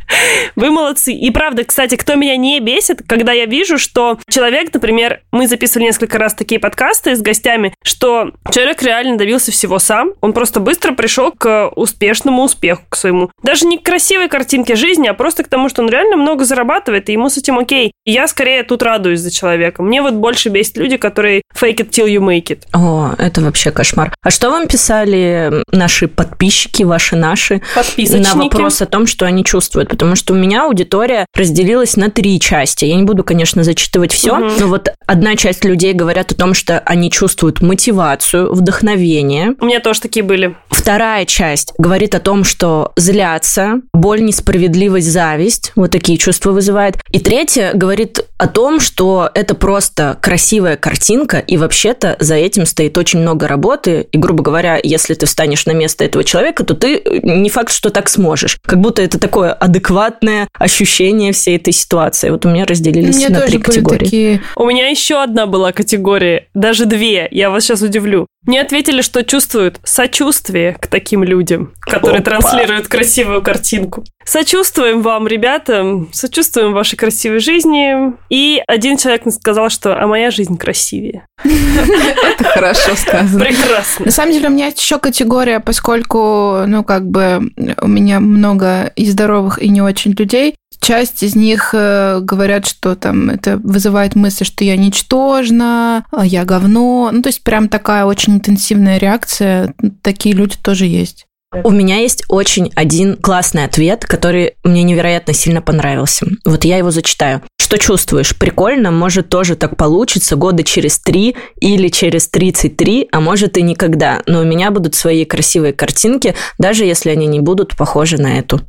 Вы 0.58 0.72
молодцы. 0.72 1.14
И 1.14 1.32
правда, 1.32 1.64
кстати, 1.64 1.96
кто 1.96 2.16
меня 2.16 2.36
не 2.36 2.60
бесит, 2.60 3.02
когда 3.08 3.32
я 3.32 3.46
вижу, 3.46 3.78
что 3.78 4.18
человек, 4.30 4.74
например, 4.74 5.22
мы 5.32 5.48
записывали 5.54 5.86
несколько 5.86 6.18
раз 6.18 6.34
такие 6.34 6.60
подкасты 6.60 7.16
с 7.16 7.22
гостями, 7.22 7.74
что 7.84 8.32
человек 8.52 8.82
реально 8.82 9.18
добился 9.18 9.52
всего 9.52 9.78
сам. 9.80 10.14
Он 10.22 10.34
просто 10.34 10.60
быстро 10.60 10.94
пришел 10.94 11.32
к 11.32 11.70
успешному 11.76 12.44
успеху, 12.44 12.82
к 12.90 12.96
своему. 12.96 13.30
Даже 13.44 13.66
не 13.68 13.78
к 13.78 13.84
красивой 13.84 14.30
картинке 14.30 14.76
жизни, 14.76 15.08
а 15.08 15.14
просто 15.14 15.44
к 15.44 15.48
тому, 15.48 15.70
что 15.70 15.84
он 15.84 15.90
реально 15.90 16.18
много 16.18 16.44
зарабатывает, 16.46 17.10
и 17.10 17.14
ему 17.14 17.30
с 17.30 17.38
этим 17.38 17.60
окей. 17.60 17.92
И 18.06 18.12
я 18.12 18.28
скорее 18.28 18.64
тут 18.64 18.82
радуюсь 18.82 19.20
за 19.20 19.32
человека. 19.32 19.84
Мне 19.84 20.02
вот 20.02 20.16
больше 20.16 20.50
бесит 20.50 20.78
люди, 20.78 20.98
которые 20.98 21.44
fake 21.56 21.78
it 21.78 21.90
till 21.92 22.08
you 22.08 22.20
make 22.20 22.46
it. 22.48 22.64
О, 22.74 23.12
это 23.18 23.42
вообще 23.42 23.72
кошмар. 23.72 24.14
А 24.24 24.32
что 24.32 24.50
вам 24.50 24.68
писали 24.68 25.52
наши 25.72 26.08
подписчики, 26.08 26.84
ваши 26.84 27.16
наши, 27.16 27.62
на 27.98 28.36
вопрос 28.36 28.82
о 28.82 28.86
том, 28.88 29.06
что 29.06 29.26
они 29.26 29.44
чувствуют? 29.44 29.90
Потому 29.90 30.16
что 30.16 30.34
у 30.34 30.36
меня 30.36 30.64
аудитория 30.66 31.26
разделилась 31.36 31.96
на 31.96 32.10
три 32.10 32.40
части. 32.40 32.86
Я 32.86 32.96
не 32.96 33.04
буду, 33.04 33.24
конечно, 33.24 33.64
зачитывать 33.64 34.12
все, 34.14 34.36
Мгм. 34.36 34.52
но 34.60 34.68
вот 34.68 34.90
одна 35.06 35.36
часть 35.44 35.66
людей 35.66 35.92
говорят 35.92 36.32
о 36.32 36.36
том, 36.36 36.54
что 36.54 36.80
они 36.80 37.12
чувствуют 37.12 37.62
мотивацию, 37.62 38.54
вдохновение. 38.54 39.56
У 39.60 39.66
меня 39.66 39.82
тоже 39.82 40.00
такие 40.00 40.24
были. 40.24 40.56
Вторая 40.70 41.26
часть 41.26 41.74
говорит 41.78 42.16
о 42.16 42.22
том, 42.22 42.46
что 42.46 42.94
злятся, 42.96 43.82
боль, 43.94 44.24
несправедливость, 44.24 45.12
зависть. 45.12 45.74
Вот 45.76 45.92
такие 45.92 46.18
чувства 46.18 46.52
вызывает. 46.52 46.96
И 47.12 47.20
третья 47.20 47.72
говорит 47.74 48.26
о 48.38 48.48
том, 48.48 48.80
что 48.80 49.30
это 49.34 49.54
просто 49.54 50.18
красивая 50.22 50.78
картинка, 50.78 51.40
и 51.40 51.58
вообще-то 51.58 52.16
за 52.20 52.36
этим 52.36 52.66
стоит 52.66 52.98
очень 52.98 53.20
много 53.20 53.48
работы. 53.48 54.08
И, 54.14 54.18
грубо 54.18 54.44
говоря, 54.44 54.80
если 54.82 55.14
ты 55.14 55.26
встанешь 55.26 55.66
на 55.66 55.72
место 55.72 56.06
этого 56.06 56.24
человека, 56.24 56.64
то 56.64 56.74
ты 56.74 57.02
не 57.22 57.50
факт, 57.50 57.74
что 57.74 57.90
так 57.90 58.10
сможешь. 58.10 58.58
Как 58.66 58.80
будто 58.80 59.02
это 59.02 59.20
такое 59.20 59.52
адекватное 59.52 60.48
ощущение 60.58 61.34
всей 61.34 61.58
этой 61.58 61.74
ситуации. 61.74 62.30
Вот 62.30 62.46
у 62.46 62.50
меня 62.50 62.66
разделились 62.66 63.18
Мне 63.18 63.30
на 63.30 63.40
тоже 63.42 63.48
три 63.52 63.58
были 63.58 63.66
категории. 63.66 64.04
такие 64.06 64.42
У 64.56 64.66
меня 64.66 64.88
еще 64.88 65.22
одна 65.24 65.46
была 65.46 65.72
категория, 65.72 66.48
даже 66.54 66.86
две, 66.86 67.28
я 67.32 67.50
вас 67.50 67.64
сейчас 67.64 67.82
удивлю. 67.82 68.28
Мне 68.46 68.62
ответили, 68.62 69.02
что 69.02 69.24
чувствуют 69.24 69.80
сочувствие 69.84 70.74
к 70.74 70.88
таким 70.88 71.24
людям, 71.24 71.74
которые 71.80 72.20
Опа. 72.20 72.32
транслируют 72.32 72.90
красивую 72.90 73.42
картинку. 73.42 74.04
Сочувствуем 74.26 75.02
вам, 75.02 75.28
ребята, 75.28 76.06
сочувствуем 76.12 76.74
вашей 76.74 76.98
красивой 76.98 77.40
жизни. 77.40 78.14
И 78.30 78.62
один 78.68 78.98
человек 78.98 79.24
сказал, 79.34 79.70
что 79.70 79.98
«а 79.98 80.08
моя 80.08 80.30
жизнь 80.32 80.58
красивее». 80.58 81.26
Это 81.44 82.44
хорошо 82.44 82.96
сказано. 82.96 83.44
Прекрасно. 83.44 84.06
На 84.06 84.12
самом 84.12 84.34
деле 84.34 84.50
у 84.50 84.52
меня 84.52 84.66
есть 84.68 84.80
еще 84.80 85.00
категория, 85.00 85.60
поскольку, 85.60 86.64
ну, 86.68 86.84
как 86.84 87.08
бы 87.08 87.50
у 87.82 87.88
меня 87.88 88.20
много 88.20 88.92
и 88.96 89.06
здоровых, 89.06 89.62
и 89.62 89.70
не 89.70 89.82
очень 89.82 90.12
людей. 90.18 90.56
Часть 90.84 91.24
из 91.24 91.36
них 91.36 91.70
э, 91.74 92.20
говорят, 92.22 92.68
что 92.68 92.96
там 92.96 93.30
это 93.30 93.58
вызывает 93.64 94.16
мысли, 94.16 94.44
что 94.44 94.66
я 94.66 94.76
ничтожна, 94.76 96.06
а 96.12 96.26
я 96.26 96.44
говно. 96.44 97.10
Ну, 97.12 97.22
то 97.22 97.30
есть 97.30 97.42
прям 97.44 97.70
такая 97.70 98.04
очень 98.04 98.34
интенсивная 98.34 98.98
реакция. 98.98 99.74
Такие 100.02 100.36
люди 100.36 100.58
тоже 100.62 100.86
есть. 100.86 101.26
У 101.64 101.70
меня 101.70 102.00
есть 102.00 102.24
очень 102.28 102.72
один 102.76 103.16
классный 103.16 103.64
ответ, 103.64 104.06
который 104.06 104.56
мне 104.64 104.84
невероятно 104.84 105.34
сильно 105.34 105.62
понравился. 105.62 106.26
Вот 106.44 106.66
я 106.66 106.78
его 106.78 106.92
зачитаю. 106.92 107.44
Что 107.58 107.78
чувствуешь? 107.78 108.36
Прикольно, 108.38 108.92
может 108.92 109.30
тоже 109.30 109.56
так 109.56 109.78
получится 109.78 110.36
года 110.36 110.64
через 110.64 111.00
три 111.00 111.36
или 111.62 111.88
через 111.88 112.28
33, 112.28 113.08
а 113.12 113.22
может 113.22 113.58
и 113.58 113.62
никогда. 113.62 114.22
Но 114.26 114.42
у 114.42 114.44
меня 114.44 114.70
будут 114.70 114.96
свои 114.96 115.24
красивые 115.24 115.72
картинки, 115.72 116.36
даже 116.58 116.84
если 116.84 117.10
они 117.12 117.28
не 117.28 117.40
будут 117.40 117.78
похожи 117.78 118.18
на 118.18 118.38
эту. 118.40 118.60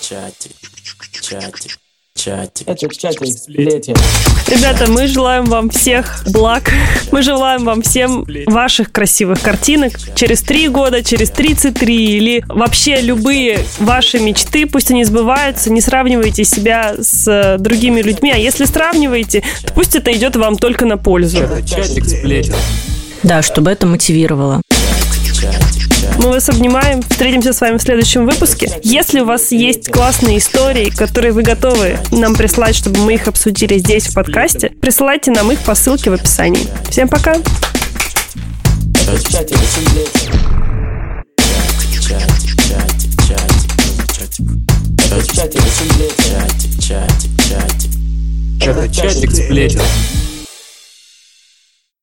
Чатик, 0.00 0.52
чатик, 0.82 1.78
чатик. 2.14 2.68
Это 2.68 2.88
чатик 2.88 3.26
сплетен. 3.26 3.96
Ребята, 4.48 4.90
мы 4.90 5.06
желаем 5.06 5.44
вам 5.46 5.70
всех 5.70 6.22
благ. 6.30 6.70
Мы 7.10 7.22
желаем 7.22 7.64
вам 7.64 7.82
всем 7.82 8.26
ваших 8.46 8.92
красивых 8.92 9.40
картинок 9.40 9.92
через 10.14 10.42
три 10.42 10.68
года, 10.68 11.02
через 11.02 11.30
33 11.30 12.16
или 12.16 12.44
вообще 12.48 13.00
любые 13.00 13.60
ваши 13.78 14.18
мечты, 14.18 14.66
пусть 14.66 14.90
они 14.90 15.04
сбываются. 15.04 15.72
Не 15.72 15.80
сравнивайте 15.80 16.44
себя 16.44 16.96
с 16.98 17.26
э, 17.28 17.58
другими 17.58 18.02
людьми, 18.02 18.30
а 18.32 18.36
если 18.36 18.64
сравниваете, 18.64 19.42
то 19.64 19.72
пусть 19.72 19.96
это 19.96 20.12
идет 20.12 20.36
вам 20.36 20.56
только 20.56 20.84
на 20.86 20.98
пользу. 20.98 21.38
Чатик 21.66 22.04
сплетен. 22.04 22.54
Да, 23.22 23.42
чтобы 23.42 23.70
это 23.70 23.86
мотивировало. 23.86 24.60
Мы 26.18 26.28
вас 26.28 26.48
обнимаем. 26.48 27.02
Встретимся 27.02 27.52
с 27.52 27.60
вами 27.60 27.78
в 27.78 27.82
следующем 27.82 28.26
выпуске. 28.26 28.70
Если 28.82 29.20
у 29.20 29.24
вас 29.24 29.52
есть 29.52 29.90
классные 29.90 30.38
истории, 30.38 30.90
которые 30.90 31.32
вы 31.32 31.42
готовы 31.42 31.98
нам 32.10 32.34
прислать, 32.34 32.76
чтобы 32.76 33.00
мы 33.00 33.14
их 33.14 33.28
обсудили 33.28 33.78
здесь 33.78 34.08
в 34.08 34.14
подкасте, 34.14 34.70
присылайте 34.70 35.30
нам 35.30 35.50
их 35.52 35.58
по 35.60 35.74
ссылке 35.74 36.10
в 36.10 36.14
описании. 36.14 36.66
Всем 36.90 37.08
пока! 37.08 37.34
Чатик 48.92 49.30
сплетен. 49.30 50.31